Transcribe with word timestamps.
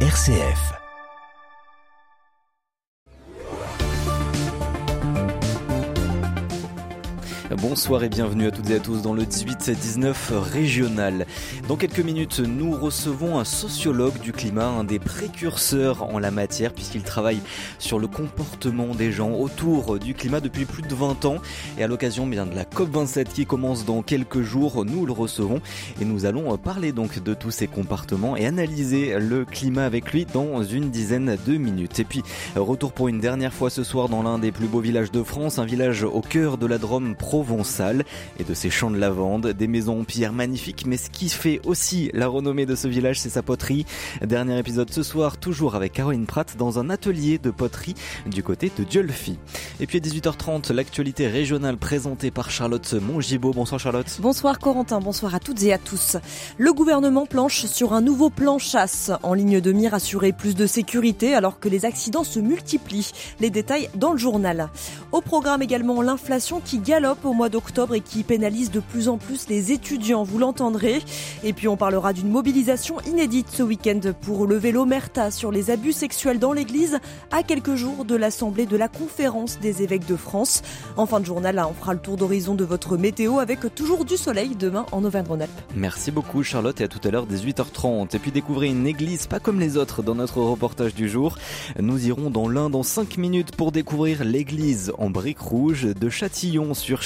RCF. 0.00 0.85
Bonsoir 7.62 8.04
et 8.04 8.10
bienvenue 8.10 8.46
à 8.46 8.50
toutes 8.50 8.68
et 8.68 8.74
à 8.74 8.80
tous 8.80 9.00
dans 9.00 9.14
le 9.14 9.22
18-19 9.22 10.14
régional. 10.32 11.26
Dans 11.68 11.76
quelques 11.76 12.00
minutes, 12.00 12.40
nous 12.40 12.72
recevons 12.72 13.38
un 13.38 13.44
sociologue 13.44 14.18
du 14.20 14.32
climat, 14.32 14.66
un 14.66 14.84
des 14.84 14.98
précurseurs 14.98 16.02
en 16.02 16.18
la 16.18 16.30
matière, 16.30 16.74
puisqu'il 16.74 17.02
travaille 17.02 17.40
sur 17.78 17.98
le 17.98 18.08
comportement 18.08 18.94
des 18.94 19.10
gens 19.10 19.32
autour 19.32 19.98
du 19.98 20.12
climat 20.12 20.40
depuis 20.40 20.66
plus 20.66 20.82
de 20.82 20.94
20 20.94 21.24
ans. 21.24 21.36
Et 21.78 21.82
à 21.82 21.86
l'occasion 21.86 22.26
bien 22.26 22.44
de 22.44 22.54
la 22.54 22.64
COP27 22.64 23.24
qui 23.32 23.46
commence 23.46 23.86
dans 23.86 24.02
quelques 24.02 24.42
jours, 24.42 24.84
nous 24.84 25.06
le 25.06 25.12
recevons 25.12 25.62
et 26.00 26.04
nous 26.04 26.26
allons 26.26 26.56
parler 26.58 26.92
donc 26.92 27.22
de 27.22 27.32
tous 27.32 27.50
ces 27.50 27.68
comportements 27.68 28.36
et 28.36 28.46
analyser 28.46 29.18
le 29.18 29.46
climat 29.46 29.86
avec 29.86 30.12
lui 30.12 30.26
dans 30.26 30.62
une 30.62 30.90
dizaine 30.90 31.38
de 31.46 31.56
minutes. 31.56 32.00
Et 32.00 32.04
puis, 32.04 32.22
retour 32.54 32.92
pour 32.92 33.08
une 33.08 33.20
dernière 33.20 33.54
fois 33.54 33.70
ce 33.70 33.82
soir 33.82 34.10
dans 34.10 34.22
l'un 34.22 34.38
des 34.38 34.52
plus 34.52 34.66
beaux 34.66 34.80
villages 34.80 35.10
de 35.10 35.22
France, 35.22 35.58
un 35.58 35.64
village 35.64 36.04
au 36.04 36.20
cœur 36.20 36.58
de 36.58 36.66
la 36.66 36.76
Drôme 36.76 37.14
et 38.38 38.44
de 38.44 38.54
ses 38.54 38.70
champs 38.70 38.90
de 38.90 38.96
lavande, 38.96 39.48
des 39.48 39.68
maisons 39.68 40.00
en 40.00 40.04
pierre 40.04 40.32
magnifiques, 40.32 40.84
mais 40.86 40.96
ce 40.96 41.10
qui 41.10 41.28
fait 41.28 41.60
aussi 41.64 42.10
la 42.12 42.26
renommée 42.26 42.66
de 42.66 42.74
ce 42.74 42.88
village, 42.88 43.20
c'est 43.20 43.30
sa 43.30 43.42
poterie. 43.42 43.86
Dernier 44.20 44.58
épisode 44.58 44.92
ce 44.92 45.02
soir, 45.02 45.36
toujours 45.36 45.76
avec 45.76 45.92
Caroline 45.92 46.26
Pratt 46.26 46.56
dans 46.58 46.78
un 46.78 46.90
atelier 46.90 47.38
de 47.38 47.50
poterie 47.50 47.94
du 48.26 48.42
côté 48.42 48.72
de 48.76 48.84
Diolfi. 48.84 49.38
Et 49.78 49.86
puis 49.86 49.98
à 49.98 50.00
18h30, 50.00 50.72
l'actualité 50.72 51.28
régionale 51.28 51.76
présentée 51.76 52.30
par 52.30 52.50
Charlotte 52.50 52.94
Mongibaud. 52.94 53.52
Bonsoir 53.52 53.80
Charlotte. 53.80 54.18
Bonsoir 54.20 54.58
Corentin, 54.58 55.00
bonsoir 55.00 55.34
à 55.34 55.40
toutes 55.40 55.62
et 55.62 55.72
à 55.72 55.78
tous. 55.78 56.16
Le 56.58 56.72
gouvernement 56.72 57.26
planche 57.26 57.66
sur 57.66 57.92
un 57.92 58.00
nouveau 58.00 58.28
plan 58.28 58.58
chasse 58.58 59.12
en 59.22 59.34
ligne 59.34 59.60
de 59.60 59.72
mire 59.72 59.94
assurer 59.94 60.32
plus 60.32 60.56
de 60.56 60.66
sécurité 60.66 61.34
alors 61.34 61.60
que 61.60 61.68
les 61.68 61.84
accidents 61.84 62.24
se 62.24 62.40
multiplient. 62.40 63.12
Les 63.40 63.50
détails 63.50 63.88
dans 63.94 64.12
le 64.12 64.18
journal. 64.18 64.68
Au 65.12 65.20
programme 65.20 65.62
également 65.62 66.02
l'inflation 66.02 66.60
qui 66.60 66.78
galope 66.78 67.24
au 67.24 67.35
mois 67.36 67.48
d'octobre 67.48 67.94
et 67.94 68.00
qui 68.00 68.24
pénalise 68.24 68.70
de 68.70 68.80
plus 68.80 69.08
en 69.08 69.18
plus 69.18 69.48
les 69.48 69.70
étudiants, 69.70 70.24
vous 70.24 70.38
l'entendrez. 70.38 71.00
Et 71.44 71.52
puis 71.52 71.68
on 71.68 71.76
parlera 71.76 72.12
d'une 72.12 72.30
mobilisation 72.30 73.00
inédite 73.02 73.48
ce 73.52 73.62
week-end 73.62 74.00
pour 74.22 74.46
lever 74.46 74.72
l'omerta 74.72 75.30
sur 75.30 75.52
les 75.52 75.70
abus 75.70 75.92
sexuels 75.92 76.38
dans 76.38 76.52
l'église 76.52 76.98
à 77.30 77.42
quelques 77.42 77.74
jours 77.74 78.04
de 78.04 78.16
l'Assemblée 78.16 78.66
de 78.66 78.76
la 78.76 78.88
conférence 78.88 79.60
des 79.60 79.82
évêques 79.82 80.06
de 80.06 80.16
France. 80.16 80.62
En 80.96 81.06
fin 81.06 81.20
de 81.20 81.26
journal, 81.26 81.62
on 81.68 81.74
fera 81.74 81.92
le 81.92 82.00
tour 82.00 82.16
d'horizon 82.16 82.54
de 82.54 82.64
votre 82.64 82.96
météo 82.96 83.38
avec 83.38 83.74
toujours 83.74 84.04
du 84.04 84.16
soleil 84.16 84.56
demain 84.58 84.86
en 84.90 85.04
Auvergne-Rhône-Alpes. 85.04 85.60
Merci 85.74 86.10
beaucoup 86.10 86.42
Charlotte 86.42 86.80
et 86.80 86.84
à 86.84 86.88
tout 86.88 87.06
à 87.06 87.10
l'heure 87.10 87.26
18h30. 87.26 88.16
Et 88.16 88.18
puis 88.18 88.32
découvrir 88.32 88.72
une 88.72 88.86
église 88.86 89.26
pas 89.26 89.40
comme 89.40 89.60
les 89.60 89.76
autres 89.76 90.02
dans 90.02 90.14
notre 90.14 90.38
reportage 90.38 90.94
du 90.94 91.08
jour. 91.08 91.36
Nous 91.78 92.06
irons 92.06 92.30
dans 92.30 92.48
l'un 92.48 92.70
dans 92.70 92.82
5 92.82 93.18
minutes 93.18 93.54
pour 93.54 93.72
découvrir 93.72 94.24
l'église 94.24 94.92
en 94.98 95.10
briques 95.10 95.40
rouges 95.40 95.84
de 95.84 96.08
Châtillon 96.08 96.72
sur 96.72 97.02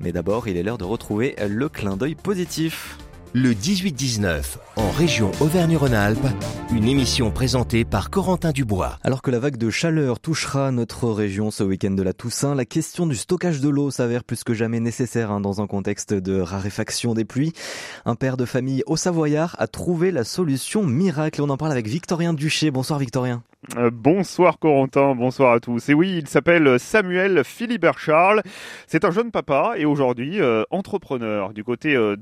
Mais 0.00 0.12
d'abord, 0.12 0.48
il 0.48 0.56
est 0.56 0.62
l'heure 0.62 0.78
de 0.78 0.84
retrouver 0.84 1.36
le 1.48 1.68
clin 1.68 1.96
d'œil 1.96 2.14
positif. 2.14 2.98
Le 3.38 3.52
18-19, 3.52 4.56
en 4.76 4.90
région 4.92 5.30
Auvergne-Rhône-Alpes, 5.40 6.26
une 6.72 6.88
émission 6.88 7.30
présentée 7.30 7.84
par 7.84 8.08
Corentin 8.08 8.50
Dubois. 8.50 8.98
Alors 9.02 9.20
que 9.20 9.30
la 9.30 9.38
vague 9.38 9.58
de 9.58 9.68
chaleur 9.68 10.20
touchera 10.20 10.70
notre 10.70 11.10
région 11.10 11.50
ce 11.50 11.62
week-end 11.62 11.90
de 11.90 12.02
la 12.02 12.14
Toussaint, 12.14 12.54
la 12.54 12.64
question 12.64 13.06
du 13.06 13.14
stockage 13.14 13.60
de 13.60 13.68
l'eau 13.68 13.90
s'avère 13.90 14.24
plus 14.24 14.42
que 14.42 14.54
jamais 14.54 14.80
nécessaire 14.80 15.30
hein, 15.30 15.40
dans 15.40 15.60
un 15.60 15.66
contexte 15.66 16.14
de 16.14 16.40
raréfaction 16.40 17.12
des 17.12 17.26
pluies. 17.26 17.52
Un 18.06 18.14
père 18.14 18.38
de 18.38 18.46
famille 18.46 18.82
au 18.86 18.96
Savoyard 18.96 19.54
a 19.58 19.66
trouvé 19.66 20.12
la 20.12 20.24
solution 20.24 20.82
miracle. 20.84 21.42
On 21.42 21.50
en 21.50 21.58
parle 21.58 21.72
avec 21.72 21.88
Victorien 21.88 22.32
Duché. 22.32 22.70
Bonsoir 22.70 22.98
Victorien. 22.98 23.42
Euh, 23.74 23.90
bonsoir 23.92 24.58
Corentin, 24.58 25.14
bonsoir 25.14 25.52
à 25.52 25.60
tous. 25.60 25.88
Et 25.88 25.94
oui, 25.94 26.18
il 26.18 26.28
s'appelle 26.28 26.78
Samuel 26.78 27.42
Philibert 27.42 27.98
Charles. 27.98 28.42
C'est 28.86 29.04
un 29.04 29.10
jeune 29.10 29.32
papa 29.32 29.74
et 29.76 29.84
aujourd'hui 29.84 30.40
euh, 30.40 30.62
entrepreneur 30.70 31.52
du 31.52 31.64
côté 31.64 31.96
euh, 31.96 32.16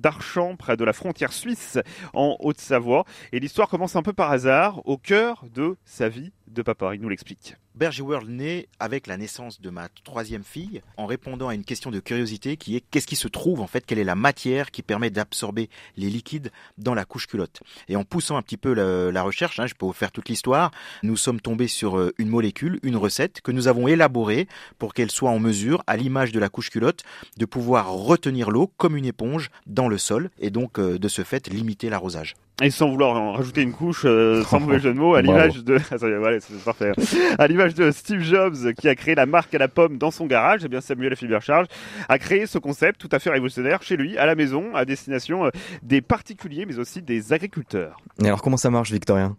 près 0.58 0.76
de 0.76 0.84
la 0.84 0.92
frontière 0.92 1.32
suisse, 1.32 1.78
en 2.14 2.36
Haute-Savoie. 2.40 3.04
Et 3.32 3.40
l'histoire 3.40 3.68
commence 3.68 3.94
un 3.94 4.02
peu 4.02 4.12
par 4.12 4.30
hasard, 4.30 4.80
au 4.86 4.96
cœur 4.96 5.44
de 5.54 5.76
sa 5.84 6.08
vie 6.08 6.32
de 6.54 6.62
papa. 6.62 6.94
Il 6.94 7.00
nous 7.00 7.08
l'explique. 7.08 7.56
Berger 7.74 8.02
World 8.02 8.30
naît 8.30 8.68
avec 8.78 9.06
la 9.08 9.16
naissance 9.16 9.60
de 9.60 9.68
ma 9.68 9.88
troisième 10.04 10.44
fille 10.44 10.80
en 10.96 11.06
répondant 11.06 11.48
à 11.48 11.54
une 11.54 11.64
question 11.64 11.90
de 11.90 11.98
curiosité 11.98 12.56
qui 12.56 12.76
est 12.76 12.84
qu'est-ce 12.90 13.06
qui 13.06 13.16
se 13.16 13.26
trouve 13.26 13.60
en 13.60 13.66
fait, 13.66 13.84
quelle 13.84 13.98
est 13.98 14.04
la 14.04 14.14
matière 14.14 14.70
qui 14.70 14.82
permet 14.82 15.10
d'absorber 15.10 15.68
les 15.96 16.08
liquides 16.08 16.52
dans 16.78 16.94
la 16.94 17.04
couche 17.04 17.26
culotte? 17.26 17.62
Et 17.88 17.96
en 17.96 18.04
poussant 18.04 18.36
un 18.36 18.42
petit 18.42 18.56
peu 18.56 18.72
la, 18.72 19.22
recherche, 19.22 19.58
hein, 19.58 19.66
je 19.66 19.74
peux 19.74 19.86
vous 19.86 19.92
faire 19.92 20.12
toute 20.12 20.28
l'histoire, 20.28 20.70
nous 21.02 21.16
sommes 21.16 21.40
tombés 21.40 21.68
sur 21.68 21.98
euh, 21.98 22.14
une 22.18 22.28
molécule, 22.28 22.78
une 22.82 22.96
recette 22.96 23.40
que 23.40 23.50
nous 23.50 23.68
avons 23.68 23.88
élaborée 23.88 24.46
pour 24.78 24.94
qu'elle 24.94 25.10
soit 25.10 25.30
en 25.30 25.40
mesure, 25.40 25.82
à 25.86 25.96
l'image 25.96 26.30
de 26.30 26.38
la 26.38 26.48
couche 26.48 26.70
culotte, 26.70 27.02
de 27.38 27.44
pouvoir 27.44 27.90
retenir 27.90 28.50
l'eau 28.50 28.70
comme 28.76 28.96
une 28.96 29.06
éponge 29.06 29.50
dans 29.66 29.88
le 29.88 29.98
sol 29.98 30.30
et 30.38 30.50
donc 30.50 30.78
euh, 30.78 30.98
de 30.98 31.08
ce 31.08 31.22
fait 31.22 31.48
limiter 31.48 31.90
l'arrosage. 31.90 32.34
Et 32.62 32.70
sans 32.70 32.88
vouloir 32.88 33.16
en 33.20 33.32
rajouter 33.32 33.62
une 33.62 33.72
couche, 33.72 34.02
euh, 34.04 34.44
sans 34.44 34.60
mauvais 34.60 34.78
jeu 34.78 34.94
de 34.94 34.98
mots, 34.98 35.16
à 35.16 35.22
l'image 35.22 35.64
de, 35.64 35.76
voilà, 36.18 36.38
c'est 36.38 36.62
parfait. 36.62 36.92
à 37.36 37.48
l'image 37.48 37.74
de 37.74 37.90
Steve 37.90 38.20
Jobs 38.20 38.72
qui 38.78 38.88
a 38.88 38.94
créé 38.94 39.16
la 39.16 39.26
marque 39.26 39.52
à 39.54 39.58
la 39.58 39.66
pomme 39.66 39.98
dans 39.98 40.12
son 40.12 40.26
garage, 40.26 40.62
et 40.62 40.66
eh 40.66 40.68
bien 40.68 40.80
Samuel 40.80 41.16
Fibercharge 41.16 41.66
a 42.08 42.18
créé 42.20 42.46
ce 42.46 42.58
concept 42.58 43.00
tout 43.00 43.08
à 43.10 43.18
fait 43.18 43.30
révolutionnaire 43.30 43.82
chez 43.82 43.96
lui, 43.96 44.16
à 44.18 44.26
la 44.26 44.36
maison, 44.36 44.72
à 44.76 44.84
destination 44.84 45.46
euh, 45.46 45.50
des 45.82 46.00
particuliers, 46.00 46.64
mais 46.64 46.78
aussi 46.78 47.02
des 47.02 47.32
agriculteurs. 47.32 47.96
Et 48.22 48.26
alors 48.26 48.40
comment 48.40 48.56
ça 48.56 48.70
marche, 48.70 48.92
Victorien? 48.92 49.36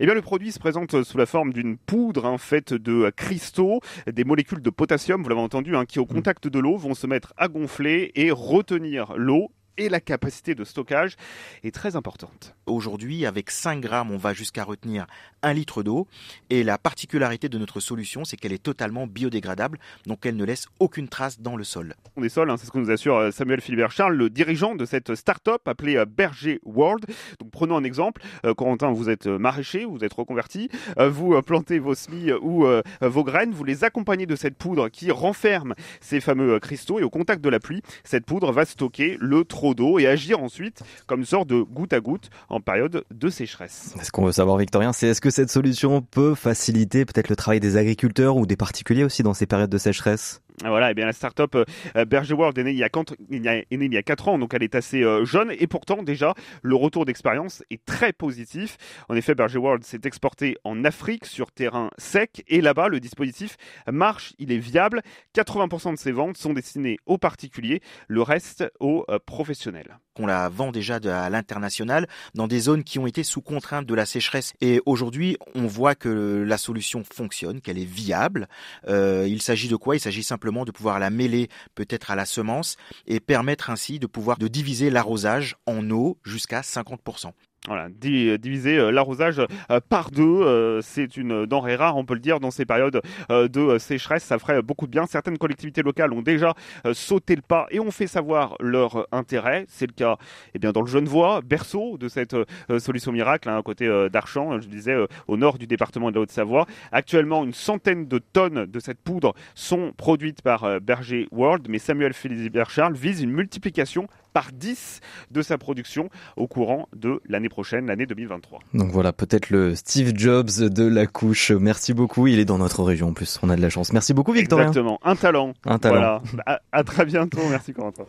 Eh 0.00 0.04
bien, 0.04 0.14
le 0.14 0.22
produit 0.22 0.52
se 0.52 0.58
présente 0.58 1.02
sous 1.02 1.16
la 1.16 1.24
forme 1.24 1.52
d'une 1.52 1.78
poudre 1.78 2.26
hein, 2.26 2.36
faite 2.36 2.74
de 2.74 3.10
cristaux, 3.16 3.80
des 4.06 4.24
molécules 4.24 4.60
de 4.60 4.70
potassium, 4.70 5.22
vous 5.22 5.28
l'avez 5.30 5.40
entendu, 5.40 5.76
hein, 5.76 5.86
qui 5.86 5.98
au 5.98 6.04
contact 6.04 6.48
de 6.48 6.58
l'eau 6.58 6.76
vont 6.76 6.94
se 6.94 7.06
mettre 7.06 7.32
à 7.38 7.48
gonfler 7.48 8.12
et 8.16 8.30
retenir 8.32 9.14
l'eau 9.16 9.50
et 9.78 9.88
la 9.88 10.00
capacité 10.00 10.54
de 10.54 10.64
stockage 10.64 11.16
est 11.62 11.74
très 11.74 11.96
importante. 11.96 12.54
Aujourd'hui, 12.66 13.26
avec 13.26 13.50
5 13.50 13.80
grammes, 13.80 14.10
on 14.10 14.16
va 14.16 14.32
jusqu'à 14.32 14.64
retenir 14.64 15.06
1 15.42 15.52
litre 15.52 15.82
d'eau. 15.82 16.06
Et 16.50 16.62
la 16.62 16.78
particularité 16.78 17.48
de 17.48 17.58
notre 17.58 17.80
solution, 17.80 18.24
c'est 18.24 18.36
qu'elle 18.36 18.52
est 18.52 18.62
totalement 18.62 19.06
biodégradable, 19.06 19.78
donc 20.06 20.26
elle 20.26 20.36
ne 20.36 20.44
laisse 20.44 20.66
aucune 20.80 21.08
trace 21.08 21.40
dans 21.40 21.56
le 21.56 21.64
sol. 21.64 21.94
On 22.16 22.22
est 22.22 22.28
sol, 22.28 22.50
hein, 22.50 22.56
c'est 22.56 22.66
ce 22.66 22.70
que 22.70 22.78
nous 22.78 22.90
assure 22.90 23.16
euh, 23.16 23.30
Samuel 23.30 23.60
Philibert 23.60 23.90
Charles, 23.90 24.14
le 24.14 24.30
dirigeant 24.30 24.74
de 24.74 24.84
cette 24.84 25.14
start-up 25.14 25.66
appelée 25.66 25.96
euh, 25.96 26.06
Berger 26.06 26.60
World. 26.64 27.06
Donc 27.40 27.50
prenons 27.50 27.76
un 27.76 27.84
exemple. 27.84 28.22
Euh, 28.44 28.54
Corentin, 28.54 28.92
vous 28.92 29.10
êtes 29.10 29.26
maraîcher, 29.26 29.84
vous 29.84 30.04
êtes 30.04 30.12
reconverti, 30.12 30.68
vous 30.96 31.40
plantez 31.42 31.78
vos 31.78 31.94
semis 31.94 32.32
ou 32.32 32.66
vos 33.00 33.24
graines, 33.24 33.52
vous 33.52 33.64
les 33.64 33.84
accompagnez 33.84 34.26
de 34.26 34.36
cette 34.36 34.56
poudre 34.56 34.88
qui 34.88 35.10
renferme 35.10 35.74
ces 36.00 36.20
fameux 36.20 36.58
cristaux 36.60 36.98
et 36.98 37.02
au 37.02 37.10
contact 37.10 37.42
de 37.42 37.48
la 37.48 37.60
pluie, 37.60 37.82
cette 38.04 38.26
poudre 38.26 38.52
va 38.52 38.64
stocker 38.64 39.16
le 39.20 39.44
trop 39.44 39.63
d'eau 39.72 39.98
et 39.98 40.06
agir 40.06 40.42
ensuite 40.42 40.82
comme 41.06 41.24
sorte 41.24 41.48
de 41.48 41.62
goutte 41.62 41.94
à 41.94 42.00
goutte 42.00 42.28
en 42.50 42.60
période 42.60 43.04
de 43.10 43.28
sécheresse. 43.30 43.94
Ce 44.02 44.10
qu'on 44.10 44.26
veut 44.26 44.32
savoir, 44.32 44.58
Victorien, 44.58 44.92
c'est 44.92 45.06
est-ce 45.06 45.22
que 45.22 45.30
cette 45.30 45.50
solution 45.50 46.02
peut 46.02 46.34
faciliter 46.34 47.06
peut-être 47.06 47.30
le 47.30 47.36
travail 47.36 47.60
des 47.60 47.78
agriculteurs 47.78 48.36
ou 48.36 48.44
des 48.44 48.56
particuliers 48.56 49.04
aussi 49.04 49.22
dans 49.22 49.32
ces 49.32 49.46
périodes 49.46 49.70
de 49.70 49.78
sécheresse? 49.78 50.42
Voilà, 50.62 50.88
et 50.88 50.90
eh 50.92 50.94
bien 50.94 51.06
la 51.06 51.12
start-up 51.12 51.56
euh, 51.56 52.04
Berger 52.04 52.34
World 52.34 52.56
est 52.58 52.64
née 52.64 52.70
il 52.70 52.78
y, 52.78 52.84
a, 52.84 52.88
est 52.88 53.76
née 53.76 53.84
il 53.86 53.92
y 53.92 53.96
a 53.96 54.02
4 54.02 54.28
ans, 54.28 54.38
donc 54.38 54.54
elle 54.54 54.62
est 54.62 54.74
assez 54.74 55.02
euh, 55.02 55.24
jeune, 55.24 55.52
et 55.58 55.66
pourtant 55.66 56.02
déjà 56.02 56.34
le 56.62 56.76
retour 56.76 57.04
d'expérience 57.04 57.62
est 57.70 57.84
très 57.84 58.12
positif. 58.12 58.76
En 59.08 59.16
effet, 59.16 59.34
Berger 59.34 59.58
World 59.58 59.84
s'est 59.84 60.00
exporté 60.04 60.56
en 60.64 60.84
Afrique 60.84 61.26
sur 61.26 61.50
terrain 61.50 61.90
sec, 61.98 62.44
et 62.46 62.60
là-bas 62.60 62.88
le 62.88 63.00
dispositif 63.00 63.56
marche, 63.90 64.34
il 64.38 64.52
est 64.52 64.58
viable. 64.58 65.02
80% 65.34 65.94
de 65.94 65.98
ses 65.98 66.12
ventes 66.12 66.36
sont 66.36 66.52
destinées 66.52 66.98
aux 67.06 67.18
particuliers, 67.18 67.80
le 68.08 68.22
reste 68.22 68.64
aux 68.80 69.04
euh, 69.08 69.18
professionnels. 69.24 69.98
On 70.18 70.26
la 70.26 70.48
vend 70.48 70.70
déjà 70.70 70.96
à 70.96 71.30
l'international 71.30 72.08
dans 72.34 72.46
des 72.46 72.60
zones 72.60 72.84
qui 72.84 72.98
ont 72.98 73.06
été 73.06 73.24
sous 73.24 73.40
contrainte 73.40 73.86
de 73.86 73.94
la 73.94 74.06
sécheresse, 74.06 74.52
et 74.60 74.80
aujourd'hui 74.86 75.36
on 75.54 75.66
voit 75.66 75.94
que 75.94 76.44
la 76.46 76.58
solution 76.58 77.02
fonctionne, 77.04 77.60
qu'elle 77.60 77.78
est 77.78 77.84
viable. 77.84 78.48
Euh, 78.88 79.26
il 79.28 79.42
s'agit 79.42 79.68
de 79.68 79.76
quoi? 79.76 79.96
Il 79.96 80.00
s'agit 80.00 80.22
simplement 80.22 80.64
de 80.64 80.70
pouvoir 80.70 80.98
la 80.98 81.10
mêler 81.10 81.48
peut-être 81.74 82.10
à 82.10 82.14
la 82.14 82.26
semence 82.26 82.76
et 83.06 83.20
permettre 83.20 83.70
ainsi 83.70 83.98
de 83.98 84.06
pouvoir 84.06 84.38
de 84.38 84.48
diviser 84.48 84.90
l'arrosage 84.90 85.56
en 85.66 85.90
eau 85.90 86.18
jusqu'à 86.24 86.60
50%. 86.60 87.32
Voilà, 87.66 87.88
diviser 87.88 88.76
euh, 88.76 88.90
l'arrosage 88.90 89.40
euh, 89.70 89.80
par 89.88 90.10
deux, 90.10 90.22
euh, 90.22 90.82
c'est 90.82 91.16
une 91.16 91.46
denrée 91.46 91.76
rare, 91.76 91.96
on 91.96 92.04
peut 92.04 92.12
le 92.12 92.20
dire, 92.20 92.38
dans 92.38 92.50
ces 92.50 92.66
périodes 92.66 93.00
de 93.30 93.78
sécheresse. 93.78 94.22
Ça 94.22 94.38
ferait 94.38 94.60
beaucoup 94.60 94.86
de 94.86 94.90
bien. 94.90 95.06
Certaines 95.06 95.38
collectivités 95.38 95.82
locales 95.82 96.12
ont 96.12 96.20
déjà 96.20 96.52
sauté 96.92 97.34
le 97.36 97.42
pas 97.42 97.66
et 97.70 97.80
ont 97.80 97.90
fait 97.90 98.06
savoir 98.06 98.56
leur 98.60 99.06
intérêt. 99.12 99.64
C'est 99.68 99.86
le 99.86 99.92
cas 99.92 100.18
eh 100.54 100.58
bien, 100.58 100.72
dans 100.72 100.82
le 100.82 100.86
Genevois, 100.86 101.40
berceau 101.40 101.96
de 101.96 102.08
cette 102.08 102.36
solution 102.78 103.12
miracle, 103.12 103.48
hein, 103.48 103.58
à 103.58 103.62
côté 103.62 103.88
d'Archamps, 104.10 104.60
je 104.60 104.68
disais, 104.68 104.96
au 105.26 105.36
nord 105.36 105.56
du 105.56 105.66
département 105.66 106.10
de 106.10 106.16
la 106.16 106.22
Haute-Savoie. 106.22 106.66
Actuellement, 106.92 107.44
une 107.44 107.54
centaine 107.54 108.06
de 108.06 108.18
tonnes 108.18 108.66
de 108.66 108.80
cette 108.80 109.00
poudre 109.00 109.34
sont 109.54 109.92
produites 109.96 110.42
par 110.42 110.80
Berger 110.80 111.28
World, 111.30 111.66
mais 111.68 111.78
Samuel 111.78 112.12
Philibert 112.12 112.70
Charles 112.70 112.94
vise 112.94 113.22
une 113.22 113.30
multiplication 113.30 114.06
par 114.34 114.52
10 114.52 115.00
de 115.30 115.40
sa 115.40 115.56
production 115.56 116.10
au 116.36 116.46
courant 116.46 116.88
de 116.94 117.22
l'année 117.26 117.48
prochaine, 117.48 117.86
l'année 117.86 118.04
2023. 118.04 118.58
Donc 118.74 118.90
voilà, 118.90 119.14
peut-être 119.14 119.48
le 119.48 119.74
Steve 119.74 120.12
Jobs 120.14 120.50
de 120.58 120.86
la 120.86 121.06
couche. 121.06 121.52
Merci 121.52 121.94
beaucoup. 121.94 122.26
Il 122.26 122.38
est 122.38 122.44
dans 122.44 122.58
notre 122.58 122.82
région 122.82 123.08
en 123.08 123.12
plus. 123.14 123.38
On 123.42 123.48
a 123.48 123.56
de 123.56 123.62
la 123.62 123.70
chance. 123.70 123.92
Merci 123.94 124.12
beaucoup, 124.12 124.32
Victorien. 124.32 124.66
Exactement. 124.66 124.98
Un 125.04 125.16
talent. 125.16 125.54
Un 125.64 125.78
talent. 125.78 126.20
Voilà. 126.24 126.44
À, 126.44 126.60
à 126.72 126.84
très 126.84 127.06
bientôt. 127.06 127.40
Merci, 127.48 127.72
Corentin. 127.72 128.04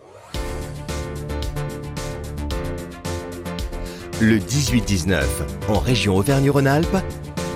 Le 4.22 4.38
18-19, 4.38 5.24
en 5.68 5.78
région 5.78 6.16
Auvergne-Rhône-Alpes, 6.16 6.98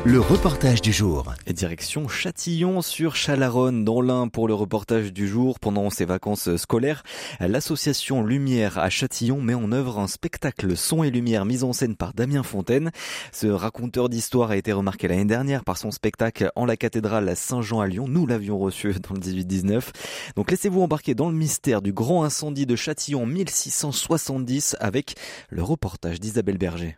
le 0.05 0.21
reportage 0.21 0.81
du 0.81 0.93
jour. 0.93 1.33
Direction 1.45 2.07
Châtillon 2.07 2.81
sur 2.81 3.17
Chalaronne 3.17 3.83
dans 3.83 4.01
l'Ain 4.01 4.29
pour 4.29 4.47
le 4.47 4.53
reportage 4.53 5.11
du 5.11 5.27
jour. 5.27 5.59
Pendant 5.59 5.89
ses 5.89 6.05
vacances 6.05 6.55
scolaires, 6.55 7.03
l'association 7.41 8.23
Lumière 8.23 8.77
à 8.77 8.89
Châtillon 8.89 9.41
met 9.41 9.55
en 9.55 9.73
œuvre 9.73 9.99
un 9.99 10.07
spectacle 10.07 10.77
son 10.77 11.03
et 11.03 11.11
lumière 11.11 11.43
mis 11.43 11.63
en 11.65 11.73
scène 11.73 11.97
par 11.97 12.13
Damien 12.13 12.43
Fontaine. 12.43 12.91
Ce 13.33 13.47
raconteur 13.47 14.07
d'histoire 14.07 14.51
a 14.51 14.57
été 14.57 14.71
remarqué 14.71 15.09
l'année 15.09 15.25
dernière 15.25 15.65
par 15.65 15.77
son 15.77 15.91
spectacle 15.91 16.49
en 16.55 16.65
la 16.65 16.77
cathédrale 16.77 17.35
Saint-Jean 17.35 17.81
à 17.81 17.87
Lyon. 17.87 18.07
Nous 18.07 18.25
l'avions 18.25 18.57
reçu 18.57 18.93
dans 18.93 19.15
le 19.15 19.19
18-19. 19.19 19.89
Donc 20.37 20.49
laissez-vous 20.49 20.81
embarquer 20.81 21.13
dans 21.13 21.29
le 21.29 21.35
mystère 21.35 21.81
du 21.81 21.91
grand 21.91 22.23
incendie 22.23 22.65
de 22.65 22.77
Châtillon 22.77 23.25
1670 23.25 24.77
avec 24.79 25.15
le 25.49 25.61
reportage 25.61 26.21
d'Isabelle 26.21 26.57
Berger. 26.57 26.97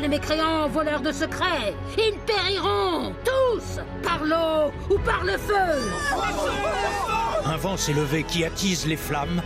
Les 0.00 0.08
mécréants, 0.08 0.68
voleurs 0.68 1.00
de 1.00 1.10
secrets 1.10 1.72
Ils 1.96 2.18
périront, 2.26 3.14
tous 3.24 3.80
Par 4.02 4.22
l'eau 4.22 4.70
ou 4.90 4.98
par 4.98 5.24
le 5.24 5.38
feu 5.38 5.54
Un 7.46 7.56
vent 7.56 7.78
s'est 7.78 7.94
levé 7.94 8.22
qui 8.22 8.44
attise 8.44 8.86
les 8.86 8.96
flammes. 8.96 9.40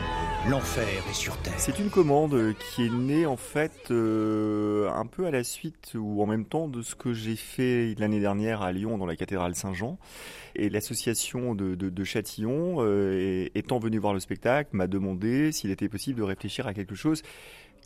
L'enfer 0.49 0.89
est 1.09 1.15
sur 1.15 1.37
terre. 1.37 1.55
C'est 1.57 1.79
une 1.79 1.89
commande 1.89 2.55
qui 2.59 2.87
est 2.87 2.91
née 2.91 3.27
en 3.27 3.37
fait 3.37 3.93
euh, 3.93 4.91
un 4.91 5.07
peu 5.07 5.27
à 5.27 5.31
la 5.31 5.45
suite 5.45 5.93
ou 5.95 6.21
en 6.21 6.27
même 6.27 6.45
temps 6.45 6.67
de 6.67 6.83
ce 6.83 6.97
que 6.97 7.13
j'ai 7.13 7.37
fait 7.37 7.95
l'année 7.99 8.21
dernière 8.21 8.63
à 8.63 8.73
Lyon 8.73 8.99
dans 8.99 9.07
la 9.07 9.15
cathédrale 9.15 9.55
Saint-Jean. 9.55 9.99
Et 10.57 10.69
l'association 10.69 11.55
de, 11.55 11.77
de, 11.77 11.91
de, 11.91 12.05
Châtillon, 12.05 12.79
euh, 12.81 13.47
étant 13.55 13.79
venue 13.79 13.99
voir 13.99 14.15
le 14.15 14.21
spectacle, 14.21 14.71
m'a 14.73 14.89
demandé 14.89 15.53
s'il 15.53 15.71
était 15.71 15.89
possible 15.89 16.19
de 16.19 16.25
réfléchir 16.25 16.67
à 16.67 16.75
quelque 16.75 16.97
chose 16.97 17.23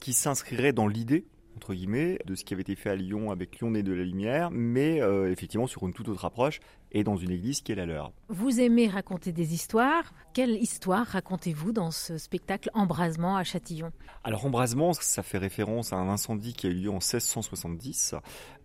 qui 0.00 0.14
s'inscrirait 0.14 0.72
dans 0.72 0.86
l'idée 0.86 1.26
entre 1.64 1.72
guillemets, 1.72 2.18
de 2.26 2.34
ce 2.34 2.44
qui 2.44 2.52
avait 2.52 2.60
été 2.60 2.74
fait 2.74 2.90
à 2.90 2.94
Lyon 2.94 3.30
avec 3.30 3.58
Lyon 3.58 3.70
né 3.70 3.82
de 3.82 3.94
la 3.94 4.04
lumière, 4.04 4.50
mais 4.50 5.00
euh, 5.00 5.32
effectivement 5.32 5.66
sur 5.66 5.86
une 5.86 5.94
toute 5.94 6.10
autre 6.10 6.26
approche 6.26 6.60
et 6.92 7.04
dans 7.04 7.16
une 7.16 7.30
église 7.30 7.62
qui 7.62 7.72
est 7.72 7.74
la 7.74 7.86
leur. 7.86 8.12
Vous 8.28 8.60
aimez 8.60 8.86
raconter 8.86 9.32
des 9.32 9.54
histoires. 9.54 10.12
Quelle 10.34 10.50
histoire 10.50 11.06
racontez-vous 11.06 11.72
dans 11.72 11.90
ce 11.90 12.18
spectacle 12.18 12.70
Embrasement 12.74 13.36
à 13.36 13.44
Châtillon? 13.44 13.92
Alors 14.24 14.44
Embrasement, 14.44 14.92
ça 14.92 15.22
fait 15.22 15.38
référence 15.38 15.94
à 15.94 15.96
un 15.96 16.08
incendie 16.10 16.52
qui 16.52 16.66
a 16.66 16.70
eu 16.70 16.74
lieu 16.74 16.90
en 16.90 17.00
1670 17.00 18.14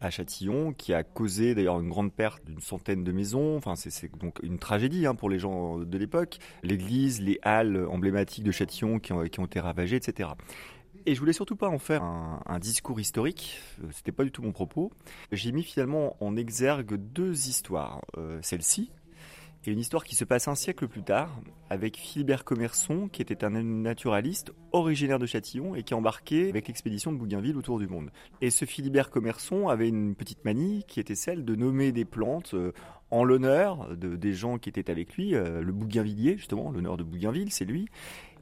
à 0.01 0.09
Châtillon, 0.09 0.73
qui 0.73 0.93
a 0.93 1.03
causé 1.03 1.55
d'ailleurs 1.55 1.79
une 1.79 1.89
grande 1.89 2.11
perte 2.11 2.43
d'une 2.45 2.59
centaine 2.59 3.05
de 3.05 3.11
maisons. 3.13 3.55
Enfin, 3.55 3.75
c'est 3.75 4.13
donc 4.17 4.39
une 4.43 4.59
tragédie 4.59 5.05
hein, 5.05 5.15
pour 5.15 5.29
les 5.29 5.39
gens 5.39 5.77
de 5.77 5.97
l'époque. 5.97 6.37
L'église, 6.63 7.21
les 7.21 7.39
halles 7.43 7.87
emblématiques 7.89 8.43
de 8.43 8.51
Châtillon 8.51 8.99
qui 8.99 9.13
ont, 9.13 9.23
qui 9.23 9.39
ont 9.39 9.45
été 9.45 9.61
ravagées, 9.61 9.95
etc. 9.95 10.29
Et 11.09 11.15
je 11.15 11.19
voulais 11.19 11.33
surtout 11.33 11.55
pas 11.55 11.69
en 11.69 11.79
faire 11.79 12.03
un, 12.03 12.59
discours 12.59 12.99
historique, 12.99 13.59
c'était 13.89 14.11
pas 14.11 14.23
du 14.23 14.31
tout 14.31 14.43
mon 14.43 14.51
propos. 14.51 14.91
J'ai 15.31 15.51
mis 15.51 15.63
finalement 15.63 16.15
en 16.23 16.37
exergue 16.37 16.97
deux 16.97 17.47
histoires. 17.47 18.01
Euh, 18.19 18.37
Celle-ci, 18.43 18.91
et 19.65 19.71
une 19.71 19.79
histoire 19.79 20.03
qui 20.03 20.13
se 20.13 20.23
passe 20.23 20.47
un 20.47 20.53
siècle 20.53 20.87
plus 20.87 21.01
tard, 21.01 21.41
avec 21.71 21.97
Philibert 21.97 22.43
Commerson, 22.43 23.09
qui 23.11 23.23
était 23.23 23.43
un 23.43 23.49
naturaliste 23.49 24.53
originaire 24.71 25.17
de 25.17 25.25
Châtillon 25.25 25.73
et 25.73 25.81
qui 25.81 25.95
embarquait 25.95 26.47
avec 26.47 26.67
l'expédition 26.67 27.11
de 27.11 27.17
Bougainville 27.17 27.57
autour 27.57 27.79
du 27.79 27.87
monde. 27.87 28.11
Et 28.41 28.51
ce 28.51 28.65
Philibert 28.65 29.09
Commerson 29.09 29.67
avait 29.67 29.89
une 29.89 30.13
petite 30.13 30.45
manie 30.45 30.85
qui 30.87 30.99
était 30.99 31.15
celle 31.15 31.43
de 31.43 31.55
nommer 31.55 31.91
des 31.91 32.05
plantes 32.05 32.53
en 33.11 33.23
l'honneur 33.23 33.95
de, 33.97 34.15
des 34.15 34.33
gens 34.33 34.59
qui 34.59 34.69
étaient 34.69 34.91
avec 34.91 35.15
lui, 35.15 35.33
euh, 35.33 35.61
le 35.61 35.71
Bougainvillier 35.71 36.37
justement, 36.37 36.71
l'honneur 36.71 36.97
de 36.97 37.03
Bougainville, 37.03 37.51
c'est 37.51 37.65
lui. 37.65 37.87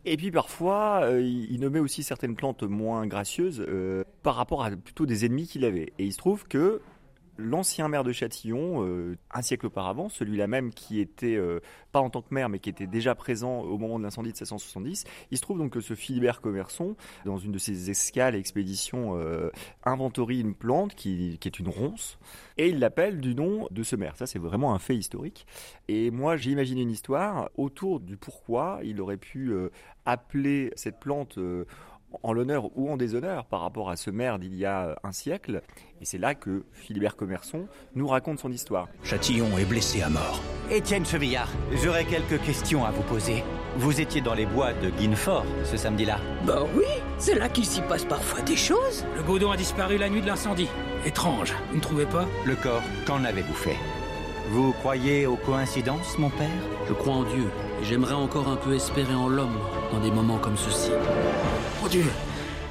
Et 0.09 0.15
puis 0.15 0.31
parfois, 0.31 1.01
euh, 1.03 1.21
il 1.21 1.59
nommait 1.59 1.79
aussi 1.79 2.01
certaines 2.01 2.37
plantes 2.37 2.63
moins 2.63 3.05
gracieuses 3.07 3.61
euh, 3.67 4.05
par 4.23 4.35
rapport 4.35 4.63
à 4.63 4.71
plutôt 4.71 5.05
des 5.05 5.25
ennemis 5.25 5.47
qu'il 5.47 5.65
avait. 5.65 5.91
Et 5.99 6.05
il 6.05 6.13
se 6.13 6.17
trouve 6.17 6.47
que 6.47 6.79
l'ancien 7.37 7.87
maire 7.87 8.03
de 8.03 8.11
Châtillon, 8.11 8.85
euh, 8.85 9.17
un 9.31 9.41
siècle 9.41 9.67
auparavant, 9.67 10.09
celui-là 10.09 10.47
même 10.47 10.73
qui 10.73 10.99
était, 10.99 11.35
euh, 11.35 11.59
pas 11.91 11.99
en 11.99 12.09
tant 12.09 12.21
que 12.21 12.33
maire, 12.33 12.49
mais 12.49 12.59
qui 12.59 12.69
était 12.69 12.87
déjà 12.87 13.15
présent 13.15 13.61
au 13.61 13.77
moment 13.77 13.99
de 13.99 14.03
l'incendie 14.03 14.29
de 14.29 14.35
1670, 14.35 15.05
il 15.31 15.37
se 15.37 15.41
trouve 15.41 15.57
donc 15.57 15.71
que 15.71 15.81
ce 15.81 15.93
Philibert 15.93 16.41
Commerson, 16.41 16.95
dans 17.25 17.37
une 17.37 17.51
de 17.51 17.57
ses 17.57 17.89
escales 17.89 18.35
et 18.35 18.39
expéditions, 18.39 19.17
euh, 19.17 19.49
inventorie 19.83 20.41
une 20.41 20.55
plante 20.55 20.95
qui, 20.95 21.37
qui, 21.39 21.47
est 21.47 21.59
une 21.59 21.69
ronce, 21.69 22.17
et 22.57 22.69
il 22.69 22.79
l'appelle 22.79 23.19
du 23.19 23.35
nom 23.35 23.67
de 23.71 23.83
ce 23.83 23.95
maire. 23.95 24.15
Ça, 24.15 24.25
c'est 24.25 24.39
vraiment 24.39 24.73
un 24.73 24.79
fait 24.79 24.95
historique. 24.95 25.45
Et 25.87 26.11
moi, 26.11 26.37
j'ai 26.37 26.51
imaginé 26.51 26.81
une 26.81 26.91
histoire 26.91 27.49
autour 27.55 27.99
du 27.99 28.17
pourquoi 28.17 28.79
il 28.83 28.99
aurait 28.99 29.17
pu 29.17 29.53
appeler 30.05 30.71
cette 30.75 30.99
plante 30.99 31.39
en 32.23 32.33
l'honneur 32.33 32.69
ou 32.75 32.89
en 32.89 32.97
déshonneur 32.97 33.45
par 33.45 33.61
rapport 33.61 33.89
à 33.89 33.95
ce 33.95 34.09
maire 34.09 34.39
d'il 34.39 34.55
y 34.55 34.65
a 34.65 34.97
un 35.03 35.11
siècle. 35.11 35.61
Et 36.01 36.05
c'est 36.05 36.17
là 36.17 36.35
que 36.35 36.65
Philibert 36.71 37.15
Commerson 37.15 37.67
nous 37.95 38.07
raconte 38.07 38.39
son 38.39 38.51
histoire. 38.51 38.87
Châtillon 39.03 39.57
est 39.57 39.65
blessé 39.65 40.01
à 40.01 40.09
mort. 40.09 40.41
Étienne 40.69 41.05
Chevillard, 41.05 41.49
j'aurais 41.83 42.05
quelques 42.05 42.41
questions 42.41 42.85
à 42.85 42.91
vous 42.91 43.03
poser. 43.03 43.43
Vous 43.77 44.01
étiez 44.01 44.21
dans 44.21 44.33
les 44.33 44.45
bois 44.45 44.73
de 44.73 44.89
Guinefort 44.89 45.45
ce 45.63 45.77
samedi-là 45.77 46.19
Bah 46.45 46.63
oui, 46.75 46.85
c'est 47.17 47.35
là 47.35 47.49
qu'il 47.49 47.65
s'y 47.65 47.81
passe 47.81 48.05
parfois 48.05 48.41
des 48.41 48.55
choses. 48.55 49.05
Le 49.15 49.23
godon 49.23 49.51
a 49.51 49.57
disparu 49.57 49.97
la 49.97 50.09
nuit 50.09 50.21
de 50.21 50.27
l'incendie. 50.27 50.69
Étrange, 51.05 51.53
vous 51.69 51.77
ne 51.77 51.81
trouvez 51.81 52.05
pas? 52.05 52.25
Le 52.45 52.55
corps, 52.55 52.81
qu'en 53.05 53.23
avez-vous 53.23 53.53
fait? 53.53 53.77
Vous 54.49 54.71
croyez 54.73 55.25
aux 55.25 55.35
coïncidences, 55.35 56.17
mon 56.17 56.29
père? 56.29 56.47
Je 56.87 56.93
crois 56.93 57.13
en 57.13 57.23
Dieu, 57.23 57.49
et 57.81 57.85
j'aimerais 57.85 58.13
encore 58.13 58.47
un 58.47 58.55
peu 58.55 58.73
espérer 58.73 59.13
en 59.13 59.27
l'homme 59.27 59.59
dans 59.91 59.99
des 59.99 60.09
moments 60.09 60.37
comme 60.37 60.57
ceux-ci. 60.57 60.91
Mon 61.81 61.87
Dieu, 61.87 62.05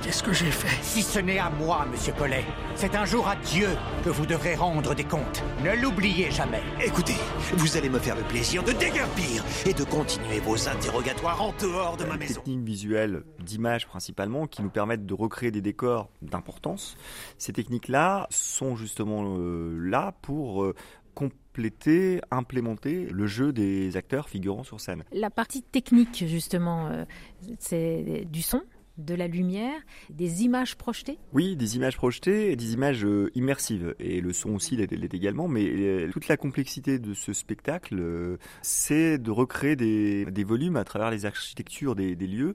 qu'est-ce 0.02 0.22
que 0.22 0.32
j'ai 0.32 0.50
fait? 0.50 0.82
Si 0.82 1.02
ce 1.02 1.20
n'est 1.20 1.38
à 1.38 1.48
moi, 1.48 1.86
monsieur 1.90 2.12
Collet, 2.12 2.44
c'est 2.74 2.96
un 2.96 3.04
jour 3.04 3.28
à 3.28 3.36
Dieu 3.36 3.68
que 4.04 4.10
vous 4.10 4.26
devrez 4.26 4.56
rendre 4.56 4.94
des 4.94 5.04
comptes. 5.04 5.44
Ne 5.62 5.80
l'oubliez 5.80 6.30
jamais. 6.30 6.62
Écoutez, 6.84 7.14
vous 7.54 7.76
allez 7.76 7.88
me 7.88 7.98
faire 7.98 8.16
le 8.16 8.22
plaisir 8.22 8.64
de 8.64 8.72
déguerpir 8.72 9.44
et 9.64 9.74
de 9.74 9.84
continuer 9.84 10.40
vos 10.40 10.68
interrogatoires 10.68 11.40
en 11.40 11.54
dehors 11.60 11.96
de 11.96 12.04
ma 12.04 12.16
maison. 12.16 12.40
Techniques 12.40 12.64
visuelles 12.64 13.22
d'images 13.38 13.86
principalement 13.86 14.46
qui 14.46 14.62
nous 14.62 14.70
permettent 14.70 15.06
de 15.06 15.14
recréer 15.14 15.50
des 15.52 15.62
décors 15.62 16.10
d'importance. 16.22 16.96
Ces 17.38 17.52
techniques-là 17.52 18.26
sont 18.30 18.76
justement 18.76 19.36
euh, 19.38 19.78
là 19.78 20.14
pour 20.22 20.64
euh, 20.64 20.74
compléter, 21.14 22.20
implémenter 22.30 23.06
le 23.06 23.26
jeu 23.26 23.52
des 23.52 23.96
acteurs 23.96 24.28
figurant 24.28 24.64
sur 24.64 24.80
scène. 24.80 25.04
La 25.12 25.30
partie 25.30 25.62
technique, 25.62 26.24
justement, 26.26 26.88
euh, 26.88 27.04
c'est 27.58 28.26
du 28.30 28.42
son 28.42 28.62
de 28.98 29.14
la 29.14 29.26
lumière, 29.26 29.80
des 30.10 30.42
images 30.42 30.76
projetées 30.76 31.18
Oui, 31.32 31.56
des 31.56 31.76
images 31.76 31.96
projetées 31.96 32.52
et 32.52 32.56
des 32.56 32.72
images 32.72 33.04
euh, 33.04 33.30
immersives. 33.34 33.94
Et 33.98 34.20
le 34.20 34.32
son 34.32 34.54
aussi 34.54 34.76
l'est 34.76 34.92
également. 35.14 35.48
Mais 35.48 35.64
euh, 35.66 36.10
toute 36.10 36.28
la 36.28 36.36
complexité 36.36 36.98
de 36.98 37.14
ce 37.14 37.32
spectacle, 37.32 37.96
euh, 37.98 38.38
c'est 38.62 39.18
de 39.18 39.30
recréer 39.30 39.76
des, 39.76 40.44
volumes 40.44 40.76
à 40.76 40.84
travers 40.84 41.10
les 41.10 41.26
architectures 41.26 41.94
des, 41.94 42.14
lieux. 42.14 42.54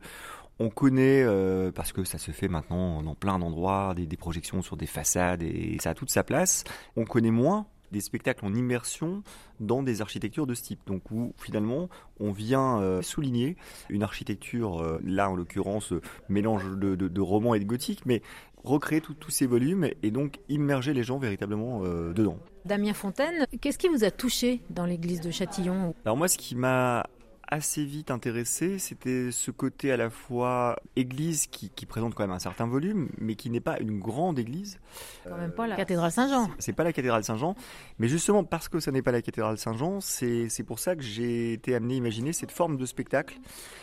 On 0.60 0.70
connaît, 0.70 1.26
parce 1.74 1.92
que 1.92 2.04
ça 2.04 2.18
se 2.18 2.32
fait 2.32 2.48
maintenant 2.48 3.02
dans 3.02 3.16
plein 3.16 3.40
d'endroits, 3.40 3.96
des 3.96 4.18
projections 4.18 4.62
sur 4.62 4.78
des 4.78 4.86
façades 4.86 5.42
et 5.42 5.78
ça 5.82 5.90
a 5.90 5.94
toute 5.94 6.12
sa 6.12 6.24
place. 6.24 6.64
On 6.96 7.04
connaît 7.04 7.32
moins 7.32 7.66
des 7.92 8.02
spectacles 8.02 8.46
en 8.46 8.54
immersion 8.54 9.24
dans 9.60 9.84
des 9.84 10.02
architectures 10.02 10.48
de 10.48 10.54
ce 10.54 10.64
type. 10.64 10.82
Donc 10.88 11.12
où 11.12 11.34
finalement 11.38 11.90
on 12.20 12.32
vient 12.32 12.80
euh, 12.82 13.02
souligner 13.02 13.58
une 13.90 14.04
architecture, 14.04 14.82
euh, 14.82 15.00
là 15.04 15.30
en 15.30 15.36
l'occurrence 15.36 15.94
euh, 15.94 16.02
mélange 16.30 16.66
de, 16.78 16.96
de, 16.96 17.08
de, 17.08 17.22
roman 17.22 17.54
et 17.54 17.60
de 17.60 17.66
gothique, 17.66 18.06
mais 18.06 18.22
recréer 18.64 19.02
tous 19.02 19.32
ces 19.32 19.46
volumes 19.46 19.90
et 20.04 20.12
donc 20.12 20.40
immerger 20.50 20.94
les 20.94 21.04
gens 21.04 21.18
véritablement 21.18 21.82
euh, 21.84 22.14
dedans. 22.14 22.38
Damien 22.66 22.94
Fontaine, 22.94 23.46
qu'est-ce 23.60 23.78
qui 23.78 23.88
vous 23.88 24.04
a 24.04 24.12
touché 24.12 24.62
dans 24.70 24.86
l'église 24.86 25.22
de 25.22 25.32
Châtillon? 25.32 25.96
Alors 26.06 26.18
moi 26.18 26.28
ce 26.28 26.38
qui 26.38 26.56
m'a 26.56 27.08
assez 27.52 27.84
vite 27.84 28.12
intéressé, 28.12 28.80
c'était 28.80 29.30
ce 29.30 29.52
côté 29.52 29.92
à 29.92 29.98
la 29.98 30.10
fois 30.10 30.80
église 30.96 31.48
qui, 31.48 31.70
qui, 31.70 31.86
présente 31.86 32.16
quand 32.16 32.24
même 32.24 32.32
un 32.32 32.40
certain 32.40 32.66
volume, 32.66 33.10
mais 33.18 33.36
qui 33.36 33.50
n'est 33.50 33.60
pas 33.60 33.78
une 33.80 34.00
grande 34.00 34.40
église. 34.40 34.80
Quand 35.26 35.38
même 35.38 35.52
pas 35.52 35.68
la 35.68 35.76
cathédrale 35.76 36.12
Saint-Jean. 36.12 36.50
C'est 36.60 36.72
pas 36.72 36.86
la 36.86 36.94
cathédrale 36.94 37.26
Saint-Jean, 37.26 37.56
mais 38.00 38.08
justement 38.08 38.46
parce 38.46 38.70
que 38.70 38.80
ça 38.80 38.92
n'est 38.92 39.02
pas 39.02 39.12
la 39.12 39.22
cathédrale 39.22 39.58
Saint-Jean, 39.58 40.00
c'est 40.00 40.64
pour 40.66 40.80
ça 40.80 40.96
que 40.96 41.04
j'ai 41.04 41.52
été 41.54 41.76
amené 41.76 41.96
à 41.96 41.98
imaginer 41.98 42.32
cette 42.32 42.52
forme 42.52 42.78
de 42.78 42.86
spectacle 42.86 43.38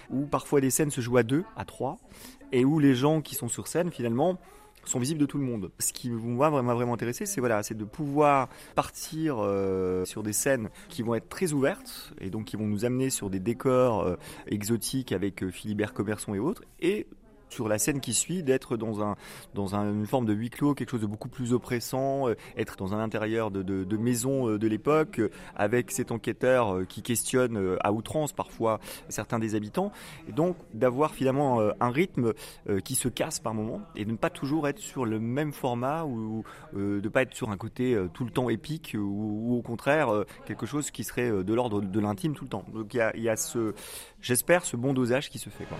où 0.09 0.25
parfois 0.25 0.63
des 0.63 0.71
scènes 0.71 0.91
se 0.91 1.03
jouent 1.03 1.19
à 1.19 1.23
deux, 1.23 1.45
à 1.55 1.67
trois, 1.67 1.99
et 2.53 2.65
où 2.65 2.79
les 2.79 2.95
gens 2.95 3.21
qui 3.21 3.35
sont 3.35 3.49
sur 3.49 3.69
scène 3.69 3.93
finalement 3.93 4.39
sont 4.85 4.99
visibles 4.99 5.21
de 5.21 5.27
tout 5.27 5.39
le 5.39 5.45
monde. 5.45 5.71
Ce 5.79 5.93
qui 5.93 6.11
m'a 6.11 6.49
vraiment, 6.49 6.95
intéressé, 6.95 7.27
c'est 7.27 7.41
voilà, 7.41 7.63
de 7.63 7.85
pouvoir 7.85 8.49
partir 8.75 9.37
euh, 9.39 10.05
sur 10.05 10.23
des 10.23 10.33
scènes 10.33 10.71
qui 10.89 11.03
vont 11.03 11.15
être 11.15 11.29
très 11.29 11.53
ouvertes 11.53 12.13
et 12.21 12.31
donc 12.31 12.47
qui 12.47 12.57
vont 12.57 12.67
nous 12.67 12.85
amener 12.85 13.11
sur 13.11 13.31
des 13.31 13.41
décors 13.41 14.03
euh, 14.03 14.17
exotiques 14.47 15.13
avec 15.13 15.43
euh, 15.43 15.51
Philibert 15.51 15.93
Commerson 15.93 16.35
et 16.35 16.39
autres, 16.39 16.63
et 16.81 17.07
sur 17.49 17.69
la 17.69 17.79
scène 17.79 18.01
qui 18.01 18.15
suit, 18.15 18.43
d'être 18.43 18.77
dans, 18.77 19.03
un, 19.03 19.17
dans 19.55 19.75
une 19.75 20.07
forme 20.07 20.27
de 20.27 20.33
huis 20.33 20.51
clos, 20.51 20.75
quelque 20.75 20.91
chose 20.91 21.01
de 21.01 21.07
beaucoup 21.07 21.29
plus 21.29 21.53
oppressant, 21.53 22.29
euh, 22.29 22.35
être 22.57 22.77
dans 22.77 22.95
un 22.95 23.01
intérieur 23.01 23.51
de, 23.51 23.97
maison 23.97 24.49
euh, 24.49 24.59
de 24.59 24.67
l'époque, 24.67 25.19
euh, 25.19 25.31
avec 25.57 25.91
cet 25.91 26.13
enquêteur 26.13 26.87
qui 26.89 27.03
questionne 27.03 27.77
à 27.81 27.93
outrance 27.93 28.33
parfois 28.33 28.81
certains 29.09 29.39
des 29.39 29.55
habitants, 29.55 29.93
et 30.29 30.33
donc 30.33 30.57
d'avoir 30.73 31.15
finalement 31.15 31.61
un 31.81 31.91
rythme 31.91 32.33
qui 32.85 32.95
se 32.95 33.09
casse 33.09 33.41
par 33.41 33.55
moment, 33.55 33.81
et 33.97 34.05
de 34.05 34.13
ne 34.13 34.17
pas 34.17 34.31
toujours 34.31 34.69
être 34.69 34.79
sur 34.79 35.05
le 35.05 35.19
même 35.19 35.53
format, 35.53 36.05
ou 36.05 36.45
de 36.75 37.01
ne 37.03 37.09
pas 37.09 37.23
être 37.23 37.35
sur 37.35 37.51
un 37.51 37.57
côté 37.57 37.99
tout 38.13 38.25
le 38.25 38.31
temps 38.31 38.49
épique, 38.49 38.97
ou, 38.99 39.57
au 39.57 39.63
contraire 39.63 40.25
quelque 40.47 40.67
chose 40.67 40.91
qui 40.91 41.05
serait 41.05 41.31
de 41.31 41.55
l'ordre 41.55 41.81
de 41.81 42.01
l'intime 42.01 42.35
tout 42.35 42.45
le 42.45 42.51
temps. 42.51 42.65
Donc 42.73 42.95
il 42.95 42.99
y 42.99 43.01
a, 43.01 43.17
y 43.17 43.29
a 43.29 43.37
ce, 43.37 43.75
j'espère, 44.21 44.65
ce 44.65 44.77
bon 44.77 44.93
dosage 44.93 45.31
qui 45.31 45.39
se 45.39 45.51
fait. 45.51 45.65
Quoi. 45.65 45.79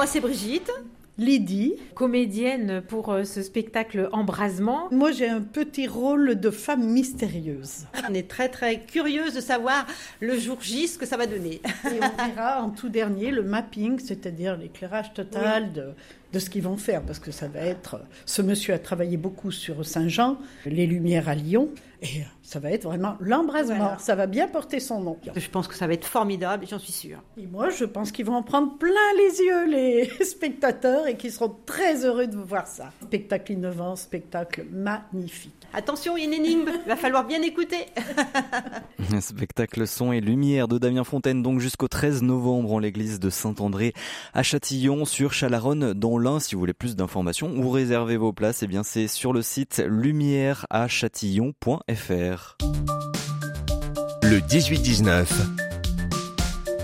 Moi, 0.00 0.06
c'est 0.06 0.20
Brigitte. 0.20 0.72
Lydie. 1.18 1.74
Comédienne 1.94 2.80
pour 2.80 3.12
euh, 3.12 3.24
ce 3.24 3.42
spectacle 3.42 4.08
Embrasement. 4.12 4.88
Moi, 4.90 5.12
j'ai 5.12 5.28
un 5.28 5.42
petit 5.42 5.86
rôle 5.86 6.40
de 6.40 6.48
femme 6.48 6.88
mystérieuse. 6.90 7.84
On 8.08 8.14
est 8.14 8.26
très, 8.26 8.48
très 8.48 8.80
curieuse 8.80 9.34
de 9.34 9.42
savoir 9.42 9.86
le 10.20 10.38
jour 10.38 10.56
J 10.62 10.88
ce 10.88 10.96
que 10.96 11.04
ça 11.04 11.18
va 11.18 11.26
donner. 11.26 11.60
Et 11.84 12.00
on 12.00 12.26
verra 12.26 12.62
en 12.62 12.70
tout 12.70 12.88
dernier 12.88 13.30
le 13.30 13.42
mapping, 13.42 13.98
c'est-à-dire 13.98 14.56
l'éclairage 14.56 15.12
total 15.12 15.74
de, 15.74 15.90
de 16.32 16.38
ce 16.38 16.48
qu'ils 16.48 16.62
vont 16.62 16.78
faire, 16.78 17.02
parce 17.02 17.18
que 17.18 17.30
ça 17.30 17.48
va 17.48 17.60
être. 17.60 18.00
Ce 18.24 18.40
monsieur 18.40 18.72
a 18.72 18.78
travaillé 18.78 19.18
beaucoup 19.18 19.50
sur 19.50 19.84
Saint-Jean, 19.84 20.38
les 20.64 20.86
Lumières 20.86 21.28
à 21.28 21.34
Lyon, 21.34 21.68
et 22.00 22.22
ça 22.50 22.58
va 22.58 22.72
être 22.72 22.82
vraiment 22.82 23.16
l'embrasement. 23.20 23.96
Ça 23.98 24.16
va 24.16 24.26
bien 24.26 24.48
porter 24.48 24.80
son 24.80 25.00
nom. 25.00 25.16
Je 25.36 25.48
pense 25.48 25.68
que 25.68 25.76
ça 25.76 25.86
va 25.86 25.92
être 25.92 26.04
formidable, 26.04 26.66
j'en 26.68 26.80
suis 26.80 26.90
sûre. 26.90 27.22
Et 27.38 27.46
moi, 27.46 27.70
je 27.70 27.84
pense 27.84 28.10
qu'ils 28.10 28.26
vont 28.26 28.34
en 28.34 28.42
prendre 28.42 28.76
plein 28.76 28.90
les 29.16 29.38
yeux, 29.38 29.68
les 29.68 30.10
spectateurs, 30.24 31.06
et 31.06 31.16
qu'ils 31.16 31.30
seront 31.30 31.54
très 31.64 32.04
heureux 32.04 32.26
de 32.26 32.36
voir 32.36 32.66
ça. 32.66 32.90
Spectacle 33.02 33.52
innovant, 33.52 33.94
spectacle 33.94 34.66
magnifique. 34.68 35.54
Attention, 35.72 36.16
il 36.16 36.24
y 36.24 36.26
a 36.26 36.26
une 36.26 36.34
énigme, 36.34 36.68
il 36.84 36.88
va 36.88 36.96
falloir 36.96 37.24
bien 37.24 37.40
écouter. 37.42 37.86
Spectacle 39.20 39.86
son 39.86 40.10
et 40.10 40.20
lumière 40.20 40.66
de 40.66 40.78
Damien 40.78 41.04
Fontaine, 41.04 41.44
donc 41.44 41.60
jusqu'au 41.60 41.86
13 41.86 42.22
novembre 42.22 42.72
en 42.72 42.80
l'église 42.80 43.20
de 43.20 43.30
Saint-André 43.30 43.92
à 44.34 44.42
Châtillon 44.42 45.04
sur 45.04 45.32
Chalaronne 45.32 45.92
dans 45.92 46.18
l'Ain. 46.18 46.40
Si 46.40 46.56
vous 46.56 46.60
voulez 46.60 46.72
plus 46.72 46.96
d'informations 46.96 47.52
ou 47.56 47.70
réserver 47.70 48.16
vos 48.16 48.32
places, 48.32 48.64
eh 48.64 48.66
bien 48.66 48.82
c'est 48.82 49.06
sur 49.06 49.32
le 49.32 49.42
site 49.42 49.80
lumièreachâtillon.fr. 49.86 52.39
Le 54.22 54.38
18-19. 54.38 55.26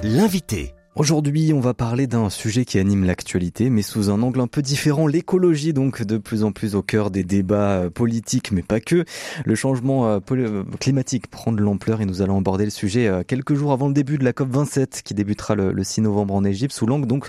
L'invité. 0.02 0.74
Aujourd'hui, 0.96 1.52
on 1.52 1.60
va 1.60 1.74
parler 1.74 2.06
d'un 2.06 2.30
sujet 2.30 2.64
qui 2.64 2.78
anime 2.78 3.04
l'actualité, 3.04 3.68
mais 3.68 3.82
sous 3.82 4.08
un 4.08 4.22
angle 4.22 4.40
un 4.40 4.46
peu 4.46 4.62
différent, 4.62 5.06
l'écologie, 5.06 5.74
donc 5.74 6.02
de 6.02 6.16
plus 6.16 6.42
en 6.42 6.52
plus 6.52 6.74
au 6.74 6.80
cœur 6.80 7.10
des 7.10 7.22
débats 7.22 7.82
euh, 7.82 7.90
politiques, 7.90 8.50
mais 8.50 8.62
pas 8.62 8.80
que. 8.80 9.04
Le 9.44 9.54
changement 9.54 10.08
euh, 10.08 10.20
euh, 10.30 10.64
climatique 10.80 11.26
prend 11.26 11.52
de 11.52 11.60
l'ampleur 11.60 12.00
et 12.00 12.06
nous 12.06 12.22
allons 12.22 12.38
aborder 12.38 12.64
le 12.64 12.70
sujet 12.70 13.10
quelques 13.28 13.52
jours 13.52 13.72
avant 13.72 13.88
le 13.88 13.94
début 13.94 14.16
de 14.16 14.24
la 14.24 14.32
COP27 14.32 15.02
qui 15.02 15.12
débutera 15.12 15.54
le 15.54 15.84
6 15.84 16.00
novembre 16.00 16.34
en 16.34 16.44
Égypte, 16.44 16.72
sous 16.72 16.86
l'angle 16.86 17.06
donc 17.06 17.28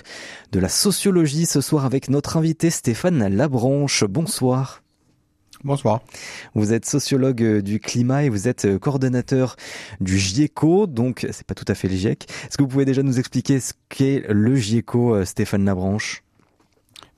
de 0.50 0.60
la 0.60 0.70
sociologie 0.70 1.44
ce 1.44 1.60
soir 1.60 1.84
avec 1.84 2.08
notre 2.08 2.38
invité 2.38 2.70
Stéphane 2.70 3.28
Labranche. 3.28 4.04
Bonsoir. 4.04 4.80
Bonsoir. 5.64 6.02
Vous 6.54 6.72
êtes 6.72 6.86
sociologue 6.86 7.42
euh, 7.42 7.62
du 7.62 7.80
climat 7.80 8.22
et 8.22 8.28
vous 8.28 8.46
êtes 8.46 8.64
euh, 8.64 8.78
coordonnateur 8.78 9.56
du 10.00 10.16
GIECO, 10.16 10.86
donc 10.86 11.26
c'est 11.32 11.46
pas 11.46 11.54
tout 11.54 11.64
à 11.66 11.74
fait 11.74 11.88
le 11.88 11.96
GIEC. 11.96 12.26
Est-ce 12.46 12.56
que 12.56 12.62
vous 12.62 12.68
pouvez 12.68 12.84
déjà 12.84 13.02
nous 13.02 13.18
expliquer 13.18 13.58
ce 13.58 13.72
qu'est 13.88 14.24
le 14.28 14.54
GIECO, 14.54 15.16
euh, 15.16 15.24
Stéphane 15.24 15.64
Labranche? 15.64 16.22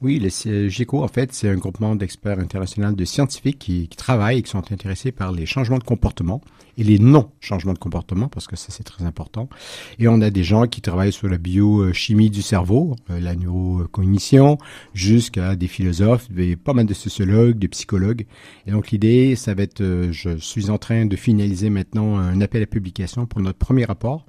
Oui, 0.03 0.19
le 0.19 0.69
GIECO, 0.69 1.03
en 1.03 1.09
fait, 1.09 1.33
c'est 1.35 1.51
un 1.51 1.57
groupement 1.57 1.95
d'experts 1.95 2.39
internationaux 2.39 2.93
de 2.93 3.05
scientifiques 3.05 3.59
qui, 3.59 3.87
qui, 3.87 3.97
travaillent 3.97 4.39
et 4.39 4.43
qui 4.43 4.51
sont 4.51 4.73
intéressés 4.73 5.13
par 5.13 5.31
les 5.31 5.45
changements 5.45 5.77
de 5.77 5.85
comportement 5.85 6.41
et 6.79 6.85
les 6.85 6.99
non-changements 6.99 7.75
de 7.75 7.79
comportement, 7.79 8.29
parce 8.29 8.47
que 8.47 8.57
ça, 8.57 8.69
c'est 8.71 8.85
très 8.85 9.05
important. 9.05 9.51
Et 9.99 10.09
on 10.09 10.23
a 10.23 10.31
des 10.31 10.43
gens 10.43 10.67
qui 10.67 10.81
travaillent 10.81 11.13
sur 11.13 11.29
la 11.29 11.37
biochimie 11.37 12.31
du 12.31 12.41
cerveau, 12.41 12.97
euh, 13.11 13.21
la 13.21 13.35
neurocognition, 13.35 14.57
jusqu'à 14.95 15.55
des 15.55 15.69
philosophes, 15.69 16.31
des, 16.31 16.57
pas 16.57 16.73
mal 16.73 16.87
de 16.87 16.95
sociologues, 16.95 17.59
de 17.59 17.67
psychologues. 17.67 18.25
Et 18.67 18.71
donc, 18.71 18.93
l'idée, 18.93 19.37
ça 19.37 19.53
va 19.53 19.65
être, 19.65 19.83
euh, 19.83 20.13
je 20.13 20.39
suis 20.39 20.71
en 20.71 20.79
train 20.79 21.05
de 21.05 21.17
finaliser 21.17 21.69
maintenant 21.69 22.17
un 22.17 22.41
appel 22.41 22.63
à 22.63 22.67
publication 22.67 23.27
pour 23.27 23.43
notre 23.43 23.59
premier 23.59 23.85
rapport. 23.85 24.25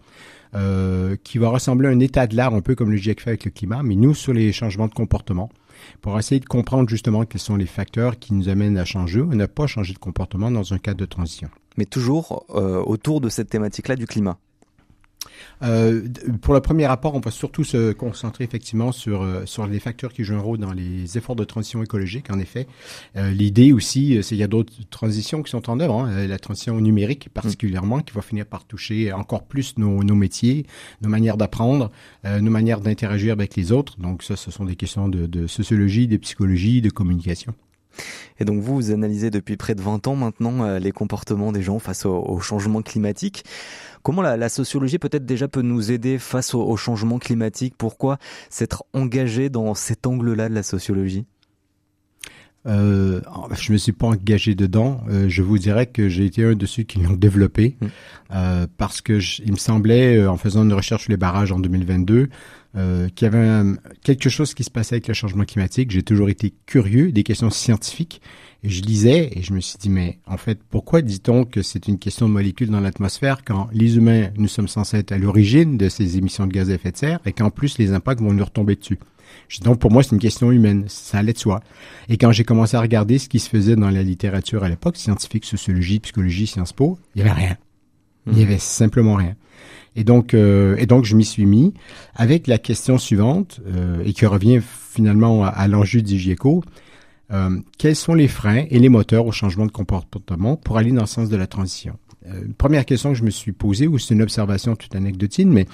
Euh, 0.53 1.15
qui 1.23 1.37
va 1.37 1.47
ressembler 1.47 1.87
à 1.87 1.91
un 1.91 1.99
état 2.01 2.27
de 2.27 2.35
l'art 2.35 2.53
un 2.53 2.59
peu 2.59 2.75
comme 2.75 2.91
le 2.91 2.97
GIEC 2.97 3.21
fait 3.21 3.29
avec 3.29 3.45
le 3.45 3.51
climat, 3.51 3.83
mais 3.83 3.95
nous 3.95 4.13
sur 4.13 4.33
les 4.33 4.51
changements 4.51 4.89
de 4.89 4.93
comportement 4.93 5.49
pour 6.01 6.17
essayer 6.17 6.39
de 6.39 6.45
comprendre 6.45 6.89
justement 6.89 7.25
quels 7.25 7.41
sont 7.41 7.55
les 7.55 7.65
facteurs 7.65 8.19
qui 8.19 8.33
nous 8.33 8.49
amènent 8.49 8.77
à 8.77 8.85
changer 8.85 9.21
ou 9.21 9.33
ne 9.33 9.45
pas 9.45 9.67
changer 9.67 9.93
de 9.93 9.99
comportement 9.99 10.51
dans 10.51 10.73
un 10.73 10.77
cadre 10.77 10.99
de 10.99 11.05
transition. 11.05 11.49
Mais 11.77 11.85
toujours 11.85 12.45
euh, 12.49 12.81
autour 12.83 13.21
de 13.21 13.29
cette 13.29 13.49
thématique-là 13.49 13.95
du 13.95 14.05
climat. 14.05 14.37
Euh, 15.63 16.07
pour 16.41 16.53
le 16.53 16.61
premier 16.61 16.87
rapport, 16.87 17.13
on 17.13 17.19
va 17.19 17.31
surtout 17.31 17.63
se 17.63 17.91
concentrer 17.91 18.43
effectivement 18.43 18.91
sur 18.91 19.21
euh, 19.21 19.45
sur 19.45 19.67
les 19.67 19.79
facteurs 19.79 20.13
qui 20.13 20.23
jouent 20.23 20.35
un 20.35 20.41
rôle 20.41 20.57
dans 20.57 20.73
les 20.73 21.17
efforts 21.17 21.35
de 21.35 21.43
transition 21.43 21.83
écologique. 21.83 22.31
En 22.31 22.39
effet, 22.39 22.67
euh, 23.15 23.31
l'idée 23.31 23.71
aussi, 23.71 24.17
c'est 24.21 24.29
qu'il 24.29 24.37
y 24.37 24.43
a 24.43 24.47
d'autres 24.47 24.73
transitions 24.89 25.43
qui 25.43 25.51
sont 25.51 25.69
en 25.69 25.79
œuvre. 25.79 26.01
Hein. 26.01 26.27
la 26.27 26.39
transition 26.39 26.79
numérique 26.79 27.29
particulièrement, 27.29 27.99
qui 27.99 28.13
va 28.13 28.21
finir 28.21 28.45
par 28.45 28.65
toucher 28.65 29.11
encore 29.13 29.43
plus 29.43 29.77
nos, 29.77 30.03
nos 30.03 30.15
métiers, 30.15 30.65
nos 31.01 31.09
manières 31.09 31.37
d'apprendre, 31.37 31.91
nos 32.23 32.51
manières 32.51 32.81
d'interagir 32.81 33.33
avec 33.33 33.55
les 33.55 33.71
autres. 33.71 33.99
Donc 33.99 34.23
ça, 34.23 34.35
ce 34.35 34.51
sont 34.51 34.65
des 34.65 34.75
questions 34.75 35.09
de, 35.09 35.25
de 35.25 35.47
sociologie, 35.47 36.07
de 36.07 36.17
psychologie, 36.17 36.81
de 36.81 36.89
communication. 36.89 37.53
Et 38.39 38.45
donc 38.45 38.61
vous, 38.61 38.75
vous 38.75 38.91
analysez 38.91 39.29
depuis 39.29 39.57
près 39.57 39.75
de 39.75 39.81
20 39.81 40.07
ans 40.07 40.15
maintenant 40.15 40.77
les 40.77 40.91
comportements 40.91 41.51
des 41.51 41.61
gens 41.61 41.79
face 41.79 42.05
au, 42.05 42.15
au 42.15 42.39
changement 42.39 42.81
climatique. 42.81 43.43
Comment 44.03 44.21
la, 44.21 44.49
sociologie 44.49 44.99
peut-être 44.99 45.25
déjà 45.25 45.47
peut 45.47 45.61
nous 45.61 45.91
aider 45.91 46.17
face 46.17 46.53
au, 46.53 46.75
changement 46.77 47.19
climatique? 47.19 47.75
Pourquoi 47.77 48.17
s'être 48.49 48.83
engagé 48.93 49.49
dans 49.49 49.73
cet 49.73 50.07
angle-là 50.07 50.49
de 50.49 50.55
la 50.55 50.63
sociologie? 50.63 51.25
Euh, 52.67 53.21
je 53.59 53.71
me 53.71 53.77
suis 53.77 53.91
pas 53.91 54.07
engagé 54.07 54.53
dedans. 54.53 55.01
Euh, 55.09 55.27
je 55.27 55.41
vous 55.41 55.57
dirais 55.57 55.87
que 55.87 56.09
j'ai 56.09 56.25
été 56.25 56.43
un 56.43 56.53
de 56.53 56.65
ceux 56.67 56.83
qui 56.83 56.99
l'ont 56.99 57.13
développé 57.13 57.75
mmh. 57.79 57.85
euh, 58.33 58.67
parce 58.77 59.01
que 59.01 59.19
il 59.43 59.51
me 59.51 59.57
semblait, 59.57 60.17
euh, 60.17 60.29
en 60.29 60.37
faisant 60.37 60.63
une 60.63 60.73
recherche 60.73 61.03
sur 61.03 61.11
les 61.11 61.17
barrages 61.17 61.51
en 61.51 61.59
2022, 61.59 62.29
euh, 62.77 63.09
qu'il 63.09 63.25
y 63.25 63.35
avait 63.35 63.77
quelque 64.03 64.29
chose 64.29 64.53
qui 64.53 64.63
se 64.63 64.69
passait 64.69 64.95
avec 64.95 65.07
le 65.07 65.13
changement 65.13 65.43
climatique. 65.43 65.91
J'ai 65.91 66.03
toujours 66.03 66.29
été 66.29 66.53
curieux 66.65 67.11
des 67.11 67.23
questions 67.23 67.49
scientifiques 67.49 68.21
et 68.63 68.69
je 68.69 68.81
lisais 68.83 69.31
et 69.35 69.41
je 69.41 69.53
me 69.53 69.59
suis 69.59 69.77
dit, 69.79 69.89
mais 69.89 70.19
en 70.27 70.37
fait, 70.37 70.59
pourquoi 70.69 71.01
dit-on 71.01 71.45
que 71.45 71.61
c'est 71.61 71.87
une 71.87 71.97
question 71.97 72.27
de 72.27 72.33
molécules 72.33 72.69
dans 72.69 72.79
l'atmosphère 72.79 73.43
quand 73.43 73.69
les 73.73 73.97
humains, 73.97 74.29
nous 74.37 74.47
sommes 74.47 74.67
censés 74.67 74.97
être 74.97 75.11
à 75.11 75.17
l'origine 75.17 75.77
de 75.77 75.89
ces 75.89 76.17
émissions 76.17 76.45
de 76.45 76.53
gaz 76.53 76.69
à 76.69 76.75
effet 76.75 76.91
de 76.91 76.97
serre 76.97 77.19
et 77.25 77.33
qu'en 77.33 77.49
plus 77.49 77.79
les 77.79 77.91
impacts 77.91 78.21
vont 78.21 78.33
nous 78.33 78.45
retomber 78.45 78.75
dessus? 78.75 78.99
Donc 79.63 79.79
pour 79.79 79.91
moi, 79.91 80.03
c'est 80.03 80.11
une 80.11 80.19
question 80.19 80.51
humaine, 80.51 80.85
ça 80.87 81.19
allait 81.19 81.33
de 81.33 81.37
soi. 81.37 81.61
Et 82.09 82.17
quand 82.17 82.31
j'ai 82.31 82.43
commencé 82.43 82.77
à 82.77 82.81
regarder 82.81 83.17
ce 83.17 83.29
qui 83.29 83.39
se 83.39 83.49
faisait 83.49 83.75
dans 83.75 83.89
la 83.89 84.03
littérature 84.03 84.63
à 84.63 84.69
l'époque, 84.69 84.97
scientifique, 84.97 85.45
sociologie, 85.45 85.99
psychologie, 85.99 86.47
Sciences 86.47 86.73
Po, 86.73 86.99
il 87.15 87.19
y 87.19 87.21
avait 87.21 87.33
rien. 87.33 87.57
Il 88.27 88.37
y 88.37 88.41
hmm. 88.41 88.47
avait 88.47 88.59
simplement 88.59 89.15
rien. 89.15 89.35
Et 89.95 90.03
donc, 90.03 90.33
euh, 90.33 90.75
et 90.77 90.85
donc 90.85 91.05
je 91.05 91.15
m'y 91.15 91.25
suis 91.25 91.45
mis 91.45 91.73
avec 92.15 92.47
la 92.47 92.57
question 92.57 92.97
suivante 92.97 93.59
euh, 93.67 94.03
et 94.05 94.13
qui 94.13 94.25
revient 94.25 94.61
finalement 94.61 95.43
à, 95.43 95.47
à 95.47 95.67
l'enjeu 95.67 96.01
du 96.01 96.17
GIECO. 96.17 96.63
Euh, 97.31 97.59
quels 97.77 97.95
sont 97.95 98.13
les 98.13 98.27
freins 98.27 98.65
et 98.69 98.79
les 98.79 98.89
moteurs 98.89 99.25
au 99.25 99.31
changement 99.31 99.65
de 99.65 99.71
comportement 99.71 100.57
pour 100.57 100.77
aller 100.77 100.91
dans 100.91 101.01
le 101.01 101.07
sens 101.07 101.29
de 101.29 101.37
la 101.37 101.47
transition? 101.47 101.97
Euh, 102.27 102.43
première 102.57 102.85
question 102.85 103.11
que 103.11 103.17
je 103.17 103.23
me 103.23 103.29
suis 103.29 103.51
posée, 103.51 103.87
ou 103.87 103.97
c'est 103.97 104.13
une 104.13 104.21
observation 104.21 104.75
toute 104.75 104.95
anecdotine, 104.95 105.49
mais 105.49 105.65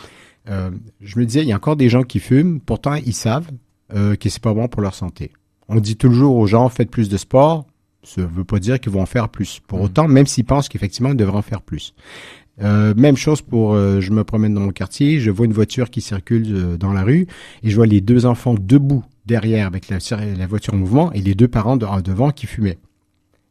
euh, 0.50 0.72
je 1.02 1.20
me 1.20 1.26
disais, 1.26 1.42
il 1.42 1.48
y 1.48 1.52
a 1.52 1.56
encore 1.56 1.76
des 1.76 1.90
gens 1.90 2.04
qui 2.04 2.20
fument, 2.20 2.60
pourtant 2.60 2.96
ils 2.96 3.14
savent 3.14 3.50
euh, 3.94 4.16
que 4.16 4.30
c'est 4.30 4.42
pas 4.42 4.54
bon 4.54 4.68
pour 4.68 4.82
leur 4.82 4.96
santé. 4.96 5.32
On 5.68 5.80
dit 5.80 5.98
toujours 5.98 6.36
aux 6.36 6.48
gens, 6.48 6.70
faites 6.70 6.90
plus 6.90 7.10
de 7.10 7.18
sport, 7.18 7.66
ça 8.04 8.22
veut 8.22 8.46
pas 8.46 8.60
dire 8.60 8.80
qu'ils 8.80 8.94
vont 8.94 9.02
en 9.02 9.08
faire 9.08 9.28
plus. 9.28 9.60
Pour 9.68 9.80
mmh. 9.80 9.84
autant, 9.84 10.08
même 10.08 10.26
s'ils 10.26 10.46
pensent 10.46 10.70
qu'effectivement 10.70 11.10
ils 11.10 11.18
devraient 11.18 11.38
en 11.38 11.42
faire 11.42 11.62
plus. 11.62 11.94
Euh, 12.62 12.94
même 12.96 13.18
chose 13.18 13.42
pour, 13.42 13.74
euh, 13.74 14.02
je 14.02 14.12
me 14.12 14.24
promène 14.24 14.54
dans 14.54 14.62
mon 14.62 14.72
quartier, 14.72 15.20
je 15.20 15.30
vois 15.30 15.46
une 15.46 15.54
voiture 15.54 15.90
qui 15.90 16.02
circule 16.02 16.78
dans 16.78 16.94
la 16.94 17.04
rue 17.04 17.28
et 17.64 17.70
je 17.70 17.76
vois 17.76 17.86
les 17.86 18.02
deux 18.02 18.26
enfants 18.26 18.56
debout 18.60 19.04
derrière 19.26 19.68
avec 19.68 19.90
la, 19.90 19.98
la 20.38 20.48
voiture 20.48 20.74
en 20.74 20.78
mouvement 20.78 21.12
et 21.14 21.22
les 21.22 21.36
deux 21.36 21.48
parents 21.48 21.78
devant 21.78 22.32
qui 22.32 22.48
fumaient. 22.48 22.80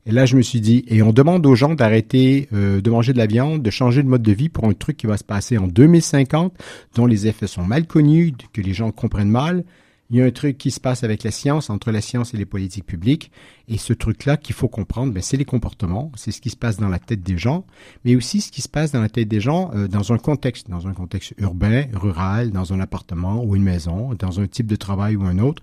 Et 0.06 0.12
là, 0.12 0.24
je 0.24 0.36
me 0.36 0.42
suis 0.42 0.60
dit, 0.60 0.84
et 0.86 1.02
on 1.02 1.12
demande 1.12 1.44
aux 1.46 1.56
gens 1.56 1.74
d'arrêter 1.74 2.48
euh, 2.52 2.80
de 2.80 2.90
manger 2.90 3.12
de 3.12 3.18
la 3.18 3.26
viande, 3.26 3.60
de 3.60 3.70
changer 3.70 4.04
de 4.04 4.08
mode 4.08 4.22
de 4.22 4.32
vie 4.32 4.48
pour 4.48 4.64
un 4.64 4.72
truc 4.72 4.96
qui 4.96 5.08
va 5.08 5.16
se 5.16 5.24
passer 5.24 5.58
en 5.58 5.66
2050, 5.66 6.54
dont 6.94 7.06
les 7.06 7.26
effets 7.26 7.48
sont 7.48 7.64
mal 7.64 7.86
connus, 7.88 8.32
que 8.52 8.60
les 8.60 8.72
gens 8.72 8.92
comprennent 8.92 9.28
mal. 9.28 9.64
Il 10.10 10.16
y 10.16 10.22
a 10.22 10.24
un 10.24 10.30
truc 10.30 10.56
qui 10.56 10.70
se 10.70 10.78
passe 10.78 11.02
avec 11.02 11.24
la 11.24 11.32
science, 11.32 11.68
entre 11.68 11.90
la 11.90 12.00
science 12.00 12.32
et 12.32 12.36
les 12.36 12.46
politiques 12.46 12.86
publiques. 12.86 13.32
Et 13.68 13.76
ce 13.76 13.92
truc-là 13.92 14.36
qu'il 14.36 14.54
faut 14.54 14.68
comprendre, 14.68 15.12
ben, 15.12 15.22
c'est 15.22 15.36
les 15.36 15.44
comportements, 15.44 16.12
c'est 16.14 16.30
ce 16.30 16.40
qui 16.40 16.50
se 16.50 16.56
passe 16.56 16.76
dans 16.76 16.88
la 16.88 17.00
tête 17.00 17.22
des 17.22 17.36
gens, 17.36 17.66
mais 18.04 18.14
aussi 18.14 18.40
ce 18.40 18.52
qui 18.52 18.62
se 18.62 18.68
passe 18.68 18.92
dans 18.92 19.00
la 19.00 19.08
tête 19.08 19.26
des 19.26 19.40
gens 19.40 19.72
euh, 19.74 19.88
dans 19.88 20.12
un 20.12 20.18
contexte, 20.18 20.70
dans 20.70 20.86
un 20.86 20.92
contexte 20.92 21.34
urbain, 21.38 21.86
rural, 21.92 22.52
dans 22.52 22.72
un 22.72 22.78
appartement 22.78 23.42
ou 23.42 23.56
une 23.56 23.64
maison, 23.64 24.14
dans 24.14 24.38
un 24.38 24.46
type 24.46 24.68
de 24.68 24.76
travail 24.76 25.16
ou 25.16 25.24
un 25.24 25.38
autre. 25.38 25.62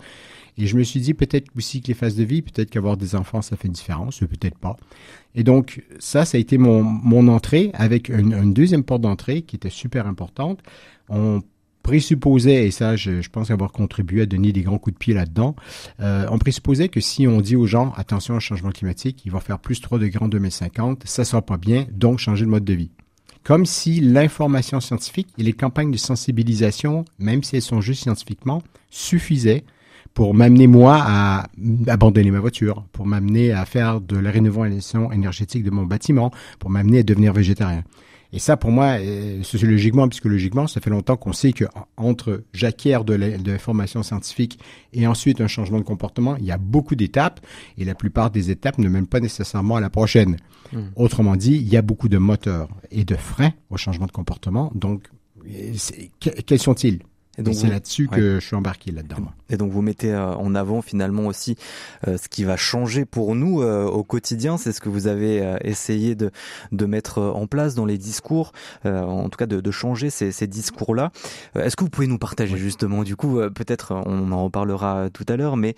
Et 0.57 0.67
je 0.67 0.77
me 0.77 0.83
suis 0.83 0.99
dit 0.99 1.13
peut-être 1.13 1.49
aussi 1.57 1.81
que 1.81 1.87
les 1.87 1.93
phases 1.93 2.15
de 2.15 2.23
vie, 2.23 2.41
peut-être 2.41 2.69
qu'avoir 2.69 2.97
des 2.97 3.15
enfants, 3.15 3.41
ça 3.41 3.55
fait 3.55 3.67
une 3.67 3.73
différence, 3.73 4.21
ou 4.21 4.27
peut-être 4.27 4.57
pas. 4.57 4.75
Et 5.35 5.43
donc, 5.43 5.83
ça, 5.99 6.25
ça 6.25 6.37
a 6.37 6.41
été 6.41 6.57
mon, 6.57 6.83
mon 6.83 7.27
entrée 7.27 7.71
avec 7.73 8.09
une, 8.09 8.33
une 8.33 8.53
deuxième 8.53 8.83
porte 8.83 9.01
d'entrée 9.01 9.41
qui 9.41 9.55
était 9.55 9.71
super 9.71 10.05
importante. 10.05 10.59
On 11.09 11.41
présupposait, 11.83 12.65
et 12.65 12.71
ça, 12.71 12.95
je, 12.95 13.21
je, 13.21 13.29
pense 13.29 13.51
avoir 13.51 13.71
contribué 13.71 14.21
à 14.21 14.25
donner 14.25 14.51
des 14.51 14.61
grands 14.61 14.79
coups 14.79 14.95
de 14.95 14.97
pied 14.97 15.13
là-dedans, 15.13 15.55
euh, 15.99 16.25
on 16.31 16.39
présupposait 16.39 16.89
que 16.89 17.01
si 17.01 17.27
on 17.27 17.41
dit 17.41 17.55
aux 17.55 17.67
gens, 17.67 17.93
attention 17.97 18.35
au 18.35 18.39
changement 18.39 18.71
climatique, 18.71 19.21
il 19.25 19.31
va 19.31 19.39
faire 19.39 19.59
plus 19.59 19.81
3 19.81 19.99
degrés 19.99 20.23
en 20.23 20.29
2050, 20.29 21.03
ça 21.05 21.25
sera 21.25 21.41
pas 21.41 21.57
bien, 21.57 21.85
donc 21.91 22.19
changer 22.19 22.45
de 22.45 22.49
mode 22.49 22.65
de 22.65 22.73
vie. 22.73 22.89
Comme 23.43 23.65
si 23.65 23.99
l'information 23.99 24.79
scientifique 24.79 25.27
et 25.37 25.43
les 25.43 25.51
campagnes 25.51 25.91
de 25.91 25.97
sensibilisation, 25.97 27.03
même 27.19 27.43
si 27.43 27.57
elles 27.57 27.61
sont 27.61 27.81
juste 27.81 28.03
scientifiquement, 28.03 28.63
suffisaient 28.89 29.65
pour 30.13 30.33
m'amener 30.33 30.67
moi 30.67 30.99
à 31.01 31.47
abandonner 31.87 32.31
ma 32.31 32.39
voiture, 32.39 32.85
pour 32.91 33.05
m'amener 33.05 33.51
à 33.51 33.65
faire 33.65 34.01
de 34.01 34.17
la 34.17 34.31
rénovation 34.31 35.11
énergétique 35.11 35.63
de 35.63 35.71
mon 35.71 35.83
bâtiment, 35.83 36.31
pour 36.59 36.69
m'amener 36.69 36.99
à 36.99 37.03
devenir 37.03 37.33
végétarien. 37.33 37.83
Et 38.35 38.39
ça, 38.39 38.57
pour 38.57 38.71
moi, 38.71 38.97
euh, 38.99 39.43
sociologiquement, 39.43 40.09
psychologiquement, 40.09 40.65
ça 40.65 40.81
fait 40.81 40.89
longtemps 40.89 41.17
qu'on 41.17 41.33
sait 41.33 41.53
que 41.53 41.65
entre 41.97 42.43
j'acquiers 42.51 42.97
de 43.05 43.13
l'information 43.13 44.01
scientifique 44.01 44.59
et 44.91 45.05
ensuite 45.05 45.39
un 45.39 45.47
changement 45.47 45.77
de 45.77 45.83
comportement, 45.83 46.35
il 46.37 46.45
y 46.45 46.51
a 46.51 46.57
beaucoup 46.57 46.95
d'étapes 46.95 47.39
et 47.77 47.85
la 47.85 47.93
plupart 47.93 48.31
des 48.31 48.49
étapes 48.49 48.79
ne 48.79 48.89
mènent 48.89 49.05
pas 49.05 49.19
nécessairement 49.19 49.75
à 49.75 49.81
la 49.81 49.91
prochaine. 49.91 50.37
Mmh. 50.71 50.79
Autrement 50.95 51.35
dit, 51.35 51.53
il 51.53 51.69
y 51.69 51.77
a 51.77 51.83
beaucoup 51.83 52.09
de 52.09 52.17
moteurs 52.17 52.69
et 52.89 53.05
de 53.05 53.15
freins 53.15 53.53
au 53.69 53.77
changement 53.77 54.07
de 54.07 54.11
comportement. 54.11 54.71
Donc, 54.73 55.03
quels 56.19 56.59
sont-ils? 56.59 57.03
Et 57.37 57.41
donc 57.41 57.55
c'est 57.55 57.67
là-dessus 57.67 58.07
que 58.07 58.39
je 58.39 58.45
suis 58.45 58.55
embarqué 58.55 58.91
là-dedans. 58.91 59.17
Et 59.49 59.57
donc 59.57 59.71
vous 59.71 59.81
mettez 59.81 60.11
euh, 60.11 60.35
en 60.35 60.53
avant 60.53 60.81
finalement 60.83 61.25
aussi 61.25 61.57
euh, 62.07 62.17
ce 62.17 62.29
qui 62.29 62.43
va 62.43 62.57
changer 62.57 63.05
pour 63.05 63.33
nous 63.35 63.61
euh, 63.61 63.85
au 63.85 64.03
quotidien. 64.03 64.57
C'est 64.57 64.71
ce 64.71 64.79
que 64.79 64.89
vous 64.89 65.07
avez 65.07 65.57
essayé 65.61 66.13
de, 66.13 66.29
de 66.71 66.85
mettre 66.85 67.21
en 67.21 67.47
place 67.47 67.73
dans 67.73 67.85
les 67.85 67.97
discours, 67.97 68.51
en 68.85 69.29
tout 69.29 69.37
cas 69.37 69.45
de, 69.45 69.61
de 69.61 69.71
changer 69.71 70.09
ces, 70.09 70.31
ces 70.31 70.47
discours-là. 70.47 71.11
Est-ce 71.55 71.75
que 71.75 71.83
vous 71.83 71.89
pouvez 71.89 72.07
nous 72.07 72.17
partager 72.17 72.57
justement, 72.57 73.03
du 73.03 73.15
coup, 73.15 73.39
peut-être 73.53 73.93
on 74.05 74.31
en 74.31 74.43
reparlera 74.43 75.09
tout 75.11 75.25
à 75.27 75.35
l'heure, 75.35 75.57
mais 75.57 75.75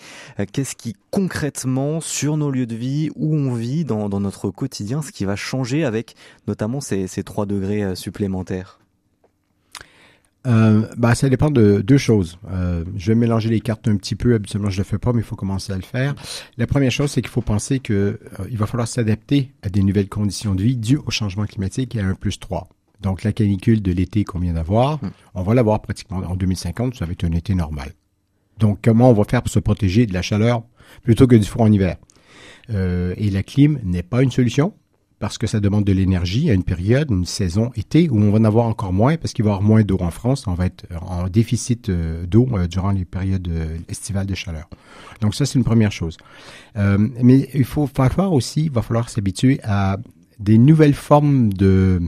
qu'est-ce 0.51 0.75
qui 0.75 0.95
concrètement 1.11 2.01
sur 2.01 2.37
nos 2.37 2.51
lieux 2.51 2.65
de 2.65 2.75
vie, 2.75 3.09
où 3.15 3.33
on 3.33 3.53
vit 3.53 3.85
dans, 3.85 4.09
dans 4.09 4.19
notre 4.19 4.49
quotidien, 4.49 5.01
ce 5.01 5.11
qui 5.11 5.25
va 5.25 5.35
changer 5.35 5.85
avec 5.85 6.15
notamment 6.47 6.81
ces, 6.81 7.07
ces 7.07 7.23
3 7.23 7.45
degrés 7.45 7.95
supplémentaires? 7.95 8.79
Euh, 10.45 10.87
bah, 10.97 11.15
ça 11.15 11.29
dépend 11.29 11.49
de 11.49 11.81
deux 11.81 11.97
choses. 11.97 12.37
Euh, 12.51 12.83
je 12.95 13.11
vais 13.11 13.15
mélanger 13.15 13.49
les 13.49 13.61
cartes 13.61 13.87
un 13.87 13.95
petit 13.97 14.15
peu. 14.15 14.35
Habituellement, 14.35 14.69
je 14.69 14.77
le 14.77 14.83
fais 14.83 14.97
pas, 14.97 15.13
mais 15.13 15.21
il 15.21 15.25
faut 15.25 15.35
commencer 15.35 15.73
à 15.73 15.75
le 15.75 15.81
faire. 15.81 16.15
La 16.57 16.67
première 16.67 16.91
chose, 16.91 17.11
c'est 17.11 17.21
qu'il 17.21 17.31
faut 17.31 17.41
penser 17.41 17.79
que 17.79 17.93
euh, 17.93 18.45
il 18.49 18.57
va 18.57 18.65
falloir 18.65 18.87
s'adapter 18.87 19.51
à 19.61 19.69
des 19.69 19.81
nouvelles 19.81 20.09
conditions 20.09 20.55
de 20.55 20.63
vie 20.63 20.77
dues 20.77 20.99
au 21.05 21.11
changement 21.11 21.45
climatique 21.45 21.95
et 21.95 21.99
à 21.99 22.05
un 22.05 22.15
plus 22.15 22.39
3. 22.39 22.69
Donc, 23.01 23.23
la 23.23 23.33
canicule 23.33 23.81
de 23.81 23.91
l'été 23.91 24.23
qu'on 24.23 24.39
vient 24.39 24.53
d'avoir, 24.53 25.03
hmm. 25.03 25.11
on 25.35 25.43
va 25.43 25.53
l'avoir 25.53 25.81
pratiquement 25.81 26.17
en 26.17 26.35
2050. 26.35 26.95
Ça 26.95 27.05
va 27.05 27.11
être 27.11 27.23
un 27.23 27.31
été 27.31 27.55
normal. 27.55 27.91
Donc, 28.59 28.79
comment 28.83 29.09
on 29.09 29.13
va 29.13 29.23
faire 29.25 29.41
pour 29.41 29.51
se 29.51 29.59
protéger 29.59 30.05
de 30.05 30.13
la 30.13 30.21
chaleur 30.21 30.63
plutôt 31.03 31.27
que 31.27 31.35
du 31.35 31.45
froid 31.45 31.65
en 31.65 31.71
hiver? 31.71 31.97
Euh, 32.69 33.13
et 33.17 33.29
la 33.29 33.43
clim 33.43 33.79
n'est 33.83 34.03
pas 34.03 34.23
une 34.23 34.31
solution 34.31 34.73
parce 35.19 35.37
que 35.37 35.47
ça 35.47 35.59
demande 35.59 35.85
de 35.85 35.93
l'énergie 35.93 36.49
à 36.49 36.53
une 36.53 36.63
période, 36.63 37.09
une 37.09 37.25
saison 37.25 37.71
été, 37.75 38.09
où 38.09 38.17
on 38.17 38.31
va 38.31 38.39
en 38.39 38.43
avoir 38.43 38.65
encore 38.65 38.91
moins 38.91 39.15
parce 39.17 39.33
qu'il 39.33 39.45
va 39.45 39.51
y 39.51 39.53
avoir 39.53 39.67
moins 39.67 39.83
d'eau 39.83 39.97
en 40.01 40.11
France. 40.11 40.45
On 40.47 40.53
va 40.53 40.65
être 40.65 40.85
en 41.01 41.27
déficit 41.29 41.89
euh, 41.89 42.25
d'eau 42.25 42.47
euh, 42.53 42.67
durant 42.67 42.91
les 42.91 43.05
périodes 43.05 43.47
euh, 43.47 43.77
estivales 43.87 44.25
de 44.25 44.35
chaleur. 44.35 44.69
Donc 45.21 45.33
ça, 45.33 45.45
c'est 45.45 45.57
une 45.57 45.63
première 45.63 45.91
chose. 45.91 46.17
mais 46.75 47.49
il 47.53 47.63
faut 47.63 47.87
falloir 47.87 48.33
aussi, 48.33 48.65
il 48.65 48.71
va 48.71 48.81
falloir 48.81 49.09
s'habituer 49.09 49.59
à 49.63 49.97
des 50.39 50.57
nouvelles 50.57 50.93
formes 50.93 51.53
de 51.53 52.01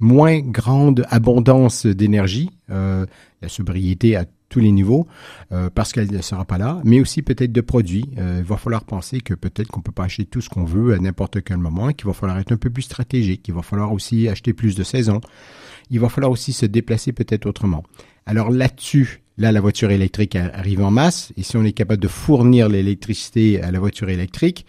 moins 0.00 0.40
grande 0.40 1.06
abondance 1.10 1.86
d'énergie. 1.86 2.50
la 2.68 3.48
sobriété 3.48 4.16
à 4.16 4.24
tous 4.50 4.60
les 4.60 4.72
niveaux 4.72 5.06
euh, 5.52 5.70
parce 5.74 5.92
qu'elle 5.92 6.12
ne 6.12 6.20
sera 6.20 6.44
pas 6.44 6.58
là, 6.58 6.82
mais 6.84 7.00
aussi 7.00 7.22
peut-être 7.22 7.52
de 7.52 7.60
produits. 7.62 8.10
Euh, 8.18 8.40
il 8.40 8.44
va 8.44 8.58
falloir 8.58 8.84
penser 8.84 9.22
que 9.22 9.32
peut-être 9.32 9.68
qu'on 9.68 9.80
peut 9.80 9.92
pas 9.92 10.04
acheter 10.04 10.26
tout 10.26 10.42
ce 10.42 10.50
qu'on 10.50 10.64
veut 10.64 10.92
à 10.92 10.98
n'importe 10.98 11.42
quel 11.42 11.56
moment, 11.56 11.92
qu'il 11.92 12.06
va 12.06 12.12
falloir 12.12 12.38
être 12.38 12.52
un 12.52 12.58
peu 12.58 12.68
plus 12.68 12.82
stratégique, 12.82 13.42
qu'il 13.42 13.54
va 13.54 13.62
falloir 13.62 13.92
aussi 13.92 14.28
acheter 14.28 14.52
plus 14.52 14.74
de 14.74 14.82
saisons. 14.82 15.22
Il 15.88 16.00
va 16.00 16.10
falloir 16.10 16.30
aussi 16.30 16.52
se 16.52 16.66
déplacer 16.66 17.12
peut-être 17.12 17.46
autrement. 17.46 17.84
Alors 18.26 18.50
là-dessus, 18.50 19.22
là, 19.38 19.52
la 19.52 19.60
voiture 19.60 19.90
électrique 19.90 20.36
arrive 20.36 20.82
en 20.82 20.90
masse, 20.90 21.32
et 21.36 21.42
si 21.42 21.56
on 21.56 21.64
est 21.64 21.72
capable 21.72 22.02
de 22.02 22.08
fournir 22.08 22.68
l'électricité 22.68 23.62
à 23.62 23.70
la 23.70 23.78
voiture 23.78 24.10
électrique, 24.10 24.66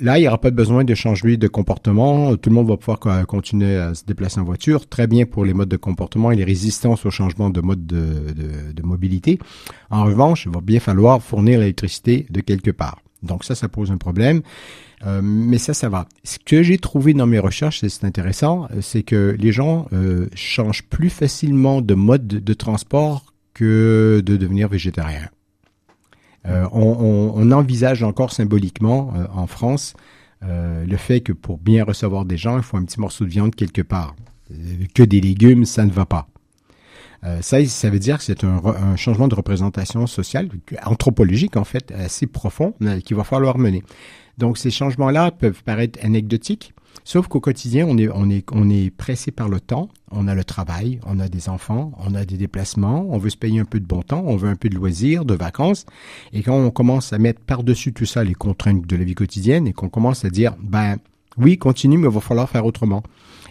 Là, 0.00 0.18
il 0.18 0.22
n'y 0.22 0.28
aura 0.28 0.40
pas 0.40 0.52
besoin 0.52 0.84
de 0.84 0.94
changer 0.94 1.36
de 1.36 1.48
comportement. 1.48 2.36
Tout 2.36 2.50
le 2.50 2.54
monde 2.54 2.68
va 2.68 2.76
pouvoir 2.76 3.26
continuer 3.26 3.76
à 3.76 3.94
se 3.94 4.04
déplacer 4.04 4.38
en 4.38 4.44
voiture. 4.44 4.88
Très 4.88 5.08
bien 5.08 5.26
pour 5.26 5.44
les 5.44 5.54
modes 5.54 5.68
de 5.68 5.76
comportement 5.76 6.30
et 6.30 6.36
les 6.36 6.44
résistances 6.44 7.04
au 7.04 7.10
changement 7.10 7.50
de 7.50 7.60
mode 7.60 7.84
de, 7.86 8.82
mobilité. 8.82 9.38
En 9.90 10.04
revanche, 10.04 10.46
il 10.46 10.52
va 10.52 10.60
bien 10.60 10.78
falloir 10.78 11.20
fournir 11.20 11.58
l'électricité 11.58 12.26
de 12.30 12.40
quelque 12.40 12.70
part. 12.70 13.00
Donc 13.24 13.42
ça, 13.42 13.56
ça 13.56 13.68
pose 13.68 13.90
un 13.90 13.96
problème. 13.96 14.42
Euh, 15.04 15.20
mais 15.22 15.58
ça, 15.58 15.74
ça 15.74 15.88
va. 15.88 16.06
Ce 16.22 16.38
que 16.38 16.62
j'ai 16.62 16.78
trouvé 16.78 17.12
dans 17.12 17.26
mes 17.26 17.40
recherches, 17.40 17.84
c'est 17.86 18.04
intéressant, 18.04 18.68
c'est 18.80 19.02
que 19.02 19.36
les 19.38 19.52
gens 19.52 19.88
euh, 19.92 20.28
changent 20.34 20.84
plus 20.84 21.10
facilement 21.10 21.80
de 21.80 21.94
mode 21.94 22.26
de 22.26 22.54
transport 22.54 23.34
que 23.52 24.22
de 24.24 24.36
devenir 24.36 24.68
végétarien. 24.68 25.28
Euh, 26.46 26.66
on, 26.72 27.50
envisage 27.50 28.02
encore 28.02 28.32
symboliquement 28.32 29.12
euh, 29.16 29.26
en 29.32 29.46
France 29.46 29.94
euh, 30.44 30.84
le 30.86 30.96
fait 30.96 31.20
que 31.20 31.32
pour 31.32 31.58
bien 31.58 31.84
recevoir 31.84 32.24
des 32.24 32.36
gens, 32.36 32.56
il 32.56 32.62
faut 32.62 32.76
un 32.76 32.84
petit 32.84 33.00
morceau 33.00 33.24
de 33.24 33.30
viande 33.30 33.54
quelque 33.54 33.82
part. 33.82 34.14
que 34.94 35.02
des 35.02 35.20
légumes, 35.20 35.64
ça 35.64 35.84
ne 35.84 35.90
va 35.90 36.06
pas. 36.06 36.28
ça, 37.40 37.64
ça 37.66 37.90
veut 37.90 37.98
dire 37.98 38.18
que 38.18 38.24
c'est 38.24 38.44
un, 38.44 38.96
changement 38.96 39.28
de 39.28 39.34
représentation 39.34 40.06
sociale, 40.06 40.48
anthropologique 40.84 41.56
en 41.56 41.64
fait, 41.64 41.92
assez 41.92 42.26
profond, 42.26 42.74
qu'il 43.04 43.16
va 43.16 43.24
falloir 43.24 43.58
mener. 43.58 43.82
Donc 44.38 44.56
ces 44.56 44.70
changements-là 44.70 45.32
peuvent 45.32 45.64
paraître 45.64 45.98
anecdotiques, 46.04 46.72
Sauf 47.10 47.26
qu'au 47.26 47.40
quotidien, 47.40 47.86
on 47.88 47.96
est, 47.96 48.10
on, 48.12 48.28
est, 48.28 48.44
on 48.52 48.68
est 48.68 48.90
pressé 48.90 49.30
par 49.30 49.48
le 49.48 49.60
temps. 49.60 49.88
On 50.10 50.28
a 50.28 50.34
le 50.34 50.44
travail, 50.44 51.00
on 51.06 51.18
a 51.20 51.30
des 51.30 51.48
enfants, 51.48 51.92
on 51.96 52.14
a 52.14 52.26
des 52.26 52.36
déplacements, 52.36 53.06
on 53.08 53.16
veut 53.16 53.30
se 53.30 53.38
payer 53.38 53.60
un 53.60 53.64
peu 53.64 53.80
de 53.80 53.86
bon 53.86 54.02
temps, 54.02 54.22
on 54.26 54.36
veut 54.36 54.50
un 54.50 54.56
peu 54.56 54.68
de 54.68 54.74
loisirs, 54.74 55.24
de 55.24 55.32
vacances. 55.32 55.86
Et 56.34 56.42
quand 56.42 56.52
on 56.52 56.70
commence 56.70 57.14
à 57.14 57.18
mettre 57.18 57.40
par-dessus 57.40 57.94
tout 57.94 58.04
ça 58.04 58.24
les 58.24 58.34
contraintes 58.34 58.86
de 58.86 58.94
la 58.94 59.04
vie 59.04 59.14
quotidienne 59.14 59.66
et 59.66 59.72
qu'on 59.72 59.88
commence 59.88 60.26
à 60.26 60.28
dire, 60.28 60.54
ben 60.60 60.98
oui, 61.38 61.56
continue, 61.56 61.96
mais 61.96 62.08
il 62.08 62.12
va 62.12 62.20
falloir 62.20 62.50
faire 62.50 62.66
autrement. 62.66 63.02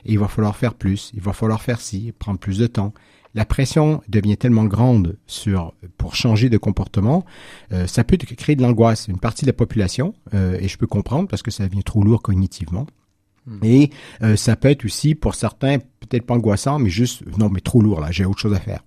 Et 0.06 0.12
il 0.14 0.20
va 0.20 0.28
falloir 0.28 0.56
faire 0.56 0.76
plus, 0.76 1.10
il 1.16 1.22
va 1.22 1.34
falloir 1.34 1.64
faire 1.64 1.82
ci, 1.82 2.14
prendre 2.20 2.38
plus 2.38 2.60
de 2.60 2.68
temps. 2.68 2.94
La 3.34 3.46
pression 3.46 4.04
devient 4.08 4.38
tellement 4.38 4.66
grande 4.66 5.18
sur 5.26 5.74
pour 5.98 6.14
changer 6.14 6.50
de 6.50 6.60
comportement, 6.60 7.26
euh, 7.72 7.88
ça 7.88 8.04
peut 8.04 8.18
créer 8.18 8.56
de 8.56 8.62
l'angoisse. 8.62 9.08
Une 9.08 9.18
partie 9.20 9.46
de 9.46 9.50
la 9.50 9.54
population, 9.54 10.14
euh, 10.36 10.60
et 10.62 10.68
je 10.68 10.78
peux 10.78 10.86
comprendre 10.86 11.28
parce 11.28 11.42
que 11.42 11.50
ça 11.50 11.68
devient 11.68 11.84
trop 11.84 12.04
lourd 12.04 12.22
cognitivement. 12.22 12.86
Et 13.64 13.92
euh, 14.24 14.36
ça 14.36 14.56
peut 14.56 14.70
être 14.70 14.86
aussi, 14.86 15.16
pour 15.16 15.36
certains, 15.36 15.80
peut-être 15.80 16.26
pas 16.26 16.36
angoissant, 16.36 16.80
mais 16.80 16.90
juste, 16.90 17.24
non, 17.38 17.50
mais 17.50 17.62
trop 17.62 17.82
lourd, 17.82 18.02
là, 18.02 18.12
j'ai 18.12 18.26
autre 18.26 18.40
chose 18.40 18.54
à 18.54 18.60
faire. 18.60 18.84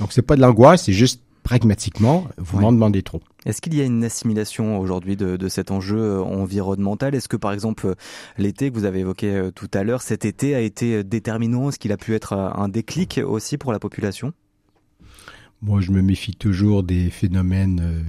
Donc, 0.00 0.12
c'est 0.12 0.22
pas 0.22 0.36
de 0.36 0.40
l'angoisse, 0.40 0.84
c'est 0.84 0.92
juste 0.92 1.22
pragmatiquement, 1.42 2.26
vous 2.38 2.60
m'en 2.60 2.72
demandez 2.72 3.02
trop. 3.02 3.20
Est-ce 3.44 3.60
qu'il 3.60 3.74
y 3.74 3.82
a 3.82 3.84
une 3.84 4.02
assimilation 4.02 4.78
aujourd'hui 4.78 5.14
de, 5.14 5.36
de, 5.36 5.48
cet 5.48 5.70
enjeu 5.70 5.98
euh, 5.98 6.22
environnemental? 6.22 7.14
Est-ce 7.14 7.28
que 7.28 7.36
par 7.36 7.52
exemple 7.52 7.88
euh, 7.88 7.94
l'été 8.38 8.70
que 8.70 8.74
vous 8.74 8.86
avez 8.86 9.00
évoqué 9.00 9.50
tout 9.54 9.68
à 9.74 9.84
l'heure, 9.84 10.00
cet 10.00 10.24
été 10.24 10.54
a 10.54 10.60
été 10.60 11.04
déterminant? 11.04 11.68
Est-ce 11.68 11.78
qu'il 11.78 11.92
a 11.92 11.98
pu 11.98 12.14
être 12.14 12.32
un 12.32 12.68
déclic 12.68 13.20
aussi 13.22 13.58
pour 13.58 13.72
la 13.72 13.78
population? 13.78 14.32
Moi, 15.60 15.82
je 15.82 15.90
me 15.90 16.00
méfie 16.00 16.34
toujours 16.34 16.82
des 16.82 17.10
phénomènes 17.10 18.02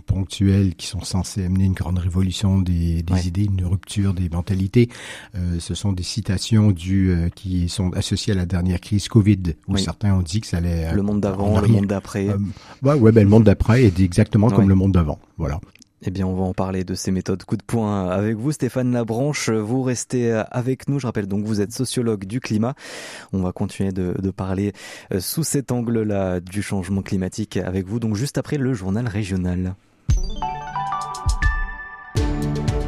ponctuels 0.00 0.74
qui 0.74 0.86
sont 0.86 1.02
censés 1.02 1.44
amener 1.44 1.64
une 1.64 1.72
grande 1.72 1.98
révolution 1.98 2.58
des, 2.58 3.02
des 3.02 3.28
idées, 3.28 3.44
une 3.44 3.64
rupture 3.64 4.14
des 4.14 4.28
mentalités. 4.28 4.88
Euh, 5.34 5.58
ce 5.60 5.74
sont 5.74 5.92
des 5.92 6.02
citations 6.02 6.72
du, 6.72 7.10
euh, 7.10 7.28
qui 7.34 7.68
sont 7.68 7.92
associées 7.94 8.32
à 8.32 8.36
la 8.36 8.46
dernière 8.46 8.80
crise 8.80 9.08
Covid, 9.08 9.54
où 9.68 9.76
certains 9.76 10.14
ont 10.14 10.22
dit 10.22 10.40
que 10.40 10.46
ça 10.46 10.58
allait... 10.58 10.92
le 10.92 11.02
monde 11.02 11.20
d'avant, 11.20 11.60
le 11.60 11.68
monde 11.68 11.86
d'après. 11.86 12.28
Euh, 12.28 12.38
ouais, 12.82 13.12
ben, 13.12 13.22
le 13.22 13.30
monde 13.30 13.44
d'après 13.44 13.84
est 13.84 14.00
exactement 14.00 14.50
comme 14.50 14.68
le 14.68 14.74
monde 14.74 14.92
d'avant. 14.92 15.18
Voilà. 15.36 15.60
Eh 16.02 16.10
bien, 16.10 16.26
on 16.26 16.34
va 16.34 16.44
en 16.44 16.54
parler 16.54 16.82
de 16.82 16.94
ces 16.94 17.10
méthodes 17.10 17.44
coup 17.44 17.58
de 17.58 17.62
poing 17.62 18.08
avec 18.08 18.34
vous, 18.34 18.52
Stéphane 18.52 18.90
Labranche. 18.90 19.50
Vous 19.50 19.82
restez 19.82 20.32
avec 20.50 20.88
nous. 20.88 20.98
Je 20.98 21.06
rappelle 21.06 21.26
donc, 21.26 21.44
vous 21.44 21.60
êtes 21.60 21.72
sociologue 21.72 22.24
du 22.24 22.40
climat. 22.40 22.74
On 23.34 23.42
va 23.42 23.52
continuer 23.52 23.92
de, 23.92 24.14
de 24.18 24.30
parler 24.30 24.72
euh, 25.12 25.20
sous 25.20 25.42
cet 25.42 25.72
angle-là 25.72 26.40
du 26.40 26.62
changement 26.62 27.02
climatique 27.02 27.58
avec 27.58 27.86
vous, 27.86 28.00
donc 28.00 28.16
juste 28.16 28.38
après 28.38 28.56
le 28.56 28.72
journal 28.72 29.06
régional. 29.06 29.74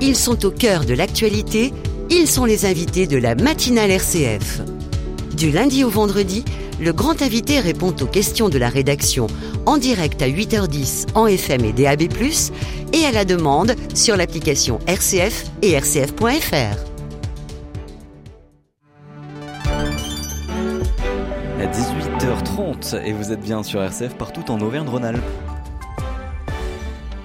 Ils 0.00 0.16
sont 0.16 0.44
au 0.44 0.50
cœur 0.50 0.84
de 0.84 0.94
l'actualité. 0.94 1.72
Ils 2.10 2.26
sont 2.26 2.44
les 2.44 2.66
invités 2.66 3.06
de 3.06 3.16
la 3.16 3.34
matinale 3.34 3.90
RCF. 3.92 4.60
Du 5.36 5.50
lundi 5.50 5.84
au 5.84 5.88
vendredi, 5.88 6.44
le 6.80 6.92
grand 6.92 7.22
invité 7.22 7.60
répond 7.60 7.94
aux 8.00 8.06
questions 8.06 8.48
de 8.48 8.58
la 8.58 8.68
rédaction 8.68 9.28
en 9.64 9.78
direct 9.78 10.20
à 10.20 10.28
8h10 10.28 11.06
en 11.14 11.28
FM 11.28 11.64
et 11.64 11.72
DAB+, 11.72 12.02
et 12.92 13.04
à 13.06 13.12
la 13.12 13.24
demande 13.24 13.76
sur 13.94 14.16
l'application 14.16 14.80
RCF 14.86 15.44
et 15.62 15.78
rcf.fr. 15.78 16.76
À 21.60 21.66
18h30 21.66 23.04
et 23.04 23.12
vous 23.12 23.30
êtes 23.30 23.40
bien 23.40 23.62
sur 23.62 23.80
RCF 23.80 24.16
partout 24.16 24.50
en 24.50 24.60
Auvergne-Rhône-Alpes. 24.60 25.51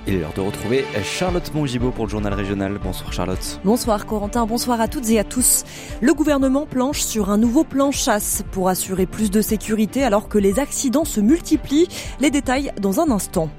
Il 0.09 0.15
est 0.15 0.19
l'heure 0.19 0.31
de 0.33 0.39
retrouver 0.39 0.85
Charlotte 1.03 1.53
Mongibaud 1.53 1.91
pour 1.91 2.05
le 2.05 2.09
journal 2.09 2.33
régional. 2.33 2.79
Bonsoir 2.81 3.11
Charlotte. 3.11 3.59
Bonsoir 3.65 4.05
Corentin, 4.05 4.45
bonsoir 4.45 4.79
à 4.79 4.87
toutes 4.87 5.09
et 5.09 5.19
à 5.19 5.25
tous. 5.25 5.65
Le 5.99 6.13
gouvernement 6.13 6.65
planche 6.65 7.01
sur 7.01 7.29
un 7.29 7.37
nouveau 7.37 7.65
plan 7.65 7.91
chasse 7.91 8.41
pour 8.51 8.69
assurer 8.69 9.05
plus 9.05 9.29
de 9.29 9.41
sécurité 9.41 10.05
alors 10.05 10.29
que 10.29 10.37
les 10.37 10.59
accidents 10.59 11.03
se 11.03 11.19
multiplient. 11.19 11.89
Les 12.21 12.31
détails 12.31 12.71
dans 12.79 13.01
un 13.01 13.11
instant. 13.11 13.49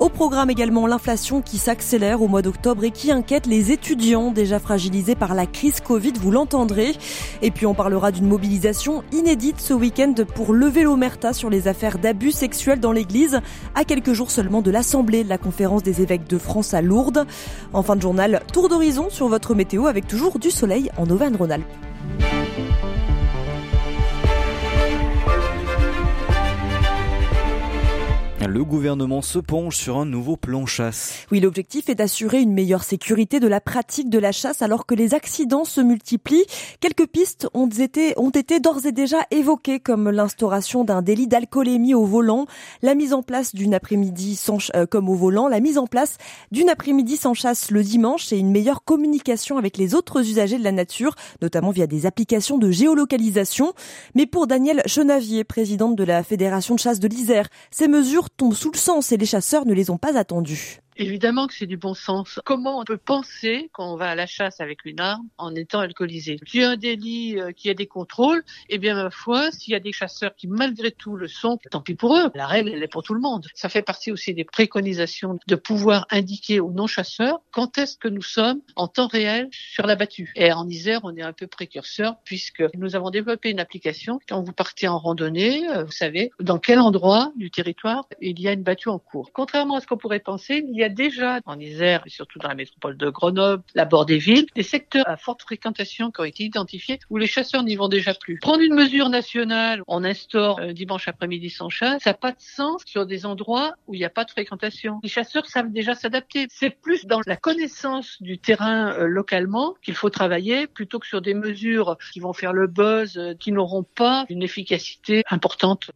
Au 0.00 0.08
programme 0.08 0.48
également 0.48 0.86
l'inflation 0.86 1.42
qui 1.42 1.58
s'accélère 1.58 2.22
au 2.22 2.26
mois 2.26 2.40
d'octobre 2.40 2.84
et 2.84 2.90
qui 2.90 3.12
inquiète 3.12 3.46
les 3.46 3.70
étudiants 3.70 4.30
déjà 4.30 4.58
fragilisés 4.58 5.14
par 5.14 5.34
la 5.34 5.44
crise 5.44 5.82
Covid, 5.82 6.14
vous 6.18 6.30
l'entendrez. 6.30 6.94
Et 7.42 7.50
puis 7.50 7.66
on 7.66 7.74
parlera 7.74 8.10
d'une 8.10 8.26
mobilisation 8.26 9.04
inédite 9.12 9.60
ce 9.60 9.74
week-end 9.74 10.14
pour 10.34 10.54
lever 10.54 10.84
l'omerta 10.84 11.34
sur 11.34 11.50
les 11.50 11.68
affaires 11.68 11.98
d'abus 11.98 12.32
sexuels 12.32 12.80
dans 12.80 12.92
l'église 12.92 13.40
à 13.74 13.84
quelques 13.84 14.14
jours 14.14 14.30
seulement 14.30 14.62
de 14.62 14.70
l'Assemblée 14.70 15.22
de 15.22 15.28
la 15.28 15.36
conférence 15.36 15.82
des 15.82 16.00
évêques 16.00 16.26
de 16.26 16.38
France 16.38 16.72
à 16.72 16.80
Lourdes. 16.80 17.26
En 17.74 17.82
fin 17.82 17.94
de 17.94 18.00
journal, 18.00 18.40
tour 18.54 18.70
d'horizon 18.70 19.10
sur 19.10 19.28
votre 19.28 19.54
météo 19.54 19.86
avec 19.86 20.08
toujours 20.08 20.38
du 20.38 20.50
soleil 20.50 20.90
en 20.96 21.10
Auvergne-Rhône-Alpes. 21.10 22.39
Le 28.50 28.64
gouvernement 28.64 29.22
se 29.22 29.38
penche 29.38 29.76
sur 29.76 29.98
un 29.98 30.04
nouveau 30.04 30.36
plan 30.36 30.66
chasse. 30.66 31.24
Oui, 31.30 31.38
l'objectif 31.38 31.88
est 31.88 31.94
d'assurer 31.94 32.40
une 32.40 32.52
meilleure 32.52 32.82
sécurité 32.82 33.38
de 33.38 33.46
la 33.46 33.60
pratique 33.60 34.10
de 34.10 34.18
la 34.18 34.32
chasse 34.32 34.60
alors 34.60 34.86
que 34.86 34.96
les 34.96 35.14
accidents 35.14 35.64
se 35.64 35.80
multiplient. 35.80 36.46
Quelques 36.80 37.06
pistes 37.06 37.46
ont 37.54 37.68
été, 37.68 38.12
ont 38.16 38.30
été 38.30 38.58
d'ores 38.58 38.86
et 38.86 38.90
déjà 38.90 39.18
évoquées 39.30 39.78
comme 39.78 40.10
l'instauration 40.10 40.82
d'un 40.82 41.00
délit 41.00 41.28
d'alcoolémie 41.28 41.94
au 41.94 42.04
volant, 42.04 42.46
la 42.82 42.96
mise 42.96 43.12
en 43.12 43.22
place 43.22 43.54
d'une 43.54 43.72
après-midi 43.72 44.34
sans, 44.34 44.58
euh, 44.74 44.84
comme 44.84 45.08
au 45.08 45.14
volant, 45.14 45.46
la 45.46 45.60
mise 45.60 45.78
en 45.78 45.86
place 45.86 46.18
d'une 46.50 46.70
après-midi 46.70 47.18
sans 47.18 47.34
chasse 47.34 47.70
le 47.70 47.84
dimanche 47.84 48.32
et 48.32 48.38
une 48.38 48.50
meilleure 48.50 48.82
communication 48.82 49.58
avec 49.58 49.76
les 49.76 49.94
autres 49.94 50.28
usagers 50.28 50.58
de 50.58 50.64
la 50.64 50.72
nature, 50.72 51.14
notamment 51.40 51.70
via 51.70 51.86
des 51.86 52.04
applications 52.04 52.58
de 52.58 52.72
géolocalisation. 52.72 53.74
Mais 54.16 54.26
pour 54.26 54.48
Daniel 54.48 54.82
Chenavier, 54.86 55.44
présidente 55.44 55.94
de 55.94 56.02
la 56.02 56.24
Fédération 56.24 56.74
de 56.74 56.80
chasse 56.80 56.98
de 56.98 57.06
l'Isère, 57.06 57.48
ces 57.70 57.86
mesures 57.86 58.28
tombent 58.40 58.54
sous 58.54 58.72
le 58.72 58.78
sens 58.78 59.12
et 59.12 59.18
les 59.18 59.26
chasseurs 59.26 59.66
ne 59.66 59.74
les 59.74 59.90
ont 59.90 59.98
pas 59.98 60.16
attendus. 60.16 60.80
Évidemment 61.00 61.46
que 61.46 61.54
c'est 61.54 61.66
du 61.66 61.78
bon 61.78 61.94
sens. 61.94 62.40
Comment 62.44 62.78
on 62.78 62.84
peut 62.84 62.98
penser 62.98 63.70
qu'on 63.72 63.96
va 63.96 64.10
à 64.10 64.14
la 64.14 64.26
chasse 64.26 64.60
avec 64.60 64.84
une 64.84 65.00
arme 65.00 65.26
en 65.38 65.54
étant 65.54 65.80
alcoolisé? 65.80 66.36
S'il 66.46 66.60
y 66.60 66.64
a 66.64 66.72
un 66.72 66.76
délit, 66.76 67.40
euh, 67.40 67.52
qu'il 67.52 67.68
y 67.68 67.70
a 67.70 67.74
des 67.74 67.86
contrôles, 67.86 68.44
eh 68.68 68.76
bien 68.76 68.94
ma 68.94 69.10
foi, 69.10 69.50
s'il 69.50 69.72
y 69.72 69.74
a 69.74 69.80
des 69.80 69.92
chasseurs 69.92 70.36
qui 70.36 70.46
malgré 70.46 70.90
tout 70.90 71.16
le 71.16 71.26
sont, 71.26 71.58
tant 71.70 71.80
pis 71.80 71.94
pour 71.94 72.18
eux. 72.18 72.30
La 72.34 72.46
règle, 72.46 72.68
elle 72.74 72.82
est 72.82 72.92
pour 72.92 73.02
tout 73.02 73.14
le 73.14 73.20
monde. 73.20 73.46
Ça 73.54 73.70
fait 73.70 73.80
partie 73.80 74.12
aussi 74.12 74.34
des 74.34 74.44
préconisations 74.44 75.38
de 75.46 75.54
pouvoir 75.54 76.06
indiquer 76.10 76.60
aux 76.60 76.70
non-chasseurs 76.70 77.40
quand 77.50 77.78
est-ce 77.78 77.96
que 77.96 78.08
nous 78.08 78.20
sommes 78.20 78.60
en 78.76 78.86
temps 78.86 79.08
réel 79.08 79.48
sur 79.52 79.86
la 79.86 79.96
battue. 79.96 80.34
Et 80.36 80.52
en 80.52 80.68
Isère, 80.68 81.00
on 81.04 81.16
est 81.16 81.22
un 81.22 81.32
peu 81.32 81.46
précurseur 81.46 82.16
puisque 82.26 82.62
nous 82.74 82.94
avons 82.94 83.08
développé 83.08 83.48
une 83.48 83.60
application. 83.60 84.20
Quand 84.28 84.42
vous 84.42 84.52
partez 84.52 84.86
en 84.86 84.98
randonnée, 84.98 85.66
euh, 85.70 85.84
vous 85.84 85.92
savez 85.92 86.30
dans 86.40 86.58
quel 86.58 86.78
endroit 86.78 87.32
du 87.36 87.50
territoire 87.50 88.06
il 88.20 88.38
y 88.38 88.48
a 88.48 88.52
une 88.52 88.64
battue 88.64 88.90
en 88.90 88.98
cours. 88.98 89.32
Contrairement 89.32 89.76
à 89.76 89.80
ce 89.80 89.86
qu'on 89.86 89.96
pourrait 89.96 90.20
penser, 90.20 90.62
il 90.68 90.76
y 90.76 90.84
a 90.84 90.89
déjà 90.90 91.40
en 91.46 91.58
Isère 91.58 92.02
et 92.06 92.10
surtout 92.10 92.38
dans 92.38 92.48
la 92.48 92.54
métropole 92.54 92.96
de 92.96 93.08
Grenoble, 93.08 93.62
la 93.74 93.84
bord 93.84 94.06
des 94.06 94.18
villes, 94.18 94.46
des 94.54 94.62
secteurs 94.62 95.08
à 95.08 95.16
forte 95.16 95.42
fréquentation 95.42 96.10
qui 96.10 96.20
ont 96.20 96.24
été 96.24 96.44
identifiés 96.44 96.98
où 97.08 97.16
les 97.16 97.26
chasseurs 97.26 97.62
n'y 97.62 97.76
vont 97.76 97.88
déjà 97.88 98.14
plus. 98.14 98.38
Prendre 98.38 98.60
une 98.60 98.74
mesure 98.74 99.08
nationale, 99.08 99.82
on 99.86 100.04
instaure 100.04 100.60
un 100.60 100.72
dimanche 100.72 101.08
après-midi 101.08 101.50
sans 101.50 101.68
chasse, 101.68 102.02
ça 102.02 102.10
n'a 102.10 102.14
pas 102.14 102.32
de 102.32 102.40
sens 102.40 102.82
sur 102.84 103.06
des 103.06 103.26
endroits 103.26 103.74
où 103.86 103.94
il 103.94 103.98
n'y 103.98 104.04
a 104.04 104.10
pas 104.10 104.24
de 104.24 104.30
fréquentation. 104.30 105.00
Les 105.02 105.08
chasseurs 105.08 105.46
savent 105.46 105.72
déjà 105.72 105.94
s'adapter. 105.94 106.46
C'est 106.50 106.70
plus 106.70 107.06
dans 107.06 107.20
la 107.26 107.36
connaissance 107.36 108.16
du 108.20 108.38
terrain 108.38 108.92
euh, 108.92 109.06
localement 109.06 109.74
qu'il 109.82 109.94
faut 109.94 110.10
travailler 110.10 110.66
plutôt 110.66 110.98
que 110.98 111.06
sur 111.06 111.22
des 111.22 111.34
mesures 111.34 111.96
qui 112.12 112.20
vont 112.20 112.32
faire 112.32 112.52
le 112.52 112.66
buzz, 112.66 113.16
euh, 113.16 113.34
qui 113.34 113.52
n'auront 113.52 113.82
pas 113.82 114.24
une 114.28 114.42
efficacité 114.42 115.22
importante. 115.30 115.90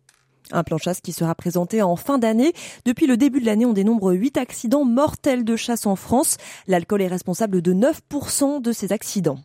Un 0.53 0.63
plan 0.63 0.77
chasse 0.77 1.01
qui 1.01 1.13
sera 1.13 1.35
présenté 1.35 1.81
en 1.81 1.97
fin 1.97 2.19
d'année. 2.19 2.53
Depuis 2.85 3.07
le 3.07 3.17
début 3.17 3.41
de 3.41 3.47
l'année, 3.47 3.65
on 3.65 3.73
dénombre 3.73 4.13
8 4.13 4.37
accidents 4.37 4.85
mortels 4.85 5.43
de 5.43 5.57
chasse 5.57 5.87
en 5.87 5.97
France. 5.97 6.37
L'alcool 6.67 7.01
est 7.01 7.09
responsable 7.09 7.63
de 7.63 7.73
9% 7.73 8.61
de 8.61 8.73
ces 8.73 8.93
accidents. 8.93 9.39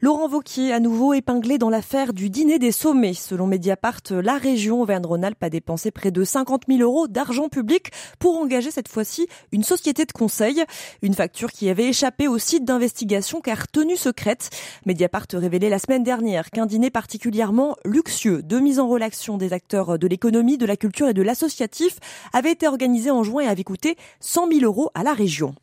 Laurent 0.00 0.26
Vauquier, 0.26 0.72
à 0.72 0.80
nouveau 0.80 1.14
épinglé 1.14 1.58
dans 1.58 1.70
l'affaire 1.70 2.12
du 2.12 2.28
dîner 2.28 2.58
des 2.58 2.72
sommets. 2.72 3.14
Selon 3.14 3.46
Mediapart, 3.46 4.00
la 4.10 4.36
région 4.36 4.80
Auvergne-Rhône-Alpes 4.82 5.44
a 5.44 5.48
dépensé 5.48 5.92
près 5.92 6.10
de 6.10 6.24
50 6.24 6.62
000 6.66 6.80
euros 6.80 7.06
d'argent 7.06 7.48
public 7.48 7.92
pour 8.18 8.36
engager 8.36 8.72
cette 8.72 8.88
fois-ci 8.88 9.28
une 9.52 9.62
société 9.62 10.06
de 10.06 10.12
conseil. 10.12 10.64
Une 11.02 11.14
facture 11.14 11.52
qui 11.52 11.68
avait 11.70 11.86
échappé 11.86 12.26
au 12.26 12.38
site 12.38 12.64
d'investigation 12.64 13.40
car 13.40 13.68
tenue 13.68 13.96
secrète. 13.96 14.50
Mediapart 14.86 15.26
révélait 15.34 15.70
la 15.70 15.78
semaine 15.78 16.02
dernière 16.02 16.50
qu'un 16.50 16.66
dîner 16.66 16.90
particulièrement 16.90 17.76
luxueux 17.84 18.42
de 18.42 18.58
mise 18.58 18.80
en 18.80 18.88
relation 18.88 19.36
des 19.36 19.52
acteurs 19.52 20.00
de 20.00 20.06
l'économie 20.08 20.31
de 20.32 20.66
la 20.66 20.76
culture 20.76 21.08
et 21.08 21.14
de 21.14 21.22
l'associatif 21.22 21.98
avait 22.32 22.52
été 22.52 22.66
organisé 22.66 23.10
en 23.10 23.22
juin 23.22 23.44
et 23.44 23.48
avait 23.48 23.64
coûté 23.64 23.96
100 24.20 24.50
000 24.50 24.64
euros 24.64 24.90
à 24.94 25.02
la 25.02 25.12
région. 25.12 25.54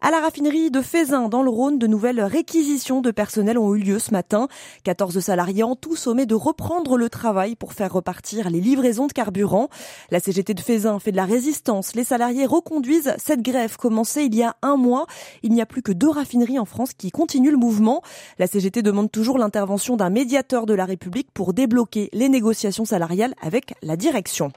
À 0.00 0.10
la 0.10 0.20
raffinerie 0.20 0.70
de 0.70 0.82
Fézin, 0.82 1.28
dans 1.28 1.42
le 1.42 1.50
Rhône, 1.50 1.78
de 1.78 1.86
nouvelles 1.86 2.20
réquisitions 2.20 3.00
de 3.00 3.10
personnel 3.10 3.58
ont 3.58 3.74
eu 3.74 3.78
lieu 3.78 3.98
ce 3.98 4.10
matin. 4.10 4.48
14 4.82 5.18
salariés 5.20 5.62
en 5.62 5.76
tout 5.76 5.96
sommet 5.96 6.26
de 6.26 6.34
reprendre 6.34 6.96
le 6.96 7.08
travail 7.08 7.54
pour 7.54 7.72
faire 7.72 7.92
repartir 7.92 8.50
les 8.50 8.60
livraisons 8.60 9.06
de 9.06 9.12
carburant. 9.12 9.68
La 10.10 10.20
CGT 10.20 10.54
de 10.54 10.60
Fézin 10.60 10.98
fait 10.98 11.12
de 11.12 11.16
la 11.16 11.24
résistance. 11.24 11.94
Les 11.94 12.04
salariés 12.04 12.46
reconduisent 12.46 13.14
cette 13.18 13.42
grève 13.42 13.76
commencée 13.76 14.24
il 14.24 14.34
y 14.34 14.42
a 14.42 14.56
un 14.62 14.76
mois. 14.76 15.06
Il 15.42 15.52
n'y 15.52 15.62
a 15.62 15.66
plus 15.66 15.82
que 15.82 15.92
deux 15.92 16.10
raffineries 16.10 16.58
en 16.58 16.64
France 16.64 16.92
qui 16.92 17.10
continuent 17.10 17.52
le 17.52 17.56
mouvement. 17.56 18.02
La 18.38 18.46
CGT 18.46 18.82
demande 18.82 19.10
toujours 19.10 19.38
l'intervention 19.38 19.96
d'un 19.96 20.10
médiateur 20.10 20.66
de 20.66 20.74
la 20.74 20.84
République 20.84 21.28
pour 21.32 21.54
débloquer 21.54 22.10
les 22.12 22.28
négociations 22.28 22.84
salariales 22.84 23.34
avec 23.40 23.74
la 23.82 23.96
direction. 23.96 24.52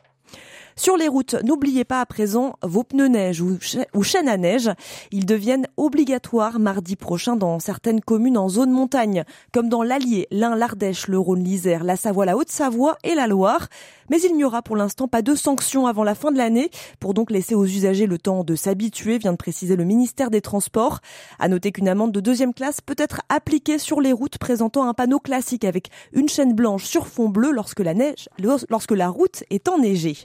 Sur 0.79 0.95
les 0.95 1.07
routes, 1.07 1.35
n'oubliez 1.43 1.85
pas 1.85 2.01
à 2.01 2.05
présent 2.05 2.53
vos 2.61 2.83
pneus 2.83 3.07
neige 3.07 3.41
ou, 3.41 3.57
chaînes 4.03 4.29
à 4.29 4.37
neige. 4.37 4.69
Ils 5.11 5.25
deviennent 5.25 5.65
obligatoires 5.75 6.59
mardi 6.59 6.95
prochain 6.95 7.35
dans 7.35 7.57
certaines 7.57 7.99
communes 7.99 8.37
en 8.37 8.47
zone 8.47 8.69
montagne, 8.69 9.23
comme 9.51 9.69
dans 9.69 9.81
l'Allier, 9.81 10.27
l'Ain, 10.29 10.55
l'Ardèche, 10.55 11.07
le 11.07 11.17
Rhône, 11.17 11.43
l'Isère, 11.43 11.83
la 11.83 11.95
Savoie, 11.95 12.25
la 12.25 12.37
Haute-Savoie 12.37 12.95
et 13.03 13.15
la 13.15 13.25
Loire. 13.25 13.69
Mais 14.11 14.21
il 14.21 14.37
n'y 14.37 14.43
aura 14.43 14.61
pour 14.61 14.75
l'instant 14.75 15.07
pas 15.07 15.23
de 15.23 15.33
sanctions 15.33 15.87
avant 15.87 16.03
la 16.03 16.13
fin 16.13 16.31
de 16.31 16.37
l'année, 16.37 16.69
pour 16.99 17.15
donc 17.15 17.31
laisser 17.31 17.55
aux 17.55 17.65
usagers 17.65 18.05
le 18.05 18.19
temps 18.19 18.43
de 18.43 18.55
s'habituer, 18.55 19.17
vient 19.17 19.33
de 19.33 19.37
préciser 19.37 19.75
le 19.75 19.83
ministère 19.83 20.29
des 20.29 20.41
Transports. 20.41 20.99
À 21.39 21.49
noter 21.49 21.71
qu'une 21.71 21.89
amende 21.89 22.11
de 22.11 22.19
deuxième 22.19 22.53
classe 22.53 22.81
peut 22.81 22.95
être 22.99 23.21
appliquée 23.29 23.79
sur 23.79 23.99
les 23.99 24.13
routes 24.13 24.37
présentant 24.37 24.87
un 24.87 24.93
panneau 24.93 25.19
classique 25.19 25.65
avec 25.65 25.89
une 26.13 26.29
chaîne 26.29 26.53
blanche 26.53 26.85
sur 26.85 27.07
fond 27.07 27.29
bleu 27.29 27.51
lorsque 27.51 27.79
la 27.79 27.95
neige, 27.95 28.29
lorsque 28.69 28.91
la 28.91 29.09
route 29.09 29.43
est 29.49 29.67
enneigée. 29.67 30.17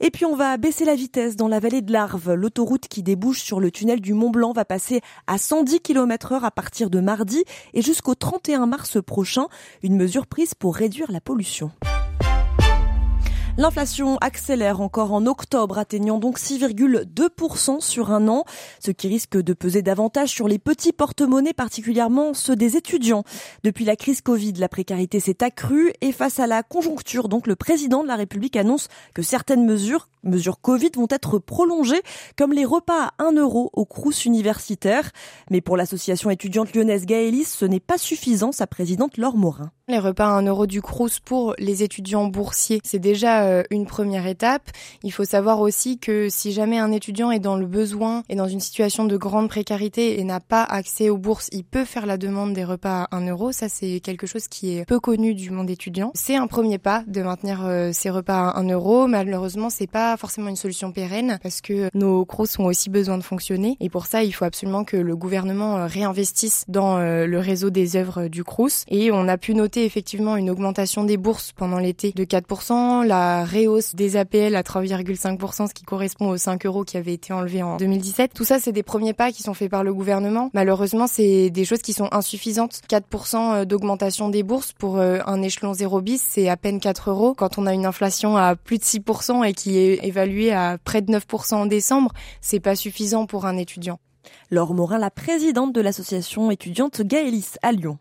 Et 0.00 0.10
puis 0.10 0.24
on 0.24 0.36
va 0.36 0.56
baisser 0.56 0.84
la 0.84 0.94
vitesse 0.94 1.36
dans 1.36 1.48
la 1.48 1.60
vallée 1.60 1.82
de 1.82 1.92
l'Arve. 1.92 2.32
L'autoroute 2.34 2.88
qui 2.88 3.02
débouche 3.02 3.40
sur 3.40 3.60
le 3.60 3.70
tunnel 3.70 4.00
du 4.00 4.12
Mont 4.14 4.30
Blanc 4.30 4.52
va 4.52 4.64
passer 4.64 5.00
à 5.26 5.38
110 5.38 5.80
km 5.80 6.32
heure 6.32 6.44
à 6.44 6.50
partir 6.50 6.90
de 6.90 7.00
mardi 7.00 7.44
et 7.74 7.82
jusqu'au 7.82 8.14
31 8.14 8.66
mars 8.66 9.02
prochain. 9.02 9.46
Une 9.82 9.96
mesure 9.96 10.26
prise 10.26 10.54
pour 10.54 10.76
réduire 10.76 11.10
la 11.10 11.20
pollution. 11.20 11.70
L'inflation 13.58 14.18
accélère 14.18 14.82
encore 14.82 15.14
en 15.14 15.24
octobre, 15.24 15.78
atteignant 15.78 16.18
donc 16.18 16.38
6,2% 16.38 17.80
sur 17.80 18.12
un 18.12 18.28
an, 18.28 18.44
ce 18.80 18.90
qui 18.90 19.08
risque 19.08 19.38
de 19.38 19.54
peser 19.54 19.80
davantage 19.80 20.28
sur 20.28 20.46
les 20.46 20.58
petits 20.58 20.92
porte-monnaies, 20.92 21.54
particulièrement 21.54 22.34
ceux 22.34 22.54
des 22.54 22.76
étudiants. 22.76 23.24
Depuis 23.64 23.86
la 23.86 23.96
crise 23.96 24.20
Covid, 24.20 24.52
la 24.52 24.68
précarité 24.68 25.20
s'est 25.20 25.42
accrue 25.42 25.94
et 26.02 26.12
face 26.12 26.38
à 26.38 26.46
la 26.46 26.62
conjoncture, 26.62 27.30
donc 27.30 27.46
le 27.46 27.56
président 27.56 28.02
de 28.02 28.08
la 28.08 28.16
République 28.16 28.56
annonce 28.56 28.88
que 29.14 29.22
certaines 29.22 29.64
mesures 29.64 30.08
mesures 30.26 30.60
Covid 30.60 30.90
vont 30.96 31.08
être 31.10 31.38
prolongées, 31.38 32.02
comme 32.36 32.52
les 32.52 32.64
repas 32.64 33.12
à 33.18 33.24
1 33.24 33.32
euro 33.32 33.70
au 33.72 33.84
Crous 33.84 34.24
universitaire. 34.24 35.10
Mais 35.50 35.60
pour 35.60 35.76
l'association 35.76 36.30
étudiante 36.30 36.74
lyonnaise 36.74 37.06
Gaëlis, 37.06 37.44
ce 37.44 37.64
n'est 37.64 37.80
pas 37.80 37.98
suffisant, 37.98 38.52
sa 38.52 38.66
présidente 38.66 39.16
Laure 39.16 39.36
Morin. 39.36 39.70
Les 39.88 40.00
repas 40.00 40.26
à 40.26 40.38
1 40.38 40.42
euro 40.46 40.66
du 40.66 40.82
Crous 40.82 41.20
pour 41.20 41.54
les 41.58 41.84
étudiants 41.84 42.26
boursiers, 42.26 42.80
c'est 42.82 42.98
déjà 42.98 43.44
euh, 43.44 43.62
une 43.70 43.86
première 43.86 44.26
étape. 44.26 44.70
Il 45.04 45.12
faut 45.12 45.24
savoir 45.24 45.60
aussi 45.60 45.98
que 45.98 46.28
si 46.28 46.50
jamais 46.50 46.78
un 46.78 46.90
étudiant 46.90 47.30
est 47.30 47.38
dans 47.38 47.56
le 47.56 47.66
besoin 47.66 48.24
et 48.28 48.34
dans 48.34 48.48
une 48.48 48.58
situation 48.58 49.04
de 49.04 49.16
grande 49.16 49.48
précarité 49.48 50.18
et 50.18 50.24
n'a 50.24 50.40
pas 50.40 50.64
accès 50.64 51.08
aux 51.08 51.18
bourses, 51.18 51.48
il 51.52 51.62
peut 51.62 51.84
faire 51.84 52.04
la 52.04 52.16
demande 52.16 52.52
des 52.52 52.64
repas 52.64 53.06
à 53.10 53.16
1 53.16 53.28
euro. 53.28 53.52
Ça, 53.52 53.68
c'est 53.68 54.00
quelque 54.00 54.26
chose 54.26 54.48
qui 54.48 54.76
est 54.76 54.84
peu 54.86 54.98
connu 54.98 55.34
du 55.34 55.50
monde 55.50 55.70
étudiant. 55.70 56.10
C'est 56.14 56.34
un 56.34 56.48
premier 56.48 56.78
pas 56.78 57.04
de 57.06 57.22
maintenir 57.22 57.64
euh, 57.64 57.90
ces 57.92 58.10
repas 58.10 58.48
à 58.48 58.58
1 58.58 58.68
euro. 58.70 59.06
Malheureusement, 59.06 59.70
c'est 59.70 59.86
pas 59.86 60.15
forcément 60.16 60.48
une 60.48 60.56
solution 60.56 60.92
pérenne 60.92 61.38
parce 61.42 61.60
que 61.60 61.90
nos 61.94 62.24
Crous 62.24 62.58
ont 62.58 62.64
aussi 62.64 62.90
besoin 62.90 63.18
de 63.18 63.22
fonctionner. 63.22 63.76
Et 63.80 63.88
pour 63.88 64.06
ça, 64.06 64.22
il 64.22 64.32
faut 64.32 64.44
absolument 64.44 64.84
que 64.84 64.96
le 64.96 65.16
gouvernement 65.16 65.76
euh, 65.76 65.86
réinvestisse 65.86 66.64
dans 66.68 66.98
le 66.98 67.38
réseau 67.38 67.70
des 67.70 67.96
œuvres 67.96 68.28
du 68.28 68.44
Crous. 68.44 68.84
Et 68.88 69.10
on 69.12 69.28
a 69.28 69.36
pu 69.38 69.54
noter 69.54 69.84
effectivement 69.84 70.36
une 70.36 70.50
augmentation 70.50 71.04
des 71.04 71.16
bourses 71.16 71.52
pendant 71.52 71.78
l'été 71.78 72.12
de 72.12 72.24
4%, 72.24 73.06
la 73.06 73.44
réhausse 73.44 73.94
des 73.94 74.16
APL 74.16 74.54
à 74.54 74.62
3,5%, 74.62 75.68
ce 75.68 75.74
qui 75.74 75.84
correspond 75.84 76.30
aux 76.30 76.36
5 76.36 76.66
euros 76.66 76.84
qui 76.84 76.96
avaient 76.96 77.14
été 77.14 77.32
enlevés 77.32 77.62
en 77.62 77.76
2017. 77.76 78.32
Tout 78.34 78.44
ça, 78.44 78.58
c'est 78.58 78.72
des 78.72 78.82
premiers 78.82 79.12
pas 79.12 79.32
qui 79.32 79.42
sont 79.42 79.54
faits 79.54 79.70
par 79.70 79.84
le 79.84 79.94
gouvernement. 79.94 80.50
Malheureusement, 80.54 81.06
c'est 81.06 81.50
des 81.50 81.64
choses 81.64 81.82
qui 81.82 81.92
sont 81.92 82.08
insuffisantes. 82.12 82.80
4% 82.88 83.36
euh, 83.36 83.64
d'augmentation 83.64 84.28
des 84.28 84.42
bourses 84.42 84.72
pour 84.72 84.98
euh, 84.98 85.18
un 85.26 85.42
échelon 85.42 85.74
0 85.74 86.00
bis, 86.00 86.22
c'est 86.22 86.48
à 86.48 86.56
peine 86.56 86.80
4 86.80 87.10
euros. 87.10 87.34
Quand 87.34 87.58
on 87.58 87.66
a 87.66 87.72
une 87.72 87.86
inflation 87.86 88.36
à 88.36 88.56
plus 88.56 88.78
de 88.78 88.84
6% 88.84 89.44
et 89.44 89.52
qui 89.52 89.78
est 89.78 90.05
évaluée 90.06 90.52
à 90.52 90.78
près 90.82 91.02
de 91.02 91.12
9% 91.12 91.54
en 91.54 91.66
décembre, 91.66 92.12
c'est 92.40 92.60
pas 92.60 92.76
suffisant 92.76 93.26
pour 93.26 93.46
un 93.46 93.56
étudiant. 93.56 93.98
Laure 94.50 94.74
Morin, 94.74 94.98
la 94.98 95.10
présidente 95.10 95.72
de 95.72 95.80
l'association 95.80 96.50
étudiante 96.50 97.02
Gaëlis 97.02 97.54
à 97.62 97.72
Lyon. 97.72 97.98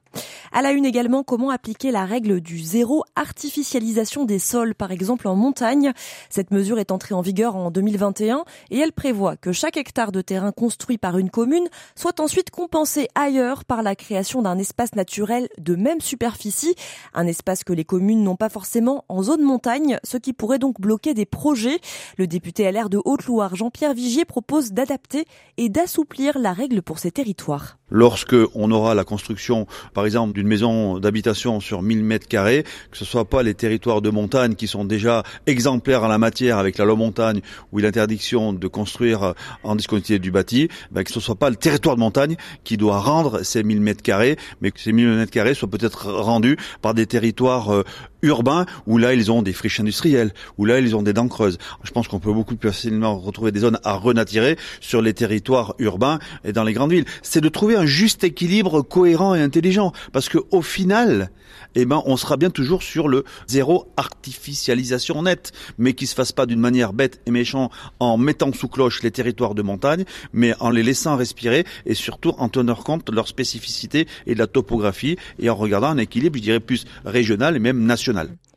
À 0.51 0.62
la 0.62 0.71
une 0.71 0.86
également, 0.86 1.23
comment 1.23 1.49
appliquer 1.49 1.91
la 1.91 2.06
règle 2.06 2.41
du 2.41 2.60
zéro 2.60 3.04
artificialisation 3.15 4.25
des 4.25 4.39
sols, 4.39 4.75
par 4.75 4.91
exemple 4.91 5.28
en 5.28 5.36
montagne? 5.36 5.91
Cette 6.30 6.51
mesure 6.51 6.80
est 6.80 6.91
entrée 6.91 7.13
en 7.15 7.21
vigueur 7.21 7.56
en 7.56 7.71
2021 7.71 8.45
et 8.71 8.80
elle 8.80 8.93
prévoit 8.93 9.36
que 9.36 9.51
chaque 9.51 9.78
hectare 9.78 10.12
de 10.12 10.21
terrain 10.21 10.51
construit 10.51 10.97
par 10.97 11.17
une 11.17 11.30
commune 11.30 11.67
soit 11.95 12.19
ensuite 12.19 12.51
compensé 12.51 13.08
ailleurs 13.15 13.65
par 13.65 13.84
la 13.84 13.95
création 13.95 14.41
d'un 14.41 14.58
espace 14.58 14.95
naturel 14.95 15.49
de 15.58 15.75
même 15.75 16.01
superficie, 16.01 16.75
un 17.13 17.28
espace 17.28 17.63
que 17.63 17.73
les 17.73 17.86
communes 17.86 18.23
n'ont 18.23 18.36
pas 18.36 18.49
forcément 18.49 19.06
en 19.10 19.23
zone 19.23 19.41
montagne, 19.41 19.99
ce 20.04 20.17
qui 20.17 20.34
pourrait 20.34 20.60
donc 20.60 20.80
bloquer 20.80 21.13
des 21.13 21.25
projets. 21.25 21.80
Le 22.17 22.28
député 22.28 22.71
LR 22.71 22.89
de 22.89 23.01
Haute-Loire, 23.04 23.56
Jean-Pierre 23.56 23.93
Vigier, 23.93 24.25
propose 24.25 24.71
d'adapter 24.71 25.25
et 25.58 25.69
d'assouplir 25.69 26.39
la 26.39 26.54
règle 26.54 26.82
pour 26.82 26.99
ces 26.99 27.12
territoires. 27.12 27.78
Lorsque 27.91 28.36
on 28.56 28.71
aura 28.71 28.95
la 28.95 29.04
construction, 29.04 29.67
par 29.93 30.08
exemple, 30.08 30.34
d'une 30.34 30.48
maison 30.48 30.98
d'habitation 30.98 31.60
sur 31.60 31.84
1000 31.84 32.04
mètres 32.04 32.28
carrés, 32.28 32.63
que 32.89 32.98
ce 32.98 33.06
soit 33.06 33.26
pas 33.26 33.43
les 33.43 33.54
territoires 33.54 34.02
de 34.02 34.10
montagne 34.10 34.56
qui 34.56 34.65
sont 34.65 34.86
déjà 34.86 35.21
exemplaires 35.45 36.04
en 36.04 36.08
la 36.08 36.17
matière 36.17 36.58
avec 36.58 36.80
la 36.80 36.86
loi 36.86 36.95
montagne 36.95 37.41
ou 37.71 37.78
l'interdiction 37.78 38.54
de 38.54 38.67
construire 38.67 39.36
en 39.62 39.76
discontinuité 39.76 40.17
du 40.17 40.32
bâti, 40.32 40.67
ben 40.89 41.04
que 41.04 41.12
ce 41.12 41.19
soit 41.19 41.36
pas 41.36 41.52
le 41.52 41.58
territoire 41.58 41.95
de 41.95 42.00
montagne 42.00 42.38
qui 42.63 42.76
doit 42.76 43.00
rendre 43.00 43.43
ces 43.43 43.62
1000 43.62 43.82
mètres 43.82 44.02
carrés, 44.02 44.38
mais 44.62 44.71
que 44.71 44.80
ces 44.80 44.91
1000 44.91 45.08
mètres 45.10 45.32
carrés 45.32 45.54
soient 45.54 45.69
peut-être 45.69 46.12
rendus 46.12 46.58
par 46.82 46.95
des 46.95 47.06
territoires 47.06 47.71
euh, 47.71 47.84
urbains 48.26 48.66
où 48.88 48.98
là 48.98 49.14
ils 49.14 49.32
ont 49.32 49.42
des 49.42 49.54
friches 49.54 49.80
industrielles, 49.80 50.34
où 50.58 50.66
là 50.66 50.80
ils 50.80 50.96
ont 50.96 51.04
des 51.04 51.14
dents 51.14 51.28
creuses. 51.28 51.58
Je 51.84 51.92
pense 51.92 52.08
qu'on 52.08 52.20
peut 52.20 52.34
beaucoup 52.34 52.56
plus 52.56 52.70
facilement 52.70 53.18
retrouver 53.18 53.52
des 53.52 53.62
zones 53.62 53.80
à 53.84 53.94
renaturer 53.94 54.58
sur 54.82 55.02
les 55.02 55.14
territoires 55.14 55.76
urbains 55.80 56.20
et 56.44 56.52
dans 56.52 56.64
les 56.64 56.74
grandes 56.74 56.92
villes. 56.92 57.06
C'est 57.22 57.42
de 57.42 57.50
trouver 57.50 57.76
un 57.76 57.86
juste 57.86 58.24
équilibre 58.24 58.82
cohérent 58.82 59.36
et 59.36 59.42
intelligent 59.42 59.94
parce 60.12 60.30
que 60.30 60.40
au 60.52 60.62
final, 60.62 61.30
eh 61.76 61.86
ben 61.86 62.02
on 62.06 62.18
sera 62.18 62.38
bien 62.38 62.50
toujours 62.50 62.84
sur 62.84 63.08
le 63.08 63.24
zéro 63.48 63.92
artificialisation 63.98 65.24
nette, 65.24 65.52
mais 65.78 65.94
qui 65.94 66.08
se 66.08 66.16
fasse 66.16 66.32
pas 66.32 66.46
d'une 66.46 66.60
manière 66.60 66.94
bête 66.94 67.22
et 67.26 67.32
méchante 67.32 67.72
en 68.00 68.18
mettant 68.18 68.52
sous 68.54 68.68
cloche 68.68 69.04
les 69.04 69.12
territoires 69.12 69.56
de 69.56 69.62
montagne, 69.62 70.06
mais 70.34 70.54
en 70.60 70.70
les 70.70 70.84
laissant 70.84 71.16
respirer 71.16 71.66
et 71.86 71.94
surtout 71.94 72.34
en 72.38 72.50
tenant 72.50 72.76
compte 72.76 73.08
de 73.08 73.16
leur 73.16 73.28
spécificité 73.28 74.08
et 74.26 74.34
de 74.34 74.40
la 74.40 74.48
topographie 74.48 75.18
et 75.40 75.50
en 75.50 75.56
regardant 75.56 75.88
un 75.88 75.98
équilibre, 75.98 76.38
je 76.38 76.44
dirais 76.44 76.60
plus 76.60 76.86
régional 77.06 77.56
et 77.56 77.60
même 77.60 77.86
national 77.86 78.14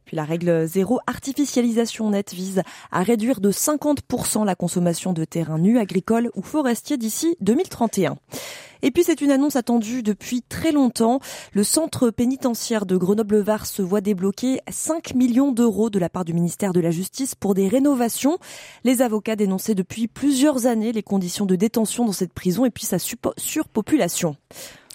puis 0.09 0.16
la 0.16 0.25
règle 0.25 0.66
zéro 0.66 1.01
artificialisation 1.07 2.09
nette 2.09 2.33
vise 2.33 2.62
à 2.90 3.03
réduire 3.03 3.42
de 3.42 3.53
50% 3.53 4.42
la 4.42 4.55
consommation 4.55 5.12
de 5.12 5.27
terrains 5.27 5.59
nus 5.59 5.79
agricoles 5.79 6.31
ou 6.35 6.40
forestiers 6.40 6.97
d'ici 6.97 7.37
2031. 7.42 8.16
Et 8.81 8.90
puis 8.90 9.05
c'est 9.05 9.21
une 9.21 9.31
annonce 9.31 9.57
attendue 9.57 10.03
depuis 10.03 10.40
très 10.40 10.73
longtemps. 10.73 11.21
Le 11.53 11.62
centre 11.62 12.09
pénitentiaire 12.09 12.87
de 12.87 12.97
Grenoble-Var 12.97 13.66
se 13.66 13.83
voit 13.83 14.01
débloquer 14.01 14.61
5 14.71 15.14
millions 15.14 15.53
d'euros 15.53 15.90
de 15.90 15.99
la 15.99 16.09
part 16.09 16.25
du 16.25 16.33
ministère 16.33 16.73
de 16.73 16.81
la 16.81 16.90
Justice 16.90 17.35
pour 17.35 17.53
des 17.53 17.68
rénovations. 17.68 18.38
Les 18.85 19.03
avocats 19.03 19.37
dénonçaient 19.37 19.75
depuis 19.75 20.09
plusieurs 20.09 20.64
années 20.64 20.92
les 20.92 21.03
conditions 21.03 21.44
de 21.44 21.55
détention 21.55 22.07
dans 22.07 22.12
cette 22.12 22.33
prison 22.33 22.64
et 22.64 22.71
puis 22.71 22.87
sa 22.87 22.99
surpopulation. 22.99 24.37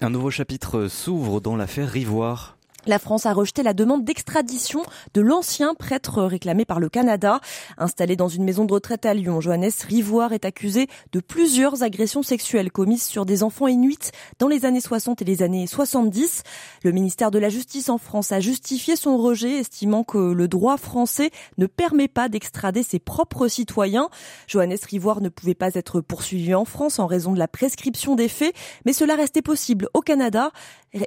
Un 0.01 0.09
nouveau 0.09 0.31
chapitre 0.31 0.87
s'ouvre 0.87 1.39
dans 1.39 1.55
l'affaire 1.55 1.89
Rivoire. 1.89 2.57
La 2.85 2.99
France 2.99 3.25
a 3.25 3.31
rejeté 3.31 3.63
la 3.63 3.73
demande 3.73 4.03
d'extradition 4.03 4.83
de 5.13 5.21
l'ancien 5.21 5.73
prêtre 5.73 6.21
réclamé 6.23 6.65
par 6.65 6.81
le 6.81 6.89
Canada. 6.89 7.39
Installé 7.77 8.17
dans 8.17 8.27
une 8.27 8.43
maison 8.43 8.65
de 8.65 8.73
retraite 8.73 9.05
à 9.05 9.13
Lyon, 9.13 9.39
Johannes 9.39 9.71
Rivoire 9.87 10.33
est 10.33 10.43
accusé 10.43 10.87
de 11.13 11.21
plusieurs 11.21 11.81
agressions 11.81 12.23
sexuelles 12.23 12.71
commises 12.71 13.03
sur 13.03 13.25
des 13.25 13.41
enfants 13.41 13.67
inuits 13.67 14.11
dans 14.37 14.49
les 14.49 14.65
années 14.65 14.81
60 14.81 15.21
et 15.21 15.25
les 15.25 15.43
années 15.43 15.65
70. 15.65 16.43
Le 16.83 16.91
ministère 16.91 17.31
de 17.31 17.39
la 17.39 17.47
Justice 17.47 17.87
en 17.87 17.97
France 17.97 18.33
a 18.33 18.41
justifié 18.41 18.97
son 18.97 19.17
rejet, 19.17 19.59
estimant 19.59 20.03
que 20.03 20.17
le 20.17 20.49
droit 20.49 20.75
français 20.75 21.31
ne 21.57 21.67
permet 21.67 22.09
pas 22.09 22.27
d'extrader 22.27 22.83
ses 22.83 22.99
propres 22.99 23.47
citoyens. 23.47 24.09
Johannes 24.47 24.75
Rivoire 24.89 25.21
ne 25.21 25.29
pouvait 25.29 25.55
pas 25.55 25.73
être 25.75 26.01
poursuivi 26.01 26.53
en 26.53 26.65
France 26.65 26.99
en 26.99 27.07
raison 27.07 27.31
de 27.31 27.39
la 27.39 27.47
prescription 27.47 28.15
des 28.15 28.27
faits, 28.27 28.53
mais 28.85 28.91
cela 28.91 29.15
restait 29.15 29.41
possible 29.41 29.87
au 29.93 30.01
Canada. 30.01 30.51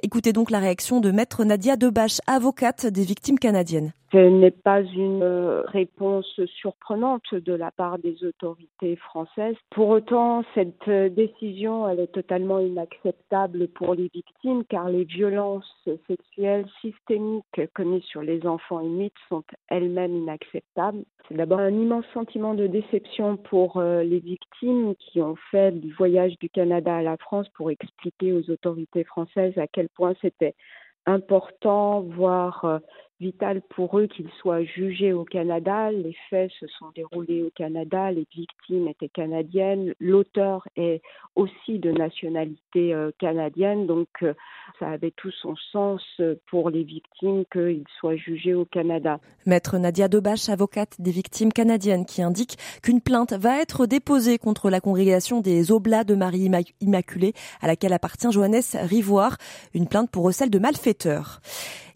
Écoutez 0.01 0.33
donc 0.33 0.51
la 0.51 0.59
réaction 0.59 0.99
de 0.99 1.11
maître 1.11 1.45
Nadia 1.45 1.66
Debache, 1.75 2.19
avocate 2.27 2.85
des 2.85 3.03
victimes 3.03 3.39
canadiennes. 3.39 3.91
Ce 4.13 4.17
n'est 4.17 4.51
pas 4.51 4.81
une 4.81 5.21
euh, 5.21 5.63
réponse 5.63 6.39
surprenante 6.61 7.33
de 7.33 7.53
la 7.53 7.71
part 7.71 7.99
des 7.99 8.23
autorités 8.23 8.95
françaises. 8.95 9.57
Pour 9.71 9.89
autant, 9.89 10.45
cette 10.55 10.87
euh, 10.87 11.09
décision, 11.09 11.89
elle 11.89 11.99
est 11.99 12.13
totalement 12.13 12.59
inacceptable 12.59 13.67
pour 13.67 13.95
les 13.95 14.09
victimes 14.13 14.63
car 14.69 14.87
les 14.87 15.03
violences 15.03 15.89
sexuelles 16.07 16.65
systémiques 16.79 17.43
commises 17.73 18.03
sur 18.03 18.21
les 18.21 18.47
enfants 18.47 18.79
inuits 18.79 19.11
sont 19.27 19.43
elles-mêmes 19.67 20.15
inacceptables. 20.15 21.03
C'est 21.27 21.35
d'abord 21.35 21.59
un 21.59 21.73
immense 21.73 22.05
sentiment 22.13 22.53
de 22.53 22.67
déception 22.67 23.35
pour 23.35 23.75
euh, 23.75 24.03
les 24.03 24.19
victimes 24.19 24.95
qui 24.95 25.21
ont 25.21 25.35
fait 25.51 25.71
du 25.71 25.91
voyage 25.93 26.37
du 26.39 26.49
Canada 26.49 26.95
à 26.95 27.01
la 27.01 27.17
France 27.17 27.49
pour 27.55 27.71
expliquer 27.71 28.31
aux 28.31 28.49
autorités 28.49 29.03
françaises 29.03 29.57
à 29.57 29.67
quel 29.67 29.89
point 29.89 30.13
c'était 30.21 30.55
important, 31.07 32.01
voire 32.01 32.79
vital 33.19 33.61
pour 33.75 33.99
eux 33.99 34.07
qu'ils 34.07 34.29
soient 34.39 34.63
jugés 34.63 35.13
au 35.13 35.25
Canada. 35.25 35.91
Les 35.91 36.15
faits 36.29 36.51
se 36.59 36.67
sont 36.67 36.91
déroulés 36.95 37.43
au 37.43 37.49
Canada, 37.55 38.11
les 38.11 38.27
victimes 38.33 38.87
étaient 38.87 39.09
canadiennes, 39.09 39.93
l'auteur 39.99 40.67
est 40.75 41.01
aussi 41.35 41.79
de 41.79 41.91
nationalité 41.91 42.93
euh, 42.93 43.11
canadienne, 43.19 43.87
donc 43.87 44.07
euh, 44.23 44.33
ça 44.79 44.89
avait 44.89 45.11
tout 45.11 45.31
son 45.41 45.55
sens 45.71 46.01
pour 46.49 46.69
les 46.69 46.83
victimes 46.83 47.43
qu'ils 47.51 47.83
soient 47.99 48.15
jugés 48.15 48.53
au 48.53 48.65
Canada. 48.65 49.19
Maître 49.45 49.77
Nadia 49.77 50.07
Debache, 50.07 50.49
avocate 50.49 50.99
des 50.99 51.11
victimes 51.11 51.53
canadiennes, 51.53 52.05
qui 52.05 52.21
indique 52.21 52.57
qu'une 52.83 53.01
plainte 53.01 53.33
va 53.33 53.61
être 53.61 53.85
déposée 53.85 54.37
contre 54.37 54.69
la 54.69 54.79
congrégation 54.79 55.41
des 55.41 55.71
Oblats 55.71 56.03
de 56.03 56.15
Marie 56.15 56.49
Immaculée, 56.81 57.33
à 57.61 57.67
laquelle 57.67 57.93
appartient 57.93 58.31
Johannes 58.31 58.61
Rivoire, 58.73 59.37
une 59.73 59.87
plainte 59.87 60.11
pour 60.11 60.23
recel 60.23 60.49
de 60.49 60.59
malfaiteurs. 60.59 61.39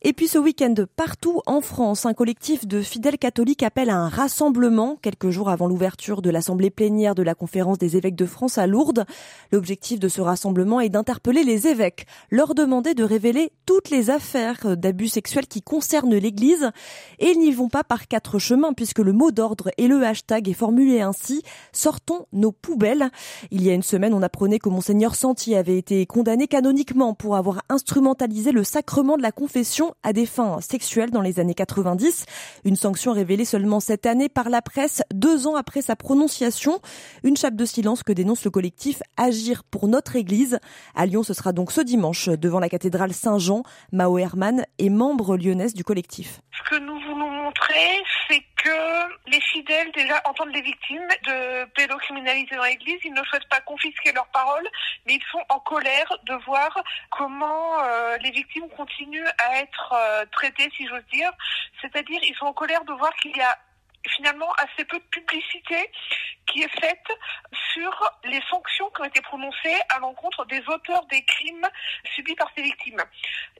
Et 0.03 0.13
puis 0.13 0.27
ce 0.27 0.39
week-end, 0.39 0.73
partout 0.95 1.41
en 1.45 1.61
France, 1.61 2.07
un 2.07 2.15
collectif 2.15 2.65
de 2.65 2.81
fidèles 2.81 3.19
catholiques 3.19 3.61
appelle 3.61 3.91
à 3.91 3.97
un 3.97 4.09
rassemblement 4.09 4.97
quelques 4.99 5.29
jours 5.29 5.47
avant 5.47 5.67
l'ouverture 5.67 6.23
de 6.23 6.31
l'assemblée 6.31 6.71
plénière 6.71 7.13
de 7.13 7.21
la 7.21 7.35
conférence 7.35 7.77
des 7.77 7.97
évêques 7.97 8.15
de 8.15 8.25
France 8.25 8.57
à 8.57 8.65
Lourdes. 8.65 9.05
L'objectif 9.51 9.99
de 9.99 10.07
ce 10.07 10.19
rassemblement 10.19 10.79
est 10.79 10.89
d'interpeller 10.89 11.43
les 11.43 11.67
évêques, 11.67 12.07
leur 12.31 12.55
demander 12.55 12.95
de 12.95 13.03
révéler 13.03 13.51
toutes 13.67 13.91
les 13.91 14.09
affaires 14.09 14.75
d'abus 14.75 15.07
sexuels 15.07 15.45
qui 15.45 15.61
concernent 15.61 16.15
l'Église. 16.15 16.71
Et 17.19 17.29
ils 17.29 17.39
n'y 17.39 17.51
vont 17.51 17.69
pas 17.69 17.83
par 17.83 18.07
quatre 18.07 18.39
chemins 18.39 18.73
puisque 18.73 18.99
le 18.99 19.13
mot 19.13 19.29
d'ordre 19.29 19.69
et 19.77 19.87
le 19.87 20.03
hashtag 20.03 20.49
est 20.49 20.53
formulé 20.53 21.01
ainsi 21.01 21.43
sortons 21.73 22.25
nos 22.33 22.51
poubelles. 22.51 23.11
Il 23.51 23.61
y 23.61 23.69
a 23.69 23.73
une 23.75 23.83
semaine, 23.83 24.15
on 24.15 24.23
apprenait 24.23 24.57
que 24.57 24.69
monseigneur 24.69 25.13
Santi 25.13 25.53
avait 25.53 25.77
été 25.77 26.07
condamné 26.07 26.47
canoniquement 26.47 27.13
pour 27.13 27.35
avoir 27.35 27.61
instrumentalisé 27.69 28.51
le 28.51 28.63
sacrement 28.63 29.15
de 29.15 29.21
la 29.21 29.31
confession 29.31 29.90
à 30.03 30.13
des 30.13 30.25
fins 30.25 30.61
sexuelles 30.61 31.11
dans 31.11 31.21
les 31.21 31.39
années 31.39 31.53
90. 31.53 32.25
Une 32.65 32.75
sanction 32.75 33.13
révélée 33.13 33.45
seulement 33.45 33.79
cette 33.79 34.05
année 34.05 34.29
par 34.29 34.49
la 34.49 34.61
presse, 34.61 35.01
deux 35.13 35.47
ans 35.47 35.55
après 35.55 35.81
sa 35.81 35.95
prononciation. 35.95 36.79
Une 37.23 37.37
chape 37.37 37.55
de 37.55 37.65
silence 37.65 38.03
que 38.03 38.13
dénonce 38.13 38.43
le 38.45 38.51
collectif 38.51 39.01
Agir 39.17 39.63
pour 39.63 39.87
notre 39.87 40.15
Église. 40.15 40.59
À 40.95 41.05
Lyon, 41.05 41.23
ce 41.23 41.33
sera 41.33 41.53
donc 41.53 41.71
ce 41.71 41.81
dimanche 41.81 42.29
devant 42.29 42.59
la 42.59 42.69
cathédrale 42.69 43.13
Saint-Jean. 43.13 43.63
Mao 43.91 44.17
Herman 44.17 44.65
est 44.79 44.89
membre 44.89 45.37
lyonnaise 45.37 45.73
du 45.73 45.83
collectif. 45.83 46.41
Ce 46.51 46.69
que 46.69 46.79
nous 46.79 46.99
voulons 46.99 47.29
montrer, 47.29 48.03
c'est 48.31 48.43
que 48.63 49.29
les 49.29 49.41
fidèles 49.41 49.91
déjà 49.91 50.21
entendent 50.25 50.53
les 50.53 50.61
victimes 50.61 51.07
de 51.25 51.65
pédocriminalité 51.75 52.55
dans 52.55 52.63
l'Église. 52.63 52.99
Ils 53.03 53.13
ne 53.13 53.23
souhaitent 53.23 53.49
pas 53.49 53.59
confisquer 53.61 54.11
leurs 54.13 54.27
paroles, 54.27 54.67
mais 55.05 55.15
ils 55.15 55.23
sont 55.31 55.43
en 55.49 55.59
colère 55.59 56.07
de 56.25 56.35
voir 56.45 56.81
comment 57.09 57.83
euh, 57.83 58.17
les 58.17 58.31
victimes 58.31 58.69
continuent 58.77 59.27
à 59.37 59.59
être 59.59 59.93
euh, 59.93 60.25
traitées, 60.31 60.69
si 60.77 60.87
j'ose 60.87 61.05
dire. 61.11 61.31
C'est-à-dire, 61.81 62.19
ils 62.23 62.35
sont 62.35 62.45
en 62.45 62.53
colère 62.53 62.83
de 62.85 62.93
voir 62.93 63.13
qu'il 63.15 63.35
y 63.35 63.41
a 63.41 63.57
finalement 64.07 64.51
assez 64.53 64.85
peu 64.85 64.97
de 64.97 65.03
publicité 65.05 65.91
qui 66.47 66.63
est 66.63 66.79
faite 66.79 67.07
sur 67.73 68.11
les 68.23 68.41
sanctions 68.49 68.89
qui 68.91 69.01
ont 69.01 69.05
été 69.05 69.21
prononcées 69.21 69.79
à 69.89 69.99
l'encontre 69.99 70.45
des 70.45 70.61
auteurs 70.67 71.05
des 71.05 71.23
crimes 71.23 71.67
subis 72.15 72.35
par 72.35 72.51
ces 72.55 72.63
victimes. 72.63 73.01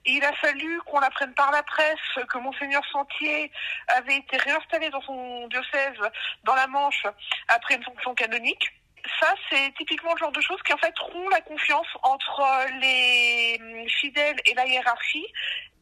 il 0.06 0.23
a 0.23 0.34
fallu 0.34 0.82
qu'on 0.86 0.99
apprenne 0.99 1.34
par 1.34 1.51
la 1.51 1.63
presse 1.63 2.25
que 2.27 2.38
Monseigneur 2.39 2.84
Sentier 2.91 3.51
avait 3.88 4.17
été 4.17 4.38
réinstallé 4.38 4.89
dans 4.89 5.01
son 5.01 5.47
diocèse 5.47 5.99
dans 6.43 6.56
la 6.56 6.67
Manche 6.67 7.06
après 7.47 7.75
une 7.75 7.84
sanction 7.84 8.13
canonique 8.15 8.71
ça, 9.19 9.34
c'est 9.49 9.73
typiquement 9.77 10.13
le 10.13 10.19
genre 10.19 10.32
de 10.32 10.41
choses 10.41 10.62
qui 10.63 10.73
en 10.73 10.77
fait 10.77 10.93
rompt 10.99 11.32
la 11.32 11.41
confiance 11.41 11.88
entre 12.04 12.43
les 12.80 13.88
fidèles 13.99 14.38
et 14.45 14.54
la 14.54 14.67
hiérarchie 14.67 15.25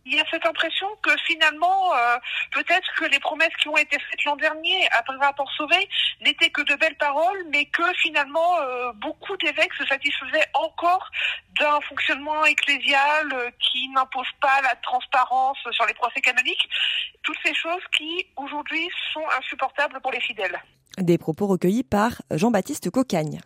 il 0.09 0.17
y 0.17 0.19
a 0.19 0.25
cette 0.31 0.45
impression 0.45 0.87
que 1.03 1.11
finalement, 1.25 1.93
euh, 1.95 2.17
peut-être 2.51 2.87
que 2.97 3.05
les 3.05 3.19
promesses 3.19 3.55
qui 3.61 3.67
ont 3.69 3.77
été 3.77 3.97
faites 3.99 4.23
l'an 4.25 4.35
dernier 4.35 4.87
après 4.97 5.13
le 5.13 5.19
rapport 5.19 5.49
Sauvé 5.53 5.87
n'étaient 6.21 6.49
que 6.49 6.61
de 6.61 6.75
belles 6.75 6.97
paroles, 6.97 7.45
mais 7.51 7.65
que 7.65 7.83
finalement, 8.01 8.59
euh, 8.59 8.91
beaucoup 8.93 9.37
d'évêques 9.37 9.73
se 9.77 9.85
satisfaisaient 9.85 10.47
encore 10.53 11.09
d'un 11.59 11.79
fonctionnement 11.81 12.43
ecclésial 12.45 13.31
euh, 13.33 13.49
qui 13.59 13.87
n'impose 13.89 14.27
pas 14.41 14.61
la 14.61 14.75
transparence 14.81 15.59
sur 15.71 15.85
les 15.85 15.93
procès 15.93 16.21
canoniques. 16.21 16.69
Toutes 17.21 17.37
ces 17.45 17.53
choses 17.53 17.83
qui, 17.95 18.25
aujourd'hui, 18.35 18.87
sont 19.13 19.25
insupportables 19.39 20.01
pour 20.01 20.11
les 20.11 20.21
fidèles. 20.21 20.59
Des 20.97 21.17
propos 21.17 21.47
recueillis 21.47 21.83
par 21.83 22.21
Jean-Baptiste 22.31 22.89
Cocagne. 22.89 23.41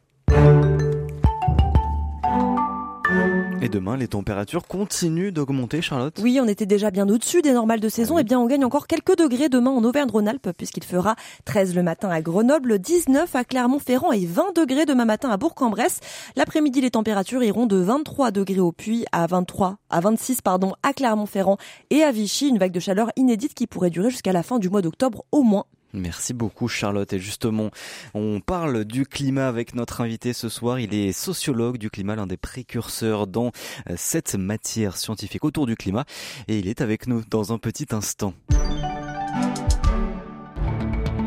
Et 3.64 3.70
demain, 3.70 3.96
les 3.96 4.10
températures 4.10 4.68
continuent 4.68 5.32
d'augmenter, 5.32 5.82
Charlotte 5.82 6.20
Oui, 6.22 6.38
on 6.42 6.50
était 6.50 6.66
déjà 6.66 6.92
bien 6.92 7.08
au-dessus 7.08 7.42
des 7.42 7.54
normales 7.54 7.80
de 7.80 7.88
saison. 7.88 8.18
Et 8.18 8.22
eh 8.22 8.24
bien, 8.26 8.38
on 8.38 8.46
gagne 8.46 8.66
encore 8.66 8.88
quelques 8.88 9.18
degrés 9.18 9.48
demain 9.48 9.72
en 9.72 9.82
Auvergne-Rhône-Alpes, 9.86 10.50
puisqu'il 10.58 10.84
fera 10.84 11.16
13 11.46 11.74
le 11.74 11.82
matin 11.82 12.10
à 12.10 12.22
Grenoble, 12.22 12.78
19 12.78 13.34
à 13.34 13.46
Clermont-Ferrand 13.46 14.12
et 14.12 14.26
20 14.26 14.58
degrés 14.58 14.86
demain 14.86 15.06
matin 15.06 15.30
à 15.30 15.38
Bourg-en-Bresse. 15.38 16.02
L'après-midi, 16.36 16.82
les 16.82 16.92
températures 16.92 17.42
iront 17.42 17.66
de 17.66 17.78
23 17.78 18.32
degrés 18.32 18.60
au 18.60 18.74
Puy 18.74 19.06
à 19.14 19.28
23, 19.28 19.78
à 19.90 20.02
26, 20.02 20.42
pardon, 20.42 20.74
à 20.84 20.92
Clermont-Ferrand 20.92 21.56
et 21.90 22.04
à 22.04 22.12
Vichy. 22.12 22.50
Une 22.50 22.58
vague 22.58 22.74
de 22.74 22.82
chaleur 22.82 23.12
inédite 23.16 23.54
qui 23.54 23.66
pourrait 23.66 23.92
durer 23.92 24.10
jusqu'à 24.10 24.34
la 24.34 24.44
fin 24.44 24.60
du 24.60 24.70
mois 24.70 24.82
d'octobre 24.82 25.24
au 25.32 25.42
moins. 25.42 25.64
Merci 25.94 26.34
beaucoup 26.34 26.68
Charlotte. 26.68 27.12
Et 27.14 27.20
justement, 27.20 27.70
on 28.14 28.40
parle 28.40 28.84
du 28.84 29.06
climat 29.06 29.48
avec 29.48 29.76
notre 29.76 30.02
invité 30.02 30.34
ce 30.34 30.50
soir. 30.50 30.80
Il 30.80 30.94
est 30.94 31.12
sociologue 31.12 31.78
du 31.78 31.90
climat, 31.90 32.16
l'un 32.16 32.28
des 32.28 32.38
précurseurs 32.38 33.28
dans 33.28 33.52
euh, 33.90 33.94
cette 33.96 34.36
matière 34.36 34.98
scientifique 34.98 35.46
autour 35.46 35.68
du 35.68 35.76
climat. 35.76 36.06
Et 36.48 36.58
il 36.58 36.68
est 36.68 36.82
avec 36.82 37.08
nous 37.08 37.24
dans 37.30 37.54
un 37.54 37.58
petit 37.58 37.88
instant. 37.92 38.34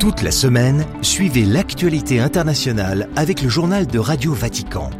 Toute 0.01 0.23
la 0.23 0.31
semaine, 0.31 0.87
suivez 1.03 1.45
l'actualité 1.45 2.21
internationale 2.21 3.09
avec 3.17 3.43
le 3.43 3.49
journal 3.49 3.87
de 3.87 3.99
Radio 3.99 4.33
Vatican. 4.35 4.91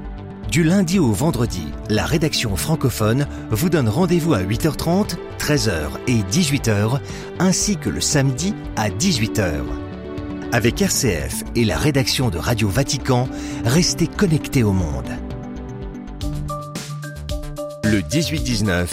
Du 0.51 0.63
lundi 0.63 0.99
au 0.99 1.13
vendredi, 1.13 1.67
la 1.91 2.07
rédaction 2.07 2.57
francophone 2.57 3.27
vous 3.51 3.69
donne 3.69 3.89
rendez-vous 3.89 4.33
à 4.33 4.43
8h30, 4.43 5.17
13h 5.39 5.91
et 6.07 6.19
18h, 6.31 7.01
ainsi 7.39 7.77
que 7.77 7.91
le 7.91 8.01
samedi 8.01 8.55
à 8.77 8.89
18h. 8.89 9.63
Avec 10.53 10.81
RCF 10.81 11.43
et 11.57 11.65
la 11.65 11.77
rédaction 11.77 12.31
de 12.31 12.39
Radio 12.39 12.69
Vatican, 12.69 13.29
restez 13.65 14.07
connectés 14.07 14.63
au 14.63 14.73
monde. 14.73 15.11
Le 17.85 18.01
18-19, 18.01 18.87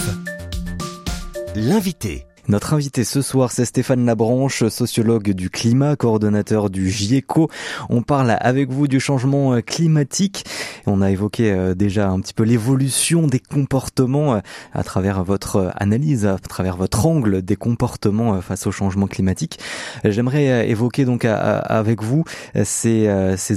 l'invité. 1.56 2.26
Notre 2.50 2.74
invité 2.74 3.06
ce 3.06 3.22
soir, 3.22 3.54
c'est 3.54 3.64
Stéphane 3.64 4.06
Labranche, 4.06 4.68
sociologue 4.68 5.32
du 5.32 5.50
climat, 5.50 5.96
coordonnateur 5.96 6.70
du 6.70 6.90
GIECO. 6.90 7.50
On 7.90 8.02
parle 8.02 8.36
avec 8.38 8.70
vous 8.70 8.90
du 8.90 9.00
changement 9.00 9.54
euh, 9.54 9.62
climatique. 9.62 10.44
On 10.86 11.02
a 11.02 11.10
évoqué 11.10 11.54
euh, 11.54 11.74
déjà 11.74 12.10
un 12.10 12.20
petit 12.20 12.34
peu 12.34 12.44
l'évolution 12.44 13.28
des 13.28 13.40
comportements 13.40 14.36
euh, 14.36 14.40
à 14.74 14.84
travers 14.84 15.24
votre 15.24 15.72
analyse, 15.78 16.26
à 16.26 16.38
travers 16.38 16.76
votre 16.76 17.06
angle 17.06 17.44
des 17.44 17.56
comportements 17.56 18.42
face 18.42 18.68
au 18.68 18.72
changement 18.74 19.08
climatique. 19.08 19.58
J'aimerais 20.04 20.70
évoquer 20.70 21.06
donc 21.06 21.24
avec 21.24 22.04
vous 22.04 22.26
ces, 22.64 23.08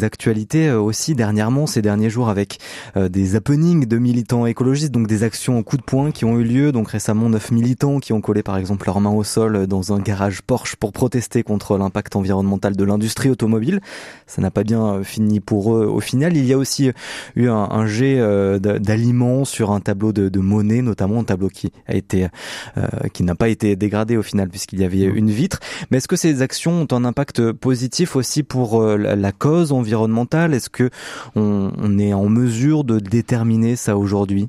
actualités 0.02 0.70
aussi 0.70 1.14
dernièrement, 1.14 1.66
ces 1.66 1.82
derniers 1.82 2.10
jours 2.10 2.28
avec 2.28 2.58
des 2.94 3.34
happenings 3.34 3.86
de 3.86 3.98
militants 3.98 4.46
écologistes, 4.46 4.92
donc 4.92 5.06
des 5.08 5.24
actions 5.24 5.58
au 5.58 5.62
coup 5.62 5.76
de 5.76 5.82
poing 5.82 6.12
qui 6.12 6.24
ont 6.24 6.38
eu 6.38 6.44
lieu. 6.44 6.72
Donc 6.72 6.90
récemment, 6.90 7.28
neuf 7.28 7.50
militants 7.50 7.98
qui 7.98 8.12
ont 8.12 8.20
collé 8.20 8.42
par 8.42 8.56
exemple 8.56 8.75
leurs 8.84 9.00
mains 9.00 9.10
au 9.10 9.24
sol 9.24 9.66
dans 9.66 9.92
un 9.92 10.00
garage 10.00 10.42
Porsche 10.42 10.76
pour 10.76 10.92
protester 10.92 11.42
contre 11.42 11.78
l'impact 11.78 12.16
environnemental 12.16 12.76
de 12.76 12.84
l'industrie 12.84 13.30
automobile. 13.30 13.80
Ça 14.26 14.42
n'a 14.42 14.50
pas 14.50 14.64
bien 14.64 15.02
fini 15.02 15.40
pour 15.40 15.74
eux 15.74 15.86
au 15.86 16.00
final. 16.00 16.36
Il 16.36 16.44
y 16.44 16.52
a 16.52 16.58
aussi 16.58 16.90
eu 17.36 17.48
un, 17.48 17.86
jet 17.86 18.16
euh, 18.18 18.58
d'aliments 18.58 19.44
sur 19.44 19.70
un 19.70 19.80
tableau 19.80 20.12
de, 20.12 20.28
de, 20.28 20.40
monnaie, 20.40 20.82
notamment 20.82 21.20
un 21.20 21.24
tableau 21.24 21.48
qui 21.48 21.72
a 21.86 21.94
été 21.94 22.28
euh, 22.76 22.86
qui 23.12 23.22
n'a 23.22 23.34
pas 23.34 23.48
été 23.48 23.76
dégradé 23.76 24.16
au 24.16 24.22
final 24.22 24.48
puisqu'il 24.48 24.80
y 24.80 24.84
avait 24.84 25.02
une 25.04 25.30
vitre. 25.30 25.60
Mais 25.90 25.98
est-ce 25.98 26.08
que 26.08 26.16
ces 26.16 26.42
actions 26.42 26.82
ont 26.82 26.94
un 26.94 27.04
impact 27.04 27.52
positif 27.52 28.16
aussi 28.16 28.42
pour 28.42 28.82
euh, 28.82 28.96
la, 28.96 29.32
cause 29.32 29.72
environnementale? 29.72 30.54
Est-ce 30.54 30.70
que 30.70 30.90
on, 31.34 31.72
on 31.76 31.98
est 31.98 32.12
en 32.12 32.28
mesure 32.28 32.84
de 32.84 32.98
déterminer 32.98 33.76
ça 33.76 33.96
aujourd'hui? 33.96 34.48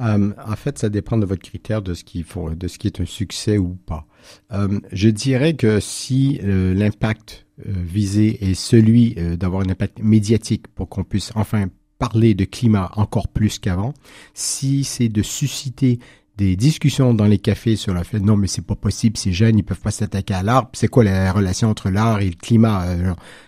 Euh, 0.00 0.32
en 0.46 0.56
fait, 0.56 0.78
ça 0.78 0.88
dépend 0.88 1.18
de 1.18 1.26
votre 1.26 1.42
critère 1.42 1.82
de 1.82 1.94
ce 1.94 2.04
qui 2.04 2.22
faut, 2.22 2.50
de 2.50 2.68
ce 2.68 2.78
qui 2.78 2.86
est 2.86 3.00
un 3.00 3.06
succès 3.06 3.58
ou 3.58 3.76
pas. 3.86 4.06
Euh, 4.52 4.80
je 4.92 5.08
dirais 5.08 5.54
que 5.54 5.80
si 5.80 6.40
euh, 6.42 6.74
l'impact 6.74 7.46
visé 7.66 8.50
est 8.50 8.54
celui 8.54 9.14
d'avoir 9.36 9.66
un 9.66 9.68
impact 9.68 9.98
médiatique 9.98 10.66
pour 10.68 10.88
qu'on 10.88 11.04
puisse 11.04 11.30
enfin 11.34 11.66
parler 11.98 12.32
de 12.32 12.46
climat 12.46 12.90
encore 12.96 13.28
plus 13.28 13.58
qu'avant, 13.58 13.92
si 14.32 14.82
c'est 14.82 15.10
de 15.10 15.20
susciter 15.20 15.98
des 16.38 16.56
discussions 16.56 17.12
dans 17.12 17.26
les 17.26 17.36
cafés 17.36 17.76
sur 17.76 17.92
le 17.92 18.02
fait 18.02 18.18
non 18.18 18.34
mais 18.34 18.46
c'est 18.46 18.64
pas 18.64 18.76
possible 18.76 19.18
ces 19.18 19.30
jeunes 19.30 19.58
ils 19.58 19.62
peuvent 19.62 19.78
pas 19.78 19.90
s'attaquer 19.90 20.32
à 20.32 20.42
l'art 20.42 20.70
c'est 20.72 20.88
quoi 20.88 21.04
la 21.04 21.30
relation 21.32 21.68
entre 21.68 21.90
l'art 21.90 22.22
et 22.22 22.30
le 22.30 22.36
climat? 22.36 22.86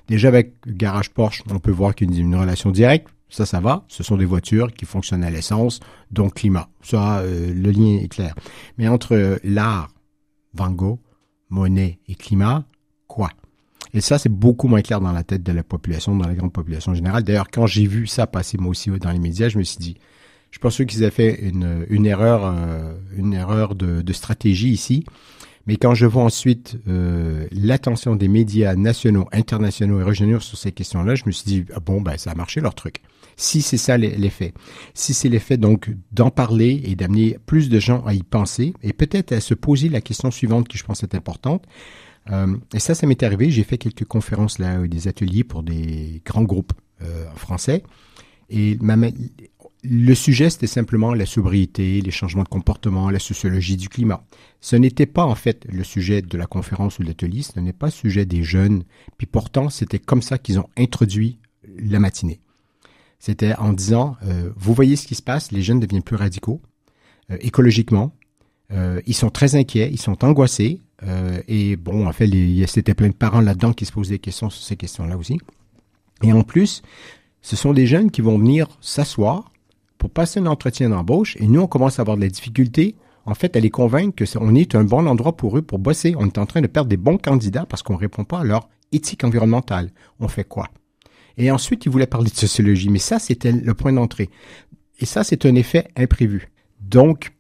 Déjà 0.09 0.29
avec 0.29 0.57
garage 0.67 1.09
Porsche 1.09 1.43
on 1.51 1.59
peut 1.59 1.71
voir 1.71 1.95
qu'il 1.95 2.15
y 2.15 2.19
a 2.19 2.21
une 2.21 2.37
relation 2.37 2.71
directe 2.71 3.09
ça, 3.33 3.47
ça 3.47 3.61
va. 3.61 3.85
Ce 3.89 4.03
sont 4.03 4.17
des 4.17 4.27
voitures 4.27 4.73
qui 4.73 4.85
fonctionnent 4.85 5.25
à 5.25 5.31
l'essence, 5.31 5.81
donc 6.11 6.35
climat. 6.35 6.69
Ça, 6.83 7.21
euh, 7.21 7.53
le 7.55 7.71
lien 7.71 7.99
est 8.03 8.09
clair. 8.09 8.35
Mais 8.77 8.89
entre 8.89 9.39
l'art, 9.43 9.89
Van 10.53 10.71
Gogh, 10.71 10.99
monnaie 11.49 11.99
et 12.09 12.15
climat, 12.15 12.65
quoi? 13.07 13.31
Et 13.95 14.03
ça, 14.03 14.19
c'est 14.19 14.29
beaucoup 14.29 14.69
moins 14.69 14.83
clair 14.83 15.01
dans 15.01 15.13
la 15.13 15.23
tête 15.23 15.43
de 15.43 15.53
la 15.53 15.63
population, 15.63 16.15
dans 16.15 16.29
la 16.29 16.35
grande 16.35 16.53
population 16.53 16.95
générale. 16.95 17.23
D'ailleurs, 17.23 17.51
quand 17.51 17.67
j'ai 17.67 17.87
vu 17.87 18.07
ça 18.07 18.27
passer 18.27 18.59
moi 18.59 18.71
aussi 18.71 18.91
dans 18.91 19.11
les 19.11 19.19
médias, 19.19 19.49
je 19.49 19.59
me 19.59 19.63
suis 19.63 19.79
dit, 19.79 19.97
je 20.51 20.59
pense 20.59 20.77
qu'ils 20.77 21.03
aient 21.03 21.11
fait 21.11 21.41
une, 21.41 22.07
erreur, 22.07 22.45
euh, 22.45 22.95
une 23.17 23.33
erreur 23.33 23.75
de, 23.75 24.03
de, 24.03 24.13
stratégie 24.13 24.71
ici. 24.71 25.05
Mais 25.67 25.77
quand 25.77 25.95
je 25.95 26.05
vois 26.05 26.25
ensuite 26.25 26.77
euh, 26.87 27.47
l'attention 27.51 28.15
des 28.15 28.29
médias 28.29 28.75
nationaux, 28.75 29.29
internationaux 29.33 30.01
et 30.01 30.03
régionaux 30.03 30.41
sur 30.41 30.59
ces 30.59 30.73
questions-là, 30.73 31.15
je 31.15 31.23
me 31.27 31.33
suis 31.33 31.45
dit 31.45 31.65
ah 31.75 31.81
bon 31.81 32.01
ben 32.01 32.19
ça 32.19 32.33
a 32.33 32.35
marché 32.35 32.61
leur 32.61 32.75
truc 32.75 33.01
si 33.37 33.63
c'est 33.63 33.77
ça 33.77 33.97
l'effet. 33.97 34.53
Si 34.95 35.15
c'est 35.15 35.29
l'effet 35.29 35.57
donc 35.57 35.91
d'en 36.13 36.31
parler 36.31 36.83
et 36.85 36.95
d'amener 36.95 37.39
plus 37.47 37.69
de 37.69 37.79
gens 37.79 38.05
à 38.05 38.15
y 38.15 38.23
penser 38.23 38.75
et 38.83 38.93
peut-être 38.93 39.33
à 39.33 39.41
se 39.41 39.55
poser 39.55 39.89
la 39.89 40.01
question 40.01 40.31
suivante 40.31 40.69
qui 40.69 40.79
je 40.79 40.85
pense 40.85 41.03
est 41.03 41.15
importante. 41.15 41.65
Euh, 42.31 42.57
et 42.73 42.79
ça, 42.79 42.95
ça 42.95 43.07
m'est 43.07 43.23
arrivé. 43.23 43.51
J'ai 43.51 43.65
fait 43.65 43.79
quelques 43.79 44.05
conférences 44.05 44.59
là, 44.59 44.87
des 44.87 45.09
ateliers 45.09 45.45
pour 45.45 45.63
des 45.63 46.23
grands 46.25 46.45
groupes 46.45 46.73
euh, 47.03 47.27
français. 47.35 47.83
Et 48.49 48.79
le 49.83 50.15
sujet, 50.15 50.51
c'était 50.51 50.67
simplement 50.67 51.15
la 51.15 51.27
sobriété, 51.27 52.01
les 52.01 52.11
changements 52.11 52.43
de 52.43 52.49
comportement, 52.49 53.11
la 53.11 53.19
sociologie 53.19 53.77
du 53.77 53.89
climat. 53.89 54.25
Ce 54.61 54.77
n'était 54.77 55.07
pas 55.07 55.25
en 55.25 55.35
fait 55.35 55.67
le 55.73 55.83
sujet 55.85 56.23
de 56.23 56.39
la 56.39 56.47
conférence 56.47 56.99
ou 56.99 57.03
de 57.03 57.09
l'atelier, 57.09 57.43
ce 57.43 57.59
n'est 57.59 57.73
pas 57.73 57.87
le 57.87 57.93
sujet 57.93 58.27
des 58.27 58.43
jeunes. 58.43 58.85
Puis 59.17 59.27
pourtant, 59.27 59.71
c'était 59.71 59.99
comme 59.99 60.23
ça 60.23 60.39
qu'ils 60.39 60.61
ont 60.61 60.69
introduit 60.77 61.39
la 61.79 61.99
matinée. 61.99 62.41
C'était 63.23 63.55
en 63.55 63.73
disant, 63.73 64.17
euh, 64.25 64.51
vous 64.57 64.75
voyez 64.75 64.97
ce 64.97 65.07
qui 65.07 65.15
se 65.15 65.23
passe, 65.23 65.53
les 65.53 65.63
jeunes 65.63 65.79
deviennent 65.79 66.03
plus 66.03 66.17
radicaux, 66.17 66.61
euh, 67.31 67.37
écologiquement, 67.41 68.13
ils 69.07 69.15
sont 69.15 69.29
très 69.29 69.55
inquiets, 69.55 69.91
ils 69.93 70.01
sont 70.01 70.25
angoissés. 70.25 70.81
et 71.47 71.77
bon, 71.77 72.07
en 72.09 72.13
fait, 72.13 72.27
c'était 72.67 72.95
plein 72.95 73.09
de 73.09 73.15
parents 73.15 73.43
là-dedans 73.43 73.75
qui 73.75 73.85
se 73.85 73.93
posaient 73.93 74.15
des 74.15 74.19
questions 74.19 74.49
sur 74.49 74.65
ces 74.65 74.77
questions-là 74.77 75.19
aussi. 75.19 75.39
Et 76.23 76.33
en 76.33 76.43
plus, 76.43 76.81
ce 77.43 77.55
sont 77.55 77.75
des 77.75 77.87
jeunes 77.87 78.11
qui 78.11 78.23
vont 78.23 78.39
venir 78.39 78.67
s'asseoir 78.81 79.53
pour 79.99 80.09
passer 80.09 80.41
un 80.41 80.47
entretien 80.47 80.89
d'embauche 80.89 81.37
et 81.39 81.47
nous, 81.47 81.61
on 81.61 81.67
commence 81.67 81.99
à 81.99 82.03
avoir 82.03 82.17
de 82.17 82.23
la 82.23 82.31
difficulté, 82.31 82.97
en 83.27 83.35
fait, 83.35 83.55
à 83.57 83.61
les 83.61 83.69
convaincre 83.69 84.17
que 84.17 84.25
on 84.39 84.55
est 84.55 84.75
un 84.75 84.85
bon 84.85 85.07
endroit 85.07 85.37
pour 85.37 85.59
eux 85.59 85.63
pour 85.63 85.79
bosser. 85.79 86.15
On 86.19 86.27
est 86.27 86.39
en 86.39 86.47
train 86.47 86.63
de 86.63 86.67
perdre 86.67 86.89
des 86.89 86.97
bons 86.97 87.19
candidats 87.19 87.67
parce 87.67 87.83
qu'on 87.83 87.97
répond 87.97 88.25
pas 88.25 88.41
à 88.41 88.45
leur 88.45 88.71
éthique 88.91 89.23
environnementale. 89.23 89.91
On 90.19 90.29
fait 90.29 90.45
quoi? 90.45 90.71
Et 91.39 91.51
ensuite, 91.51 91.87
ils 91.87 91.91
voulaient 91.91 92.07
parler 92.07 92.31
de 92.31 92.37
sociologie, 92.37 92.89
mais 92.89 92.99
ça, 92.99 93.19
c'était 93.19 93.53
le 93.53 93.75
point 93.75 93.93
d'entrée. 93.93 94.31
Et 95.01 95.07
ça, 95.07 95.25
c'est 95.25 95.47
un 95.47 95.55
effet 95.55 95.89
imprévu. 95.97 96.51
Donc, 96.81 97.33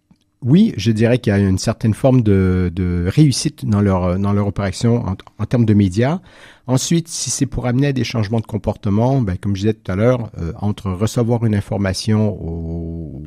oui, 0.42 0.74
je 0.76 0.90
dirais 0.90 1.18
qu'il 1.18 1.32
y 1.32 1.36
a 1.36 1.38
une 1.38 1.58
certaine 1.58 1.94
forme 1.94 2.22
de, 2.22 2.70
de 2.74 3.06
réussite 3.08 3.64
dans 3.64 3.80
leur, 3.80 4.18
dans 4.18 4.32
leur 4.32 4.48
opération 4.48 5.06
en, 5.06 5.16
en, 5.38 5.46
termes 5.46 5.64
de 5.64 5.74
médias. 5.74 6.20
Ensuite, 6.66 7.08
si 7.08 7.30
c'est 7.30 7.46
pour 7.46 7.66
amener 7.66 7.88
à 7.88 7.92
des 7.92 8.04
changements 8.04 8.40
de 8.40 8.46
comportement, 8.46 9.20
ben, 9.20 9.36
comme 9.36 9.54
je 9.54 9.62
disais 9.62 9.74
tout 9.74 9.90
à 9.90 9.94
l'heure, 9.94 10.30
euh, 10.38 10.52
entre 10.56 10.90
recevoir 10.90 11.44
une 11.44 11.54
information 11.54 12.36
ou 12.40 13.22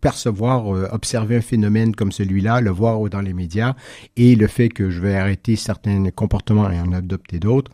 percevoir, 0.00 0.74
euh, 0.74 0.88
observer 0.90 1.36
un 1.36 1.40
phénomène 1.42 1.94
comme 1.94 2.12
celui-là, 2.12 2.60
le 2.60 2.70
voir 2.70 2.98
dans 3.10 3.20
les 3.20 3.34
médias, 3.34 3.74
et 4.16 4.34
le 4.34 4.46
fait 4.46 4.68
que 4.68 4.90
je 4.90 5.00
vais 5.00 5.14
arrêter 5.14 5.56
certains 5.56 6.10
comportements 6.10 6.70
et 6.70 6.80
en 6.80 6.92
adopter 6.92 7.38
d'autres, 7.38 7.70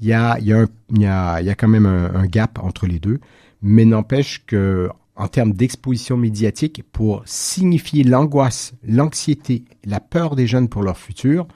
il 0.00 0.08
y 0.08 0.12
a, 0.12 0.38
y, 0.40 0.52
a 0.52 0.66
y, 0.90 1.04
a, 1.06 1.40
y 1.42 1.50
a 1.50 1.54
quand 1.54 1.68
même 1.68 1.86
un, 1.86 2.14
un 2.14 2.26
gap 2.26 2.58
entre 2.62 2.86
les 2.86 2.98
deux. 2.98 3.20
Mais 3.62 3.84
n'empêche 3.84 4.44
que 4.46 4.88
en 5.16 5.26
termes 5.26 5.52
d'exposition 5.52 6.16
médiatique 6.16 6.84
pour 6.92 7.22
signifier 7.26 8.04
l'angoisse, 8.04 8.74
l'anxiété, 8.86 9.64
la 9.84 9.98
peur 9.98 10.36
des 10.36 10.46
jeunes 10.46 10.68
pour 10.68 10.82
leur 10.82 10.96
futur, 10.96 11.48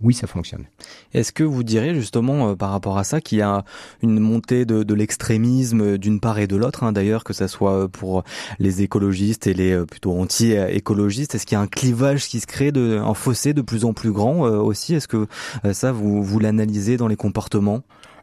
oui, 0.00 0.14
ça 0.14 0.26
fonctionne. 0.26 0.66
Est-ce 1.12 1.32
que 1.32 1.44
vous 1.44 1.62
diriez 1.62 1.94
justement 1.94 2.50
euh, 2.50 2.54
par 2.54 2.70
rapport 2.70 2.98
à 2.98 3.04
ça 3.04 3.20
qu'il 3.20 3.38
y 3.38 3.42
a 3.42 3.64
une 4.02 4.18
montée 4.18 4.64
de, 4.64 4.82
de 4.82 4.94
l'extrémisme 4.94 5.80
euh, 5.80 5.98
d'une 5.98 6.20
part 6.20 6.38
et 6.38 6.46
de 6.46 6.56
l'autre, 6.56 6.82
hein, 6.82 6.92
d'ailleurs, 6.92 7.24
que 7.24 7.32
ça 7.32 7.48
soit 7.48 7.84
euh, 7.84 7.88
pour 7.88 8.24
les 8.58 8.82
écologistes 8.82 9.46
et 9.46 9.54
les 9.54 9.84
plutôt 9.86 10.12
anti-écologistes 10.18 11.34
Est-ce 11.34 11.46
qu'il 11.46 11.56
y 11.56 11.58
a 11.58 11.62
un 11.62 11.66
clivage 11.66 12.26
qui 12.26 12.40
se 12.40 12.46
crée, 12.46 12.72
de, 12.72 12.98
un 12.98 13.14
fossé 13.14 13.54
de 13.54 13.62
plus 13.62 13.84
en 13.84 13.92
plus 13.92 14.12
grand 14.12 14.40
aussi? 14.42 14.94
Est-ce 14.94 15.08
que 15.08 15.26
ça, 15.72 15.92
vous, 15.92 16.22
vous 16.22 16.38
l'analysez 16.38 16.96
dans 16.96 17.08
les 17.08 17.16
comportements? 17.16 17.82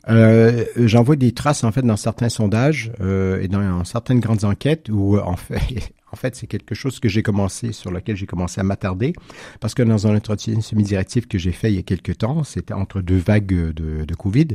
Euh, 0.09 0.65
J'en 0.76 1.03
vois 1.03 1.15
des 1.15 1.32
traces 1.32 1.63
en 1.63 1.72
fait 1.72 1.84
dans 1.84 1.97
certains 1.97 2.30
sondages 2.30 2.91
euh, 3.01 3.41
et 3.41 3.47
dans 3.47 3.84
certaines 3.84 4.19
grandes 4.19 4.43
enquêtes 4.43 4.89
où 4.89 5.17
en 5.19 5.36
fait, 5.36 5.93
en 6.12 6.16
fait 6.16 6.36
c'est 6.36 6.47
quelque 6.47 6.76
chose 6.76 6.99
que 6.99 7.09
j'ai 7.09 7.24
commencé 7.24 7.72
sur 7.72 7.91
lequel 7.91 8.16
j'ai 8.16 8.26
commencé 8.26 8.59
à 8.59 8.64
m'attarder 8.64 9.14
parce 9.59 9.74
que 9.74 9.84
dans 9.84 10.07
un 10.07 10.16
entretien 10.16 10.59
semi-directif 10.62 11.28
que 11.28 11.38
j'ai 11.38 11.51
fait 11.51 11.72
il 11.72 11.76
y 11.76 11.80
a 11.80 11.84
quelques 11.84 12.20
temps, 12.20 12.43
c'était 12.43 12.74
entre 12.74 13.01
deux 13.01 13.18
vagues 13.18 13.72
de, 13.74 14.16
Covid, 14.16 14.49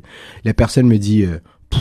la 0.45 0.55
personne 0.55 0.87
me 0.87 0.99
dit 0.99 1.25
euh, 1.25 1.39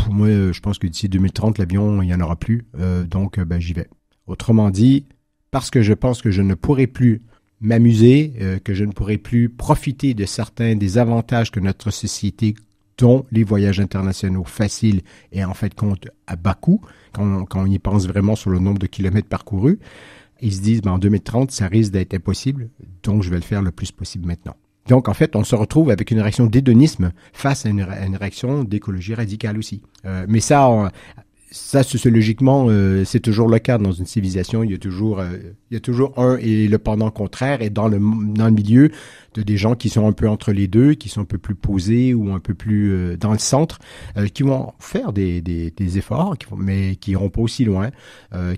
moi 0.09 0.28
je 0.28 0.59
pense 0.59 0.80
que 0.80 0.88
d'ici 0.88 1.09
2030 1.09 1.57
l'avion 1.57 2.01
il 2.01 2.09
y 2.09 2.13
en 2.13 2.21
aura 2.21 2.36
plus 2.36 2.65
euh, 2.80 3.03
donc 3.03 3.39
ben 3.39 3.59
j'y 3.59 3.73
vais. 3.73 3.88
Autrement 4.28 4.71
dit, 4.71 5.05
parce 5.51 5.69
que 5.69 5.82
je 5.82 5.93
pense 5.93 6.21
que 6.21 6.32
je 6.32 6.41
ne 6.41 6.55
pourrai 6.55 6.88
plus 6.88 7.21
m'amuser, 7.61 8.34
euh, 8.41 8.59
que 8.59 8.73
je 8.73 8.84
ne 8.84 8.91
pourrai 8.91 9.17
plus 9.17 9.49
profiter 9.49 10.13
de 10.13 10.26
certains 10.26 10.76
des 10.76 10.97
avantages 10.97 11.51
que 11.51 11.59
notre 11.59 11.91
société 11.91 12.55
dont 12.97 13.25
les 13.31 13.43
voyages 13.43 13.79
internationaux 13.79 14.43
faciles 14.43 15.01
et 15.31 15.43
en 15.43 15.53
fait 15.53 15.73
compte 15.73 16.07
à 16.27 16.35
bas 16.35 16.53
coût, 16.53 16.81
quand, 17.13 17.45
on 17.55 17.65
y 17.65 17.79
pense 17.79 18.07
vraiment 18.07 18.35
sur 18.35 18.49
le 18.49 18.59
nombre 18.59 18.79
de 18.79 18.87
kilomètres 18.87 19.27
parcourus, 19.27 19.79
ils 20.41 20.53
se 20.53 20.61
disent, 20.61 20.81
ben, 20.81 20.91
en 20.91 20.97
2030, 20.97 21.51
ça 21.51 21.67
risque 21.67 21.91
d'être 21.91 22.13
impossible, 22.13 22.69
donc 23.03 23.23
je 23.23 23.29
vais 23.29 23.37
le 23.37 23.41
faire 23.41 23.61
le 23.61 23.71
plus 23.71 23.91
possible 23.91 24.27
maintenant. 24.27 24.55
Donc, 24.87 25.09
en 25.09 25.13
fait, 25.15 25.35
on 25.35 25.43
se 25.43 25.55
retrouve 25.55 25.89
avec 25.89 26.11
une 26.11 26.19
réaction 26.19 26.45
d'hédonisme 26.45 27.11
face 27.33 27.65
à 27.65 27.69
une, 27.69 27.81
réaction 27.81 28.63
d'écologie 28.63 29.15
radicale 29.15 29.57
aussi. 29.57 29.81
Euh, 30.05 30.25
mais 30.29 30.39
ça, 30.39 30.91
ça, 31.55 31.83
sociologiquement, 31.83 32.67
euh, 32.67 33.05
c'est 33.05 33.21
toujours 33.21 33.47
le 33.47 33.59
cas 33.59 33.77
dans 33.77 33.93
une 33.93 34.05
civilisation. 34.05 34.61
Il 34.61 34.71
y 34.71 34.73
a 34.73 34.77
toujours, 34.77 35.21
euh, 35.21 35.37
il 35.71 35.75
y 35.75 35.77
a 35.77 35.79
toujours 35.79 36.19
un 36.19 36.35
et 36.37 36.67
le 36.67 36.77
pendant 36.77 37.09
contraire. 37.11 37.61
Et 37.61 37.69
dans 37.69 37.87
le, 37.87 37.97
dans 37.97 38.47
le 38.47 38.51
milieu, 38.51 38.91
de 39.35 39.41
des 39.41 39.55
gens 39.55 39.73
qui 39.73 39.87
sont 39.87 40.05
un 40.05 40.11
peu 40.11 40.27
entre 40.27 40.51
les 40.51 40.67
deux, 40.67 40.95
qui 40.95 41.07
sont 41.07 41.21
un 41.21 41.25
peu 41.25 41.37
plus 41.37 41.55
posés 41.55 42.13
ou 42.13 42.33
un 42.33 42.39
peu 42.39 42.53
plus 42.53 42.91
euh, 42.91 43.15
dans 43.15 43.31
le 43.31 43.37
centre, 43.37 43.79
qui 44.33 44.43
vont 44.43 44.73
faire 44.79 45.13
des, 45.13 45.41
des, 45.41 45.71
des 45.71 45.97
efforts, 45.97 46.37
qui 46.37 46.45
vont, 46.47 46.57
mais 46.57 46.97
qui 46.97 47.11
iront 47.11 47.29
pas 47.29 47.41
aussi 47.41 47.63
loin, 47.63 47.89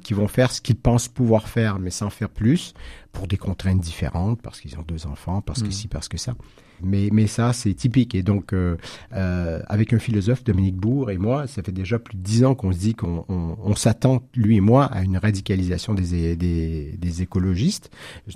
qui 0.01 0.13
vont 0.13 0.27
faire 0.27 0.51
ce 0.51 0.61
qu'ils 0.61 0.75
pensent 0.75 1.07
pouvoir 1.07 1.47
faire, 1.47 1.79
mais 1.79 1.91
sans 1.91 2.09
faire 2.09 2.29
plus, 2.29 2.73
pour 3.11 3.27
des 3.27 3.37
contraintes 3.37 3.79
différentes, 3.79 4.41
parce 4.41 4.59
qu'ils 4.59 4.77
ont 4.77 4.85
deux 4.87 5.05
enfants, 5.05 5.41
parce 5.41 5.61
que 5.61 5.69
si, 5.71 5.87
mmh. 5.87 5.89
parce 5.89 6.07
que 6.07 6.17
ça. 6.17 6.35
Mais, 6.81 7.09
mais 7.11 7.27
ça, 7.27 7.53
c'est 7.53 7.73
typique. 7.73 8.15
Et 8.15 8.23
donc, 8.23 8.53
euh, 8.53 8.77
euh, 9.13 9.61
avec 9.67 9.93
un 9.93 9.99
philosophe, 9.99 10.43
Dominique 10.43 10.75
Bourg 10.75 11.11
et 11.11 11.17
moi, 11.17 11.47
ça 11.47 11.63
fait 11.63 11.71
déjà 11.71 11.99
plus 11.99 12.17
de 12.17 12.23
dix 12.23 12.43
ans 12.43 12.55
qu'on 12.55 12.71
se 12.71 12.77
dit 12.77 12.95
qu'on 12.95 13.25
on, 13.29 13.57
on, 13.63 13.75
s'attend, 13.75 14.21
lui 14.35 14.57
et 14.57 14.61
moi, 14.61 14.85
à 14.85 15.03
une 15.03 15.17
radicalisation 15.17 15.93
des, 15.93 16.35
des, 16.35 16.97
des, 16.97 17.21
écologistes, 17.21 17.89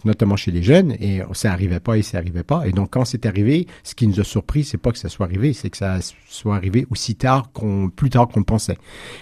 notamment 0.06 0.36
chez 0.36 0.52
les 0.52 0.64
jeunes. 0.64 0.94
Et 1.00 1.22
ça 1.34 1.50
n'arrivait 1.50 1.80
pas 1.80 1.98
et 1.98 2.02
ça 2.02 2.18
n'arrivait 2.18 2.44
pas. 2.44 2.68
Et 2.68 2.72
donc, 2.72 2.92
quand 2.92 3.06
c'est 3.06 3.26
arrivé, 3.26 3.68
ce 3.84 3.96
qui 3.96 4.08
nous 4.08 4.20
a 4.20 4.24
surpris, 4.24 4.64
c'est 4.64 4.78
pas 4.78 4.92
que 4.92 4.98
ça 4.98 5.10
soit 5.10 5.26
arrivé, 5.26 5.54
c'est 5.54 5.70
que 5.70 5.78
ça 5.78 6.00
soit 6.28 6.56
arrivé 6.56 6.88
aussi 6.90 7.16
tard 7.16 7.52
qu'on, 7.52 7.90
plus 7.90 8.10
tard 8.10 8.28
qu'on 8.28 8.44
pensait. 8.44 8.78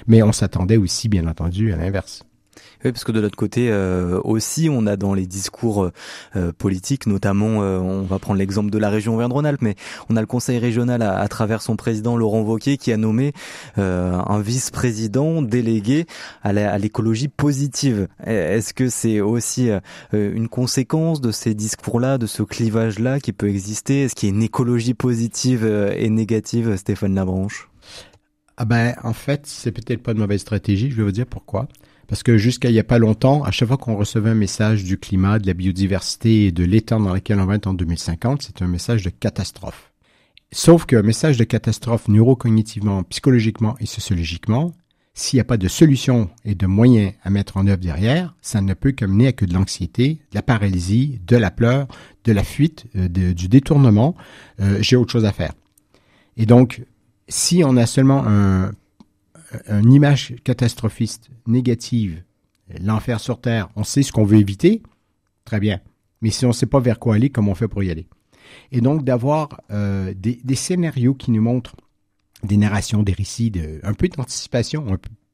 Mais 0.08 0.24
on 0.24 0.32
s'attendait 0.32 0.78
aussi, 0.78 1.10
bien 1.10 1.28
entendu, 1.28 1.74
à 1.74 1.78
l'inverse. 1.78 2.24
Oui, 2.86 2.94
parce 2.94 3.04
que 3.04 3.12
de 3.12 3.20
l'autre 3.20 3.36
côté 3.36 3.70
euh, 3.70 4.22
aussi, 4.24 4.70
on 4.72 4.88
a 4.88 4.96
dans 4.96 5.14
les 5.14 5.28
discours 5.28 5.84
euh, 5.84 5.92
euh, 6.38 6.54
politiques, 6.58 7.08
notamment, 7.08 7.60
on 7.60 8.04
va 8.04 8.20
prendre 8.20 8.40
l'exemple 8.40 8.70
de 8.70 8.78
la 8.78 8.90
région 8.90 9.16
Auvergne-Rhône-Alpes, 9.16 9.62
mais 9.62 9.76
on 10.10 10.16
a 10.16 10.22
le 10.22 10.28
Conseil 10.28 10.60
régional 10.60 11.02
à, 11.02 11.28
travers 11.28 11.62
son 11.62 11.76
président 11.76 12.16
Laurent 12.16 12.42
Wauquiez 12.42 12.78
qui 12.78 12.94
a 12.94 12.98
nommé 12.98 13.34
un 13.78 14.40
vice-président 14.40 15.42
délégué 15.42 16.06
à 16.44 16.78
l'écologie 16.78 17.28
positive. 17.28 18.08
Est-ce 18.26 18.74
que 18.74 18.90
c'est 18.90 19.20
aussi 19.20 19.70
une 20.14 20.48
conséquence 20.48 21.22
de 21.22 21.32
ces 21.32 21.54
discours-là, 21.54 22.18
de 22.18 22.28
ce 22.28 22.44
clivage-là 22.44 23.20
qui 23.20 23.34
peut 23.34 23.50
exister? 23.50 24.04
Est-ce 24.04 24.16
qu'il 24.16 24.30
y 24.30 24.32
a 24.32 24.36
une 24.36 24.44
écologie 24.44 24.94
positive 24.94 25.66
et 25.66 26.10
négative, 26.10 26.76
Stéphane 26.78 27.16
Labranche? 27.16 27.70
Ah 28.58 28.66
ben, 28.66 28.94
en 29.04 29.14
fait, 29.14 29.46
c'est 29.46 29.72
peut-être 29.72 30.04
pas 30.04 30.12
une 30.12 30.20
mauvaise 30.20 30.42
stratégie. 30.42 30.92
Je 30.92 30.96
vais 30.98 31.04
vous 31.04 31.12
dire 31.12 31.26
pourquoi. 31.26 31.68
Parce 32.10 32.24
que 32.24 32.38
jusqu'à 32.40 32.70
il 32.70 32.74
n'y 32.74 32.80
a 32.80 32.84
pas 32.84 32.98
longtemps, 32.98 33.44
à 33.44 33.52
chaque 33.52 33.68
fois 33.68 33.78
qu'on 33.78 33.96
recevait 33.96 34.32
un 34.32 34.36
message 34.36 34.84
du 34.84 34.98
climat, 34.98 35.38
de 35.38 35.46
la 35.46 35.54
biodiversité 35.54 36.48
et 36.48 36.52
de 36.52 36.64
l'état 36.64 36.98
dans 36.98 37.14
lequel 37.14 37.40
on 37.40 37.46
va 37.46 37.56
être 37.56 37.68
en 37.68 37.76
2050, 37.76 38.42
c'est 38.42 38.64
un 38.64 38.68
message 38.68 39.04
de 39.04 39.12
catastrophe. 39.12 39.92
Sauf 40.52 40.88
qu'un 40.88 41.04
message 41.04 41.38
de 41.38 41.44
catastrophe 41.44 42.08
neurocognitivement, 42.08 43.04
psychologiquement 43.04 43.76
et 43.80 43.86
sociologiquement, 43.86 44.74
s'il 45.14 45.38
n'y 45.38 45.42
a 45.42 45.46
pas 45.46 45.58
de 45.58 45.68
solution 45.68 46.32
et 46.46 46.56
de 46.56 46.66
moyens 46.66 47.14
à 47.22 47.30
mettre 47.30 47.58
en 47.58 47.68
œuvre 47.68 47.82
derrière, 47.82 48.34
ça 48.42 48.62
ne 48.62 48.74
peut 48.74 48.92
qu'amener 48.92 49.28
à 49.28 49.32
que 49.32 49.46
de 49.46 49.54
l'anxiété, 49.54 50.14
de 50.32 50.36
la 50.36 50.42
paralysie, 50.42 51.20
de 51.28 51.38
la 51.38 51.52
pleure, 51.52 51.88
de 52.24 52.32
la 52.32 52.44
fuite, 52.44 52.86
euh, 52.96 53.08
du 53.08 53.48
détournement. 53.50 54.16
Euh, 54.62 54.80
J'ai 54.82 54.96
autre 54.96 55.12
chose 55.12 55.26
à 55.26 55.32
faire. 55.32 55.54
Et 56.38 56.48
donc, 56.48 56.82
si 57.28 57.62
on 57.64 57.78
a 57.78 57.86
seulement 57.86 58.24
un 58.26 58.72
une 59.68 59.94
image 59.94 60.36
catastrophiste, 60.44 61.30
négative, 61.48 62.24
l'enfer 62.82 63.20
sur 63.20 63.42
Terre, 63.42 63.70
on 63.76 63.84
sait 63.84 64.04
ce 64.04 64.12
qu'on 64.12 64.24
veut 64.24 64.38
éviter, 64.38 64.84
très 65.46 65.60
bien. 65.60 65.80
Mais 66.22 66.30
si 66.30 66.46
on 66.46 66.50
ne 66.50 66.54
sait 66.54 66.66
pas 66.66 66.80
vers 66.80 67.00
quoi 67.00 67.16
aller, 67.16 67.30
comment 67.30 67.52
on 67.52 67.56
fait 67.56 67.68
pour 67.68 67.84
y 67.84 67.92
aller? 67.92 68.08
Et 68.72 68.82
donc 68.82 69.04
d'avoir 69.04 69.62
euh, 69.72 70.14
des, 70.16 70.56
scénarios 70.56 71.14
qui 71.14 71.32
nous 71.32 71.42
montrent 71.42 71.76
des 72.44 72.58
narrations, 72.58 73.04
des 73.04 73.14
récits, 73.14 73.52
de, 73.52 73.80
un 73.84 73.94
peu 73.94 74.08
d'anticipation, 74.08 74.86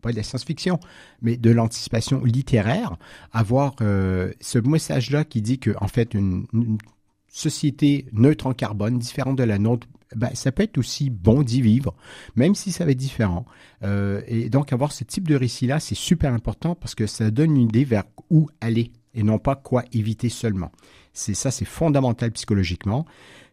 pas 0.02 0.12
de 0.12 0.18
la 0.18 0.24
science-fiction, 0.24 0.80
mais 1.22 1.38
de 1.38 1.50
l'anticipation 1.50 2.24
littéraire, 2.24 2.98
avoir 3.32 3.76
euh, 3.82 4.32
ce 4.42 4.60
message-là 4.60 5.24
qui 5.24 5.42
dit 5.42 5.60
que 5.60 5.72
en 5.82 5.88
fait 5.88 6.14
une 6.14 6.46
société 7.28 8.06
neutre 8.12 8.48
en 8.48 8.54
carbone, 8.54 8.98
différente 8.98 9.38
de 9.38 9.44
la 9.44 9.58
nôtre, 9.58 9.88
ben, 10.16 10.30
ça 10.34 10.52
peut 10.52 10.64
être 10.64 10.78
aussi 10.78 11.10
bon 11.10 11.44
d'y 11.44 11.62
vivre, 11.62 11.94
même 12.36 12.56
si 12.56 12.72
ça 12.72 12.86
va 12.86 12.92
être 12.92 12.98
différent. 12.98 13.46
Euh, 13.84 14.22
et 14.28 14.50
donc, 14.50 14.74
avoir 14.74 14.92
ce 14.92 15.04
type 15.04 15.28
de 15.28 15.36
récit-là, 15.36 15.80
c'est 15.80 15.96
super 15.96 16.34
important 16.34 16.76
parce 16.76 16.96
que 16.96 17.08
ça 17.08 17.32
donne 17.32 17.56
une 17.56 17.64
idée 17.64 17.86
vers 17.86 18.04
où 18.30 18.50
aller 18.62 18.92
et 19.14 19.24
non 19.24 19.40
pas 19.40 19.56
quoi 19.56 19.84
éviter 19.94 20.30
seulement. 20.30 20.72
C'est 21.14 21.34
ça, 21.34 21.52
c'est 21.52 21.66
fondamental 21.66 22.32
psychologiquement. 22.32 23.06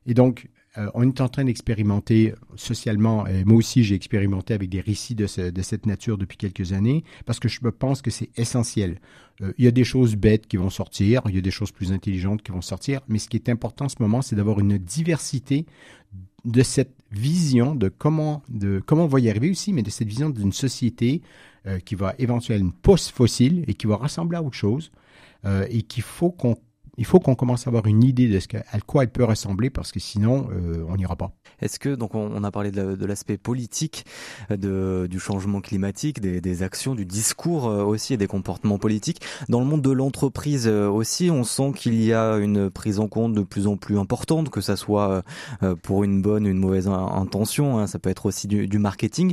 Et 0.07 0.15
donc, 0.15 0.49
euh, 0.79 0.91
on 0.95 1.07
est 1.07 1.21
en 1.21 1.29
train 1.29 1.45
d'expérimenter 1.45 2.35
socialement, 2.57 3.27
et 3.27 3.45
moi 3.45 3.59
aussi 3.59 3.85
j'ai 3.85 3.95
expérimenté 3.95 4.55
avec 4.55 4.71
des 4.71 4.81
récits 4.81 5.15
de, 5.15 5.27
cette 5.27 5.87
nature 5.87 6.17
depuis 6.17 6.39
quelques 6.39 6.73
années, 6.73 7.05
parce 7.27 7.41
que 7.41 7.49
je 7.49 7.61
pense 7.61 8.01
que 8.01 8.11
c'est 8.11 8.31
essentiel. 8.37 8.99
Euh, 9.43 9.53
il 9.59 9.67
y 9.67 9.69
a 9.69 9.71
des 9.71 9.85
choses 9.85 10.17
bêtes 10.17 10.47
qui 10.47 10.57
vont 10.57 10.71
sortir, 10.71 11.23
il 11.29 11.35
y 11.35 11.39
a 11.39 11.43
des 11.43 11.51
choses 11.51 11.73
plus 11.73 11.93
intelligentes 11.93 12.43
qui 12.43 12.53
vont 12.53 12.63
sortir, 12.63 13.03
mais 13.09 13.19
ce 13.19 13.29
qui 13.29 13.37
est 13.37 13.51
important 13.51 13.85
en 13.85 13.89
ce 13.91 13.97
moment, 14.01 14.23
c'est 14.23 14.35
d'avoir 14.35 14.61
une 14.61 14.79
diversité 14.79 15.67
de 16.45 16.63
cette 16.63 16.95
vision 17.11 17.75
de 17.75 17.89
comment, 17.89 18.43
de 18.49 18.83
comment 18.85 19.05
on 19.05 19.09
va 19.09 19.21
y 19.21 19.29
arriver 19.29 19.51
aussi, 19.51 19.75
mais 19.75 19.83
de 19.83 19.91
cette 19.91 20.09
vision 20.09 20.31
d'une 20.31 20.53
société 20.53 21.21
euh, 21.67 21.81
qui 21.81 21.95
va 21.97 22.15
éventuellement 22.19 22.73
post-fossile 22.81 23.65
et 23.69 23.75
qui 23.75 23.87
va 23.87 23.97
ressembler 23.97 24.39
à 24.39 24.43
autre 24.43 24.57
chose 24.57 24.91
et 25.71 25.83
qu'il 25.83 26.05
faut 26.05 26.31
qu'on 26.31 26.57
Il 26.99 27.07
faut 27.07 27.21
qu'on 27.21 27.35
commence 27.35 27.67
à 27.67 27.71
avoir 27.71 27.87
une 27.87 28.05
idée 28.05 28.29
de 28.29 28.39
ce 28.39 28.47
à 28.55 28.81
quoi 28.81 29.05
elle 29.05 29.09
peut 29.09 29.25
ressembler 29.25 29.71
parce 29.71 29.93
que 29.93 29.99
sinon, 29.99 30.49
euh, 30.53 30.85
on 30.91 30.97
n'ira 30.97 31.17
pas. 31.17 31.33
Est-ce 31.63 31.79
que, 31.79 31.95
donc, 31.95 32.15
on, 32.15 32.45
a 32.45 32.51
parlé 32.51 32.71
de 32.71 33.07
l'aspect 33.07 33.39
politique 33.39 34.05
de, 34.51 35.07
du 35.09 35.19
changement 35.19 35.63
climatique, 35.63 36.21
des, 36.21 36.63
actions, 36.63 36.95
du 36.95 37.07
discours 37.07 37.67
euh, 37.67 37.83
aussi 37.83 38.13
et 38.13 38.17
des 38.19 38.27
comportements 38.27 38.77
politiques. 38.77 39.23
Dans 39.49 39.61
le 39.61 39.65
monde 39.65 39.81
de 39.81 39.91
l'entreprise 39.91 40.67
euh, 40.67 40.89
aussi, 40.89 41.31
on 41.31 41.45
sent 41.45 41.73
qu'il 41.75 42.03
y 42.03 42.13
a 42.13 42.37
une 42.37 42.69
prise 42.69 42.99
en 42.99 43.09
compte 43.09 43.33
de 43.33 43.43
plus 43.43 43.67
en 43.67 43.79
plus 43.79 43.99
importante, 43.99 44.51
que 44.51 44.61
ça 44.61 44.77
soit 44.77 45.23
pour 45.83 46.05
une 46.05 46.21
bonne 46.21 46.47
ou 46.47 46.51
une 46.51 46.59
mauvaise 46.59 46.89
intention. 46.89 47.79
Hein, 47.79 47.87
ça 47.87 47.99
peut 47.99 48.11
être 48.11 48.27
aussi 48.27 48.49
du, 48.49 48.69
du 48.69 48.79
marketing. 48.79 49.33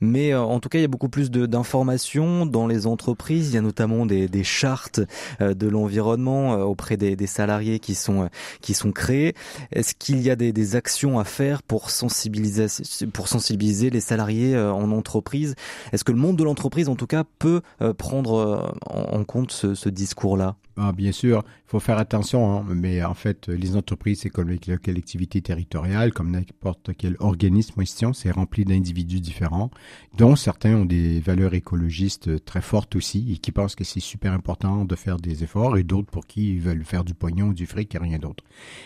Mais 0.00 0.32
en 0.34 0.60
tout 0.60 0.68
cas, 0.68 0.78
il 0.78 0.82
y 0.82 0.84
a 0.84 0.88
beaucoup 0.88 1.08
plus 1.08 1.30
d'informations 1.30 2.46
dans 2.46 2.68
les 2.68 2.86
entreprises. 2.86 3.48
Il 3.48 3.54
y 3.54 3.58
a 3.58 3.62
notamment 3.62 4.06
des, 4.06 4.28
des 4.28 4.44
chartes 4.44 5.00
de 5.40 5.68
l'environnement 5.68 6.52
auprès 6.60 6.96
des, 7.00 7.26
salariés 7.26 7.78
qui 7.78 7.94
sont 7.94 8.28
qui 8.60 8.74
sont 8.74 8.92
créés. 8.92 9.34
Est-ce 9.72 9.94
qu'il 9.94 10.20
y 10.20 10.30
a 10.30 10.36
des, 10.36 10.76
actions 10.76 11.18
à 11.18 11.24
faire 11.24 11.62
pour 11.62 11.90
sensibiliser 11.90 12.66
pour 13.12 13.28
sensibiliser 13.28 13.90
les 13.90 14.00
salariés 14.00 14.54
euh, 14.54 14.72
en 14.72 14.92
entreprise? 14.92 15.54
Est-ce 15.92 16.04
que 16.04 16.12
le 16.12 16.18
monde 16.18 16.36
de 16.36 16.44
l'entreprise, 16.44 16.88
en 16.88 16.96
tout 16.96 17.06
cas, 17.06 17.24
peut 17.38 17.62
euh, 17.82 17.92
prendre 17.94 18.34
euh, 18.34 18.72
en 18.86 19.24
compte 19.24 19.52
ce, 19.52 19.74
ce 19.74 19.88
discours-là? 19.88 20.56
Ah, 20.82 20.92
bien 20.92 21.12
sûr, 21.12 21.44
il 21.46 21.70
faut 21.70 21.80
faire 21.80 21.98
attention, 21.98 22.58
hein, 22.58 22.64
mais 22.68 23.04
en 23.04 23.14
fait, 23.14 23.48
les 23.48 23.76
entreprises, 23.76 24.20
c'est 24.20 24.30
comme 24.30 24.48
les 24.48 24.58
collectivités 24.58 25.42
territoriales, 25.42 26.12
comme 26.12 26.30
n'importe 26.30 26.90
quel 26.96 27.16
organisme 27.20 27.82
c'est 28.14 28.30
rempli 28.30 28.64
d'individus 28.64 29.20
différents, 29.20 29.70
dont 30.16 30.36
certains 30.36 30.74
ont 30.74 30.84
des 30.84 31.20
valeurs 31.20 31.54
écologistes 31.54 32.44
très 32.44 32.62
fortes 32.62 32.96
aussi 32.96 33.32
et 33.32 33.36
qui 33.36 33.52
pensent 33.52 33.74
que 33.74 33.84
c'est 33.84 34.00
super 34.00 34.32
important 34.32 34.84
de 34.84 34.94
faire 34.96 35.18
des 35.18 35.44
efforts, 35.44 35.76
et 35.76 35.82
d'autres 35.82 36.10
pour 36.10 36.26
qui 36.26 36.54
ils 36.54 36.60
veulent 36.60 36.84
faire 36.84 37.04
du 37.04 37.12
pognon, 37.14 37.52
du 37.52 37.66
fric 37.66 37.94
et 37.94 37.98
rien 37.98 38.18
d'autre. 38.18 38.42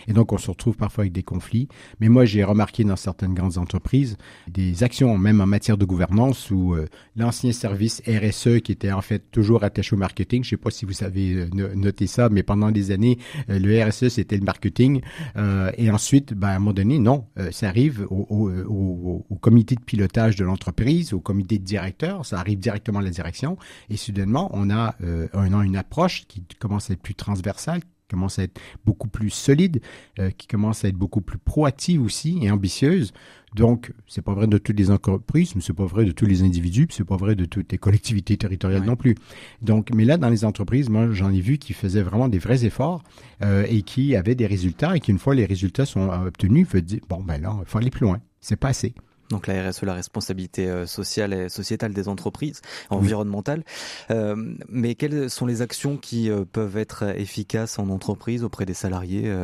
Et 0.09 0.13
donc, 0.13 0.33
on 0.33 0.39
se 0.39 0.51
retrouve 0.51 0.77
parfois 0.77 1.03
avec 1.03 1.13
des 1.13 1.23
conflits. 1.23 1.69
Mais 2.01 2.09
moi, 2.09 2.25
j'ai 2.25 2.43
remarqué 2.43 2.83
dans 2.83 2.97
certaines 2.97 3.35
grandes 3.35 3.59
entreprises 3.59 4.17
des 4.49 4.83
actions, 4.83 5.17
même 5.17 5.41
en 5.41 5.47
matière 5.47 5.79
de 5.79 5.85
gouvernance, 5.85 6.51
où 6.51 6.75
euh, 6.75 6.87
l'ancien 7.17 7.53
service 7.53 8.03
RSE, 8.07 8.61
qui 8.63 8.73
était 8.73 8.93
en 8.93 9.03
fait 9.03 9.31
toujours 9.31 9.63
attaché 9.63 9.95
au 9.95 9.99
marketing, 9.99 10.43
je 10.43 10.49
ne 10.49 10.51
sais 10.51 10.57
pas 10.57 10.71
si 10.71 10.85
vous 10.85 10.93
savez 10.93 11.47
noter 11.85 12.07
ça, 12.07 12.29
mais 12.29 12.43
pendant 12.43 12.71
des 12.71 12.91
années, 12.91 13.19
euh, 13.51 13.59
le 13.59 13.83
RSE, 13.83 14.09
c'était 14.09 14.37
le 14.37 14.45
marketing. 14.45 15.01
Euh, 15.37 15.71
et 15.77 15.91
ensuite, 15.91 16.35
ben, 16.35 16.49
à 16.49 16.57
un 16.57 16.59
moment 16.59 16.73
donné, 16.73 16.99
non, 16.99 17.27
euh, 17.39 17.51
ça 17.51 17.69
arrive 17.69 18.07
au, 18.11 19.39
comité 19.41 19.75
de 19.75 19.83
pilotage 19.83 20.37
de 20.37 20.45
l'entreprise, 20.45 21.13
au 21.13 21.21
comité 21.21 21.59
de 21.59 21.65
directeur, 21.65 22.25
ça 22.25 22.39
arrive 22.39 22.59
directement 22.59 23.01
à 23.01 23.03
la 23.03 23.11
direction. 23.11 23.59
Et 23.91 23.99
soudainement, 23.99 24.51
on 24.55 24.71
a, 24.71 24.97
une 25.35 25.77
approche 25.77 26.25
qui 26.27 26.43
commence 26.59 26.91
à 26.91 26.95
être 26.95 27.03
plus 27.03 27.15
transversale, 27.15 27.81
commence 28.09 28.39
à 28.39 28.45
être 28.45 28.61
beaucoup 28.85 29.09
plus 29.09 29.31
solide, 29.31 29.81
euh, 30.19 30.31
qui 30.31 30.47
commence 30.47 30.85
à 30.85 30.89
être 30.89 30.97
beaucoup 30.97 31.21
plus 31.21 31.39
proactive 31.39 32.03
aussi 32.03 32.39
et 32.43 32.51
ambitieuse. 32.51 33.13
Donc, 33.55 33.93
c'est 34.09 34.23
pas 34.23 34.35
vrai 34.35 34.49
de 34.49 34.59
toutes 34.59 34.79
les 34.79 34.91
entreprises, 34.91 35.55
mais 35.55 35.63
c'est 35.63 35.75
pas 35.75 35.87
vrai 35.87 36.05
de 36.05 36.11
tous 36.11 36.27
les 36.27 36.43
individus, 36.43 36.89
puis 36.89 36.97
c'est 36.97 37.05
pas 37.05 37.17
vrai 37.17 37.37
de 37.37 37.45
toutes 37.45 37.71
les 37.71 37.79
collectivités 37.79 38.37
territoriales 38.37 38.83
non 38.83 38.97
plus. 38.97 39.15
Donc, 39.63 39.91
mais 39.95 40.05
là, 40.05 40.17
dans 40.17 40.29
les 40.29 40.45
entreprises, 40.45 40.89
moi, 40.89 41.13
j'en 41.13 41.33
ai 41.33 41.41
vu 41.41 41.59
qui 41.59 41.73
faisaient 41.73 42.03
vraiment 42.03 42.29
des 42.29 42.39
vrais 42.39 42.65
efforts 42.65 43.05
euh, 43.43 43.65
et 43.69 43.83
qui 43.83 44.17
avaient 44.17 44.35
des 44.35 44.47
résultats 44.47 44.97
et 44.97 45.01
qu'une 45.01 45.19
fois 45.19 45.35
les 45.37 45.47
résultats 45.47 45.87
sont 45.87 46.09
obtenus, 46.09 46.67
il 46.67 46.67
faut 46.67 46.81
dire 46.81 47.01
bon 47.09 47.23
ben 47.23 47.41
là, 47.41 47.57
il 47.61 47.67
faut 47.67 47.79
aller 47.79 47.91
plus 47.91 48.07
loin. 48.07 48.21
C'est 48.41 48.57
pas 48.57 48.69
assez. 48.69 48.95
Donc 49.35 49.49
la 49.49 49.69
RSE, 49.69 49.83
la 49.83 49.95
responsabilité 49.95 50.69
euh, 50.69 50.87
sociale 50.87 51.33
et 51.33 51.49
sociétale 51.49 51.93
des 51.93 52.07
entreprises, 52.07 52.63
environnementale. 52.89 53.65
Euh, 54.13 54.37
mais 54.69 54.95
quelles 54.95 55.29
sont 55.29 55.45
les 55.45 55.61
actions 55.61 55.97
qui 55.97 56.31
euh, 56.31 56.45
peuvent 56.45 56.77
être 56.77 57.03
efficaces 57.17 57.81
en 57.81 57.89
entreprise 57.89 58.45
auprès 58.45 58.65
des 58.65 58.75
salariés, 58.75 59.35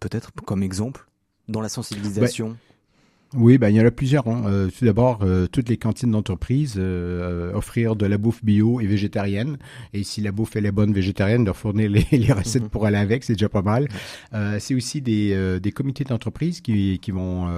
peut-être 0.00 0.32
comme 0.46 0.62
exemple, 0.62 1.06
dans 1.46 1.60
la 1.60 1.68
sensibilisation? 1.68 2.56
Oui, 3.34 3.58
ben, 3.58 3.68
il 3.68 3.76
y 3.76 3.80
en 3.80 3.84
a 3.84 3.90
plusieurs. 3.90 4.26
Hein. 4.26 4.44
Euh, 4.46 4.68
tout 4.70 4.86
d'abord, 4.86 5.18
euh, 5.22 5.46
toutes 5.46 5.68
les 5.68 5.76
cantines 5.76 6.10
d'entreprise 6.10 6.76
euh, 6.78 7.52
offrir 7.52 7.94
de 7.94 8.06
la 8.06 8.16
bouffe 8.16 8.42
bio 8.42 8.80
et 8.80 8.86
végétarienne. 8.86 9.58
Et 9.92 10.02
si 10.02 10.22
la 10.22 10.32
bouffe 10.32 10.56
elle 10.56 10.64
est 10.64 10.72
bonne 10.72 10.94
végétarienne, 10.94 11.44
leur 11.44 11.56
fournir 11.56 11.90
les, 11.90 12.06
les 12.12 12.32
recettes 12.32 12.62
mhm. 12.62 12.68
pour 12.70 12.86
aller 12.86 12.96
avec, 12.96 13.24
c'est 13.24 13.34
déjà 13.34 13.50
pas 13.50 13.60
mal. 13.60 13.88
c'est 14.58 14.74
aussi 14.74 15.02
des, 15.02 15.58
des 15.60 15.72
comités 15.72 16.04
d'entreprise 16.04 16.62
qui, 16.62 16.98
qui 17.00 17.10
vont 17.10 17.48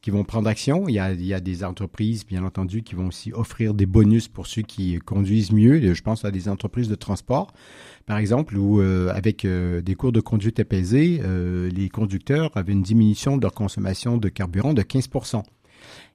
qui 0.00 0.10
vont 0.10 0.22
prendre 0.22 0.48
action. 0.48 0.88
Il 0.88 0.94
y, 0.94 1.00
a, 1.00 1.12
il 1.12 1.26
y 1.26 1.34
a 1.34 1.40
des 1.40 1.64
entreprises, 1.64 2.24
bien 2.24 2.44
entendu, 2.44 2.82
qui 2.82 2.94
vont 2.94 3.08
aussi 3.08 3.32
offrir 3.32 3.74
des 3.74 3.86
bonus 3.86 4.28
pour 4.28 4.46
ceux 4.46 4.62
qui 4.62 4.98
conduisent 4.98 5.50
mieux. 5.52 5.92
Je 5.92 6.02
pense 6.02 6.24
à 6.24 6.30
des 6.30 6.48
entreprises 6.48 6.88
de 6.88 6.94
transport 6.94 7.52
par 8.06 8.18
exemple, 8.18 8.56
où 8.56 8.80
euh, 8.80 9.10
avec 9.12 9.44
euh, 9.44 9.82
des 9.82 9.96
cours 9.96 10.12
de 10.12 10.20
conduite 10.20 10.60
apaisés, 10.60 11.20
euh, 11.24 11.68
les 11.70 11.88
conducteurs 11.88 12.56
avaient 12.56 12.72
une 12.72 12.82
diminution 12.82 13.36
de 13.36 13.42
leur 13.42 13.52
consommation 13.52 14.16
de 14.16 14.28
carburant 14.28 14.74
de 14.74 14.82
15% 14.82 15.42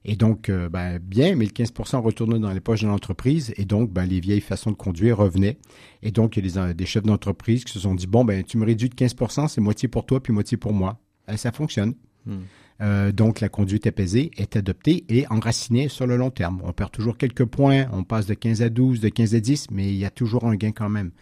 et 0.04 0.16
donc, 0.16 0.50
ben, 0.50 0.98
bien, 0.98 1.36
mais 1.36 1.46
le 1.46 1.52
15% 1.52 2.00
retournait 2.00 2.40
dans 2.40 2.52
les 2.52 2.60
poches 2.60 2.82
de 2.82 2.88
l'entreprise 2.88 3.54
et 3.56 3.64
donc, 3.64 3.90
ben, 3.90 4.04
les 4.04 4.18
vieilles 4.18 4.40
façons 4.40 4.70
de 4.72 4.76
conduire 4.76 5.16
revenaient. 5.16 5.56
Et 6.02 6.10
donc, 6.10 6.36
il 6.36 6.44
y 6.44 6.58
a 6.58 6.74
des, 6.74 6.86
chefs 6.86 7.04
d'entreprise 7.04 7.64
qui 7.64 7.72
se 7.72 7.78
sont 7.78 7.94
dit, 7.94 8.08
bon, 8.08 8.24
ben, 8.24 8.42
tu 8.42 8.58
me 8.58 8.66
réduis 8.66 8.88
de 8.88 8.94
15% 8.96 9.48
c'est 9.48 9.60
moitié 9.60 9.88
pour 9.88 10.04
toi 10.04 10.20
puis 10.20 10.32
moitié 10.32 10.56
pour 10.56 10.72
moi. 10.72 10.98
Et 11.28 11.36
ça 11.36 11.52
fonctionne. 11.52 11.94
Hmm. 12.26 13.10
donc, 13.12 13.40
la 13.40 13.48
conduite 13.48 13.86
apaisée 13.86 14.32
est 14.36 14.56
adoptée 14.56 15.04
et 15.08 15.26
enracinée 15.28 15.88
sur 15.88 16.06
le 16.06 16.16
long 16.16 16.30
terme. 16.30 16.60
On 16.64 16.72
perd 16.72 16.90
toujours 16.90 17.16
quelques 17.16 17.44
points, 17.44 17.86
on 17.92 18.02
passe 18.02 18.26
de 18.26 18.34
15 18.34 18.62
à 18.62 18.68
12, 18.68 19.00
de 19.00 19.08
15 19.08 19.34
à 19.36 19.40
10, 19.40 19.70
mais 19.70 19.88
il 19.88 19.96
y 19.96 20.04
a 20.04 20.10
toujours 20.10 20.44
un 20.44 20.56
gain 20.56 20.72
quand 20.72 20.88
même. 20.90 21.12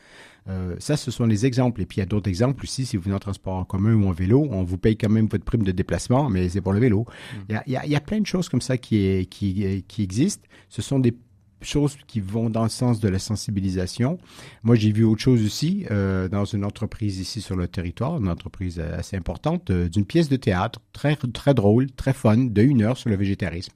Euh, 0.48 0.76
ça, 0.78 0.96
ce 0.96 1.10
sont 1.10 1.26
les 1.26 1.46
exemples. 1.46 1.80
Et 1.82 1.86
puis, 1.86 1.98
il 1.98 2.00
y 2.00 2.02
a 2.02 2.06
d'autres 2.06 2.28
exemples 2.28 2.64
aussi. 2.64 2.86
Si 2.86 2.96
vous 2.96 3.04
venez 3.04 3.14
en 3.14 3.20
transport 3.20 3.54
en 3.54 3.64
commun 3.64 3.94
ou 3.94 4.08
en 4.08 4.12
vélo, 4.12 4.46
on 4.50 4.62
vous 4.62 4.78
paye 4.78 4.96
quand 4.96 5.10
même 5.10 5.28
votre 5.28 5.44
prime 5.44 5.62
de 5.62 5.72
déplacement, 5.72 6.28
mais 6.28 6.48
c'est 6.48 6.60
pour 6.60 6.72
le 6.72 6.80
vélo. 6.80 7.06
Mm. 7.48 7.54
Il, 7.66 7.72
y 7.72 7.96
a, 7.96 8.00
plein 8.00 8.20
de 8.20 8.26
choses 8.26 8.48
comme 8.48 8.60
ça 8.60 8.78
qui, 8.78 9.26
qui, 9.30 9.84
qui 9.86 10.02
existent. 10.02 10.46
Ce 10.68 10.82
sont 10.82 10.98
des 10.98 11.14
choses 11.62 11.96
qui 12.06 12.20
vont 12.20 12.50
dans 12.50 12.62
le 12.62 12.68
sens 12.68 13.00
de 13.00 13.08
la 13.08 13.18
sensibilisation. 13.18 14.18
Moi, 14.62 14.76
j'ai 14.76 14.92
vu 14.92 15.04
autre 15.04 15.20
chose 15.20 15.44
aussi 15.44 15.86
euh, 15.90 16.28
dans 16.28 16.44
une 16.44 16.64
entreprise 16.64 17.18
ici 17.18 17.40
sur 17.40 17.56
le 17.56 17.68
territoire, 17.68 18.18
une 18.18 18.28
entreprise 18.28 18.80
assez 18.80 19.16
importante, 19.16 19.70
euh, 19.70 19.88
d'une 19.88 20.06
pièce 20.06 20.28
de 20.28 20.36
théâtre 20.36 20.80
très 20.92 21.16
très 21.16 21.54
drôle, 21.54 21.90
très 21.92 22.12
fun, 22.12 22.36
de 22.38 22.62
une 22.62 22.82
heure 22.82 22.96
sur 22.96 23.10
le 23.10 23.16
végétarisme 23.16 23.72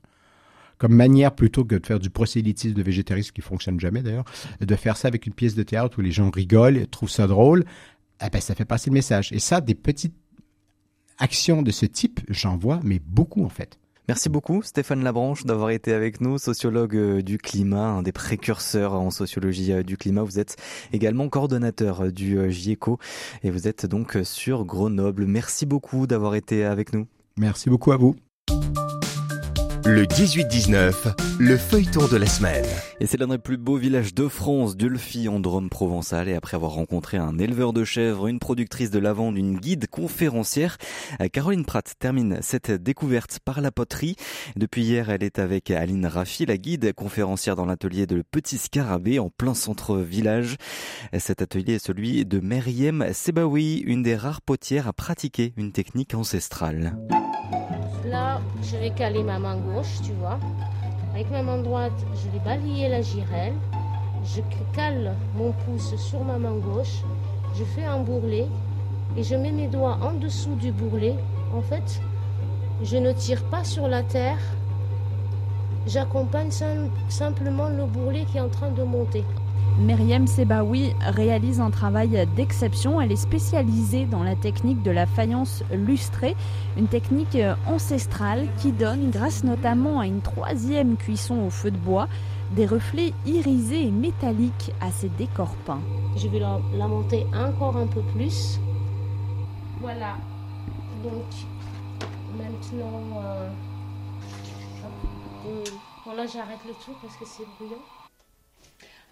comme 0.79 0.95
manière 0.95 1.35
plutôt 1.35 1.65
que 1.65 1.77
de 1.77 1.87
faire 1.87 2.01
du 2.01 2.11
prosélytisme 2.11 2.75
de 2.75 2.83
végétarisme 2.83 3.33
qui 3.33 3.41
fonctionne 3.41 3.81
jamais 3.81 4.03
d'ailleurs, 4.03 4.25
de 4.61 4.77
faire 4.77 4.97
ça 4.97 5.09
avec 5.09 5.27
une 5.27 5.33
pièce 5.33 5.55
de 5.55 5.63
théâtre 5.63 5.99
où 5.99 6.03
les 6.03 6.13
gens 6.13 6.31
rigolent, 6.31 6.87
trouvent 6.89 7.11
ça 7.11 7.27
drôle, 7.27 7.65
eh 8.25 8.31
ben, 8.31 8.41
ça 8.41 8.55
fait 8.55 8.65
passer 8.65 8.91
le 8.91 8.95
message. 8.95 9.33
Et 9.33 9.39
ça, 9.39 9.61
des 9.61 9.75
petites 9.75 10.15
actions 11.19 11.63
de 11.63 11.71
ce 11.71 11.87
type, 11.87 12.21
j'en 12.29 12.57
vois, 12.57 12.81
mais 12.83 13.01
beaucoup 13.05 13.45
en 13.45 13.49
fait. 13.49 13.79
Merci 14.07 14.29
beaucoup 14.29 14.63
Stéphane 14.63 15.03
Labranche 15.03 15.45
d'avoir 15.45 15.71
été 15.71 15.95
avec 15.95 16.21
nous, 16.21 16.37
sociologue 16.37 16.95
euh, 16.95 17.23
du 17.23 17.39
climat, 17.39 17.87
un 17.87 18.03
des 18.03 18.13
précurseurs 18.13 18.93
en 18.93 19.11
sociologie 19.11 19.73
euh, 19.73 19.83
du 19.83 19.97
climat. 19.97 20.23
Vous 20.23 20.39
êtes 20.39 20.57
également 20.93 21.31
coordonnateur 21.31 22.03
euh, 22.03 22.11
du 22.11 22.51
GIECO 22.51 22.99
et 23.43 23.51
vous 23.51 23.67
êtes 23.67 23.87
donc 23.87 24.19
sur 24.23 24.67
Grenoble. 24.67 25.25
Merci 25.25 25.65
beaucoup 25.65 26.07
d'avoir 26.07 26.35
été 26.35 26.65
avec 26.65 26.93
nous. 26.93 27.07
Merci 27.39 27.71
beaucoup 27.71 27.93
à 27.93 27.97
vous. 27.97 28.15
Le 29.87 30.07
18-19, 30.07 31.13
le 31.39 31.59
feuilleton 31.59 32.09
de 32.09 32.17
la 32.17 32.25
semaine. 32.25 32.65
Et 33.01 33.07
c'est 33.07 33.19
l'un 33.19 33.27
des 33.27 33.37
plus 33.37 33.59
beaux 33.59 33.77
villages 33.77 34.15
de 34.15 34.29
France, 34.29 34.79
Dulphy 34.79 35.29
en 35.29 35.41
Drôme 35.41 35.69
provençal. 35.69 36.27
Et 36.31 36.35
après 36.35 36.55
avoir 36.55 36.73
rencontré 36.73 37.19
un 37.19 37.39
éleveur 37.39 37.75
de 37.75 37.85
chèvres, 37.85 38.29
une 38.29 38.39
productrice 38.39 38.91
de 38.91 38.99
lavande, 38.99 39.37
une 39.37 39.59
guide 39.59 39.87
conférencière, 39.89 40.79
Caroline 41.35 41.67
Pratt 41.67 41.93
termine 41.99 42.39
cette 42.41 42.71
découverte 42.71 43.41
par 43.45 43.61
la 43.61 43.71
poterie. 43.71 44.17
Depuis 44.57 44.85
hier, 44.85 45.11
elle 45.11 45.23
est 45.23 45.39
avec 45.39 45.71
Aline 45.71 46.07
Raffi, 46.07 46.47
la 46.47 46.57
guide 46.57 46.95
conférencière 46.95 47.55
dans 47.55 47.67
l'atelier 47.67 48.07
de 48.07 48.23
Petit 48.23 48.57
Scarabée 48.57 49.19
en 49.19 49.29
plein 49.29 49.55
centre 49.55 49.99
village. 49.99 50.57
Cet 51.19 51.43
atelier 51.43 51.75
est 51.75 51.87
celui 51.87 52.25
de 52.25 52.41
Meriem 52.41 53.13
Sebaoui, 53.13 53.83
une 53.85 54.03
des 54.03 54.17
rares 54.17 54.41
potières 54.41 54.89
à 54.89 54.95
pratiquer 54.95 55.53
une 55.59 55.73
technique 55.73 56.15
ancestrale. 56.15 56.97
Là, 58.15 58.41
je 58.63 58.77
vais 58.77 58.91
caler 58.91 59.25
ma 59.25 59.41
main 59.41 59.57
gauche, 59.57 60.01
tu 60.05 60.13
vois. 60.13 60.39
Avec 61.13 61.29
ma 61.33 61.43
main 61.43 61.59
droite, 61.59 61.99
je 62.15 62.31
vais 62.31 62.39
balayer 62.45 62.89
la 62.89 63.03
girelle. 63.03 63.55
Je 64.25 64.41
cale 64.73 65.17
mon 65.35 65.51
pouce 65.51 65.97
sur 65.97 66.23
ma 66.23 66.39
main 66.39 66.55
gauche. 66.55 67.03
Je 67.57 67.65
fais 67.65 67.85
un 67.85 67.99
bourrelet 67.99 68.47
et 69.17 69.25
je 69.25 69.35
mets 69.35 69.51
mes 69.51 69.67
doigts 69.67 69.99
en 70.01 70.13
dessous 70.13 70.55
du 70.55 70.71
bourrelet. 70.71 71.17
En 71.57 71.61
fait, 71.61 72.01
je 72.85 72.97
ne 72.99 73.11
tire 73.11 73.43
pas 73.47 73.65
sur 73.65 73.89
la 73.89 74.05
terre. 74.05 74.39
J'accompagne 75.89 76.53
simplement 77.09 77.69
le 77.69 77.85
bourrelet 77.85 78.27
qui 78.27 78.39
est 78.39 78.43
en 78.43 78.49
train 78.49 78.71
de 78.71 78.85
monter. 78.85 79.25
Myriam 79.79 80.29
Sebaoui 80.29 80.95
réalise 81.01 81.61
un 81.61 81.71
travail 81.71 82.29
d'exception. 82.37 83.01
Elle 83.01 83.11
est 83.11 83.17
spécialisée 83.17 84.07
dans 84.07 84.23
la 84.23 84.37
technique 84.37 84.83
de 84.83 84.91
la 84.93 85.05
faïence 85.05 85.65
lustrée, 85.73 86.37
une 86.77 86.87
technique 86.87 87.37
ancestrale 87.67 88.47
qui 88.59 88.71
donne, 88.71 89.11
grâce 89.11 89.43
notamment 89.43 89.99
à 89.99 90.07
une 90.07 90.21
troisième 90.21 90.97
cuisson 90.97 91.41
au 91.47 91.51
feu 91.51 91.73
de 91.73 91.77
bois, 91.77 92.09
des 92.53 92.67
reflets 92.67 93.13
irisés 93.27 93.87
et 93.87 93.91
métalliques 93.91 94.73
à 94.81 94.91
ses 94.91 95.09
décors 95.09 95.57
peints. 95.67 95.83
Je 96.17 96.29
vais 96.29 96.39
la, 96.39 96.59
monter 96.87 97.27
encore 97.35 97.77
un 97.77 97.87
peu 97.87 98.03
plus 98.15 98.61
Voilà. 99.81 100.17
Donc, 101.03 101.13
maintenant, 102.39 103.21
euh, 103.23 103.49
hop, 105.47 105.69
voilà, 106.05 106.27
j'arrête 106.27 106.61
le 106.65 106.73
tout 106.85 106.93
parce 107.03 107.17
que 107.17 107.25
c'est 107.27 107.47
bruyant. 107.59 107.83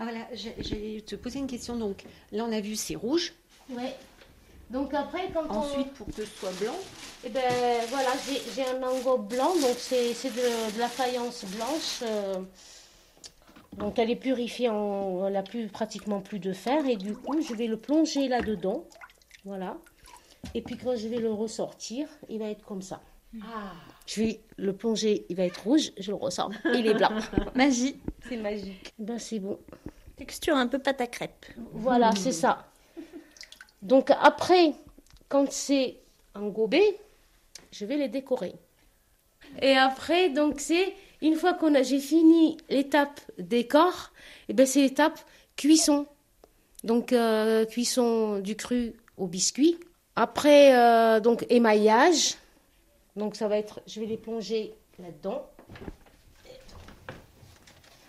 Ah 0.03 0.05
voilà, 0.11 0.26
j'ai- 0.32 0.55
j'allais 0.59 1.00
te 1.03 1.14
poser 1.14 1.38
une 1.38 1.46
question. 1.46 1.76
Donc 1.76 2.03
là, 2.32 2.44
on 2.44 2.53
a 2.53 2.61
vu 2.61 2.74
c'est 2.74 2.96
rouge. 2.96 3.32
Ouais. 3.70 3.94
Donc 4.70 4.92
après, 4.94 5.30
quand 5.32 5.44
on- 5.48 5.59
Ensuite, 5.59 5.92
pour 5.92 6.07
que 6.07 6.12
ce 6.12 6.24
soit 6.24 6.50
blanc. 6.61 6.74
Eh 7.24 7.28
ben 7.28 7.40
voilà, 7.88 8.11
j'ai 8.55 8.64
un 8.64 8.78
mango 8.80 9.18
blanc, 9.18 9.55
donc 9.61 9.76
c'est 9.78 10.12
c'est 10.14 10.30
de, 10.30 10.74
de 10.74 10.78
la 10.80 10.88
faïence 10.88 11.44
blanche. 11.44 12.00
euh, 12.03 12.40
donc 13.76 13.98
elle 13.98 14.11
est 14.11 14.16
purifiée, 14.16 14.68
en, 14.68 15.26
elle 15.26 15.34
n'a 15.34 15.42
plus 15.42 15.68
pratiquement 15.68 16.20
plus 16.20 16.38
de 16.40 16.53
fer 16.53 16.84
et 16.86 16.96
du 16.96 17.14
coup 17.14 17.40
je 17.40 17.55
vais 17.55 17.66
le 17.68 17.76
plonger 17.78 18.28
là-dedans, 18.28 18.84
voilà. 19.44 19.76
Et 20.55 20.62
puis 20.62 20.76
quand 20.76 20.96
je 20.96 21.07
vais 21.09 21.18
le 21.18 21.32
ressortir, 21.32 22.09
il 22.28 22.38
va 22.40 22.46
être 22.50 22.64
comme 22.64 22.82
ça. 22.82 23.00
Ah. 23.42 23.72
Je 24.07 24.20
vais 24.22 24.40
le 24.57 24.74
plonger, 24.74 25.24
il 25.30 25.36
va 25.36 25.44
être 25.44 25.62
rouge, 25.62 25.92
je 25.98 26.11
le 26.11 26.16
ressors, 26.16 26.50
il 26.74 26.86
est 26.86 26.94
blanc. 26.94 27.11
Magie, 27.55 27.96
c'est 28.28 28.36
magique. 28.36 28.92
Ben 28.98 29.18
c'est 29.18 29.38
bon. 29.38 29.59
Texture 30.23 30.55
un 30.55 30.68
peu 30.68 30.79
pâte 30.79 31.01
à 31.01 31.09
crêpes. 31.09 31.47
Voilà, 31.73 32.12
c'est 32.14 32.31
ça. 32.31 32.64
Donc 33.83 34.12
après, 34.20 34.73
quand 35.29 35.51
c'est 35.51 35.97
engobé, 36.37 36.97
je 37.73 37.85
vais 37.85 37.97
les 37.97 38.07
décorer. 38.07 38.55
Et 39.61 39.77
après, 39.77 40.29
donc 40.29 40.61
c'est 40.61 40.95
une 41.23 41.35
fois 41.35 41.55
qu'on 41.55 41.75
a 41.75 41.83
j'ai 41.83 41.99
fini 41.99 42.57
l'étape 42.70 43.20
décor, 43.37 44.12
et 44.49 44.53
ben 44.53 44.64
c'est 44.64 44.83
l'étape 44.83 45.18
cuisson. 45.57 46.07
Donc 46.85 47.12
euh, 47.12 47.64
cuisson 47.64 48.39
du 48.39 48.55
cru 48.55 48.93
au 49.16 49.27
biscuit. 49.27 49.77
Après 50.14 50.77
euh, 50.77 51.18
donc 51.18 51.47
émaillage. 51.49 52.37
Donc 53.16 53.35
ça 53.35 53.49
va 53.49 53.59
être, 53.59 53.81
je 53.89 53.99
vais 53.99 54.07
les 54.07 54.18
plonger 54.18 54.73
là-dedans. 55.01 55.51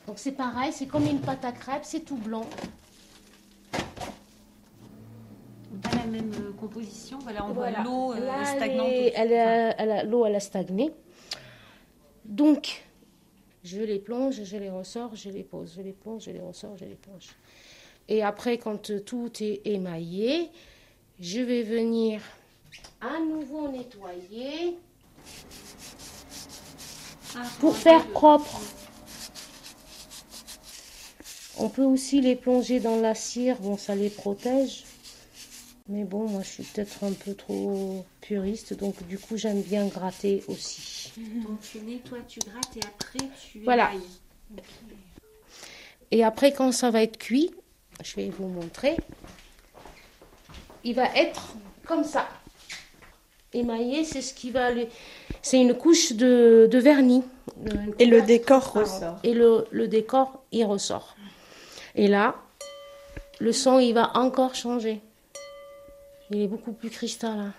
Donc 0.08 0.20
c'est 0.20 0.32
pareil, 0.34 0.72
c'est 0.74 0.88
comme 0.88 1.06
une 1.06 1.20
pâte 1.22 1.45
à 1.45 1.51
crêpes, 1.51 1.86
c'est 1.86 2.01
tout 2.01 2.18
blanc. 2.18 2.45
Pas 5.82 5.95
la 5.95 6.06
même 6.06 6.32
euh, 6.39 6.51
composition. 6.54 7.20
Voilà, 7.20 7.45
on 7.45 7.54
Voilà. 7.54 7.84
voit 7.84 8.14
l'eau 8.14 8.14
euh, 8.14 8.45
stagnante. 8.45 8.88
elle 9.16 10.10
L'eau, 10.10 10.26
elle 10.26 10.36
a 10.36 10.39
stagné. 10.39 10.91
Donc, 12.26 12.84
je 13.64 13.82
les 13.82 13.99
plonge, 13.99 14.43
je 14.43 14.58
les 14.58 14.70
ressors, 14.70 15.16
je 15.16 15.30
les 15.30 15.43
pose, 15.43 15.74
je 15.76 15.82
les 15.82 15.93
plonge, 15.93 16.24
je 16.24 16.32
les 16.32 16.39
ressors, 16.41 16.78
je 16.78 16.86
les 16.86 16.95
plonge. 16.95 17.30
Et 18.08 18.22
après, 18.24 18.58
quand 18.58 18.89
euh, 18.91 18.99
tout 18.99 19.32
est 19.41 19.62
émaillé, 19.66 20.49
je 21.20 21.39
vais 21.39 21.64
venir 21.64 22.22
à 23.01 23.20
nouveau 23.20 23.68
nettoyer 23.70 24.78
pour 27.60 27.76
faire 27.76 28.06
propre. 28.08 28.60
On 31.60 31.70
peut 31.70 31.84
aussi 31.84 32.20
les 32.22 32.36
plonger 32.36 32.80
dans 32.80 32.99
la 32.99 33.14
cire, 33.16 33.58
bon, 33.60 33.78
ça 33.78 33.95
les 33.95 34.10
protège. 34.10 34.84
Mais 35.89 36.04
bon, 36.06 36.30
moi 36.30 36.41
je 36.43 36.47
suis 36.49 36.64
peut-être 36.64 37.04
un 37.04 37.12
peu 37.12 37.34
trop 37.34 38.06
puriste, 38.22 38.74
donc 38.74 39.06
du 39.08 39.20
coup 39.20 39.36
j'aime 39.36 39.62
bien 39.62 39.86
gratter 39.88 40.41
aussi. 40.47 41.12
Donc 41.18 41.60
tu 41.62 41.80
nettoies, 41.80 42.20
tu 42.28 42.39
grattes 42.39 42.78
et 42.78 42.80
après 42.86 43.30
tu 43.51 43.60
Voilà. 43.64 43.91
émailles. 43.91 44.64
Et 46.12 46.24
après, 46.24 46.54
quand 46.54 46.72
ça 46.72 46.89
va 46.89 47.01
être 47.04 47.18
cuit, 47.18 47.51
je 48.04 48.16
vais 48.16 48.30
vous 48.30 48.47
montrer, 48.47 48.95
il 50.84 50.95
va 50.95 51.06
être 51.16 51.56
comme 51.86 52.04
ça. 52.04 52.30
Émaillé, 53.51 54.04
c'est 54.06 54.22
ce 54.22 54.34
qui 54.34 54.51
va 54.51 54.68
aller. 54.68 54.88
C'est 55.41 55.60
une 55.62 55.76
couche 55.76 56.14
de, 56.14 56.68
de 56.72 56.78
vernis. 56.80 57.24
Et 57.99 58.06
le 58.06 58.22
décor 58.22 58.74
ressort. 58.74 59.20
Et 59.24 59.34
le, 59.34 59.68
le 59.72 59.88
décor, 59.88 60.43
il 60.51 60.64
ressort. 60.66 61.16
Et 61.95 62.07
là, 62.07 62.35
le 63.39 63.51
son, 63.51 63.79
il 63.79 63.93
va 63.93 64.17
encore 64.17 64.55
changer. 64.55 65.01
Il 66.31 66.41
est 66.41 66.47
beaucoup 66.47 66.71
plus 66.71 66.89
cristallin. 66.89 67.53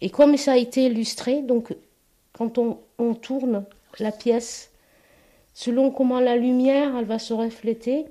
Et 0.00 0.10
comme 0.10 0.36
ça 0.36 0.52
a 0.52 0.56
été 0.56 0.86
illustré, 0.86 1.42
donc 1.42 1.74
quand 2.32 2.58
on, 2.58 2.80
on 2.98 3.14
tourne 3.14 3.64
la 3.98 4.10
pièce, 4.10 4.70
selon 5.54 5.90
comment 5.90 6.18
la 6.18 6.36
lumière 6.36 6.96
elle 6.96 7.04
va 7.04 7.18
se 7.18 7.32
refléter, 7.32 8.06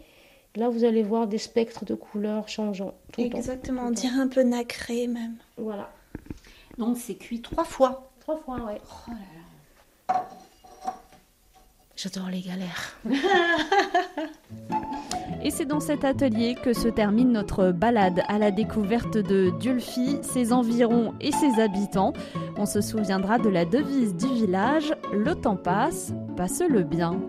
là 0.55 0.69
vous 0.69 0.85
allez 0.85 1.03
voir 1.03 1.27
des 1.27 1.37
spectres 1.37 1.83
de 1.83 1.95
couleurs 1.95 2.47
changeant. 2.47 2.93
tout 3.11 3.21
le 3.21 3.29
temps. 3.29 3.37
Exactement, 3.37 3.87
on 3.87 3.91
dirait 3.91 4.19
un 4.19 4.27
peu 4.27 4.43
nacré 4.43 5.07
même. 5.07 5.35
Voilà. 5.57 5.91
Donc 6.77 6.97
c'est 6.97 7.15
cuit 7.15 7.41
trois 7.41 7.65
fois. 7.65 8.09
Trois 8.21 8.37
fois, 8.37 8.57
ouais. 8.59 8.79
Oh 8.85 9.11
là 9.11 10.13
là. 10.13 10.29
J'adore 11.95 12.29
les 12.29 12.41
galères. 12.41 12.97
Et 15.43 15.49
c'est 15.49 15.65
dans 15.65 15.79
cet 15.79 16.05
atelier 16.05 16.55
que 16.55 16.73
se 16.73 16.87
termine 16.87 17.31
notre 17.31 17.71
balade 17.71 18.21
à 18.27 18.37
la 18.37 18.51
découverte 18.51 19.17
de 19.17 19.51
Dulphy, 19.59 20.19
ses 20.21 20.53
environs 20.53 21.13
et 21.19 21.31
ses 21.31 21.59
habitants. 21.59 22.13
On 22.57 22.65
se 22.65 22.81
souviendra 22.81 23.39
de 23.39 23.49
la 23.49 23.65
devise 23.65 24.15
du 24.15 24.27
village 24.27 24.93
Le 25.11 25.33
temps 25.33 25.55
passe, 25.55 26.13
passe-le 26.37 26.83
bien. 26.83 27.19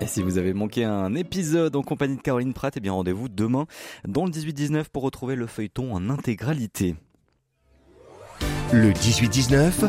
Et 0.00 0.06
si 0.06 0.22
vous 0.22 0.38
avez 0.38 0.54
manqué 0.54 0.84
un 0.84 1.14
épisode 1.14 1.76
en 1.76 1.82
compagnie 1.82 2.16
de 2.16 2.22
Caroline 2.22 2.52
Pratt, 2.52 2.74
eh 2.76 2.80
bien 2.80 2.92
rendez-vous 2.92 3.28
demain 3.28 3.66
dans 4.08 4.24
le 4.24 4.30
18-19 4.30 4.84
pour 4.92 5.02
retrouver 5.02 5.36
le 5.36 5.46
feuilleton 5.46 5.92
en 5.94 6.10
intégralité. 6.10 6.96
Le 8.72 8.90
18-19, 8.90 9.88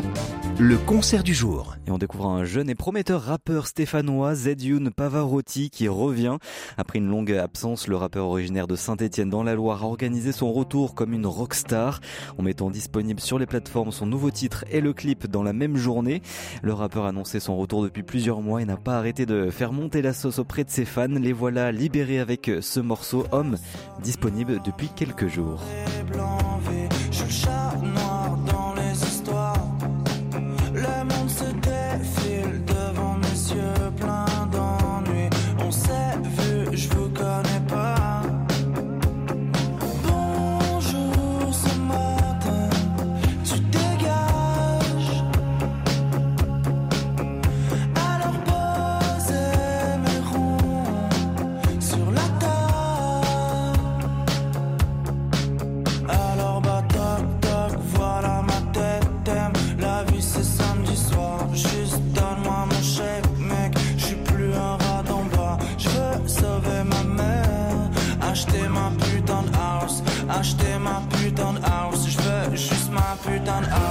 le 0.58 0.78
concert 0.78 1.22
du 1.22 1.34
jour. 1.34 1.76
Et 1.86 1.90
on 1.90 1.98
découvre 1.98 2.26
un 2.26 2.44
jeune 2.44 2.70
et 2.70 2.74
prometteur 2.74 3.22
rappeur 3.22 3.66
stéphanois, 3.66 4.34
Zedioun 4.34 4.90
Pavarotti, 4.90 5.68
qui 5.68 5.86
revient. 5.86 6.38
Après 6.78 6.98
une 6.98 7.08
longue 7.08 7.32
absence, 7.32 7.88
le 7.88 7.96
rappeur 7.96 8.26
originaire 8.26 8.66
de 8.66 8.74
Saint-Etienne 8.74 9.28
dans 9.28 9.42
la 9.42 9.54
Loire 9.54 9.82
a 9.82 9.86
organisé 9.86 10.32
son 10.32 10.52
retour 10.52 10.94
comme 10.94 11.12
une 11.12 11.26
rockstar, 11.26 12.00
en 12.38 12.42
mettant 12.42 12.70
disponible 12.70 13.20
sur 13.20 13.38
les 13.38 13.46
plateformes 13.46 13.92
son 13.92 14.06
nouveau 14.06 14.30
titre 14.30 14.64
et 14.70 14.80
le 14.80 14.94
clip 14.94 15.26
dans 15.26 15.42
la 15.42 15.52
même 15.52 15.76
journée. 15.76 16.22
Le 16.62 16.72
rappeur 16.72 17.04
a 17.04 17.10
annoncé 17.10 17.38
son 17.38 17.56
retour 17.56 17.82
depuis 17.82 18.02
plusieurs 18.02 18.40
mois 18.40 18.62
et 18.62 18.64
n'a 18.64 18.78
pas 18.78 18.96
arrêté 18.96 19.26
de 19.26 19.50
faire 19.50 19.72
monter 19.72 20.00
la 20.00 20.14
sauce 20.14 20.38
auprès 20.38 20.64
de 20.64 20.70
ses 20.70 20.86
fans. 20.86 21.06
Les 21.06 21.32
voilà 21.32 21.70
libérés 21.70 22.18
avec 22.18 22.50
ce 22.60 22.80
morceau 22.80 23.26
Homme, 23.30 23.56
disponible 24.02 24.60
depuis 24.64 24.88
quelques 24.94 25.28
jours. 25.28 25.62
vuur 73.26 73.44
dan 73.44 73.64
done. 73.64 73.85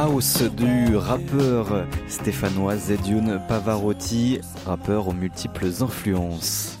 House 0.00 0.44
du 0.56 0.94
rappeur 0.94 1.84
stéphanois 2.06 2.76
Zedune 2.76 3.40
Pavarotti, 3.48 4.38
rappeur 4.64 5.08
aux 5.08 5.12
multiples 5.12 5.66
influences. 5.80 6.78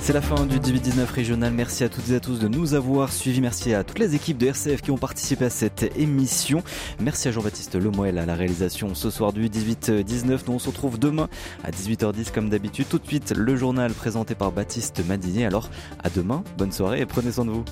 C'est 0.00 0.14
la 0.14 0.22
fin 0.22 0.46
du 0.46 0.58
18-19 0.58 1.04
régional. 1.12 1.52
Merci 1.52 1.84
à 1.84 1.90
toutes 1.90 2.08
et 2.08 2.14
à 2.14 2.20
tous 2.20 2.38
de 2.38 2.48
nous 2.48 2.72
avoir 2.72 3.12
suivis. 3.12 3.42
Merci 3.42 3.74
à 3.74 3.84
toutes 3.84 3.98
les 3.98 4.14
équipes 4.14 4.38
de 4.38 4.46
RCF 4.46 4.80
qui 4.80 4.90
ont 4.90 4.96
participé 4.96 5.44
à 5.44 5.50
cette 5.50 5.94
émission. 5.94 6.62
Merci 7.00 7.28
à 7.28 7.32
Jean-Baptiste 7.32 7.74
Lemoel 7.74 8.16
à 8.16 8.24
la 8.24 8.34
réalisation 8.34 8.94
ce 8.94 9.10
soir 9.10 9.34
du 9.34 9.50
18-19. 9.50 10.38
Nous 10.46 10.54
on 10.54 10.58
se 10.58 10.70
retrouve 10.70 10.98
demain 10.98 11.28
à 11.64 11.70
18h10 11.70 12.32
comme 12.32 12.48
d'habitude. 12.48 12.86
Tout 12.88 12.98
de 12.98 13.06
suite, 13.06 13.34
le 13.36 13.56
journal 13.56 13.92
présenté 13.92 14.34
par 14.34 14.52
Baptiste 14.52 15.06
Madinier. 15.06 15.44
Alors, 15.44 15.68
à 16.02 16.08
demain, 16.08 16.44
bonne 16.56 16.72
soirée 16.72 17.02
et 17.02 17.06
prenez 17.06 17.30
soin 17.30 17.44
de 17.44 17.50
vous. 17.50 17.64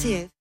see 0.00 0.14
it. 0.14 0.39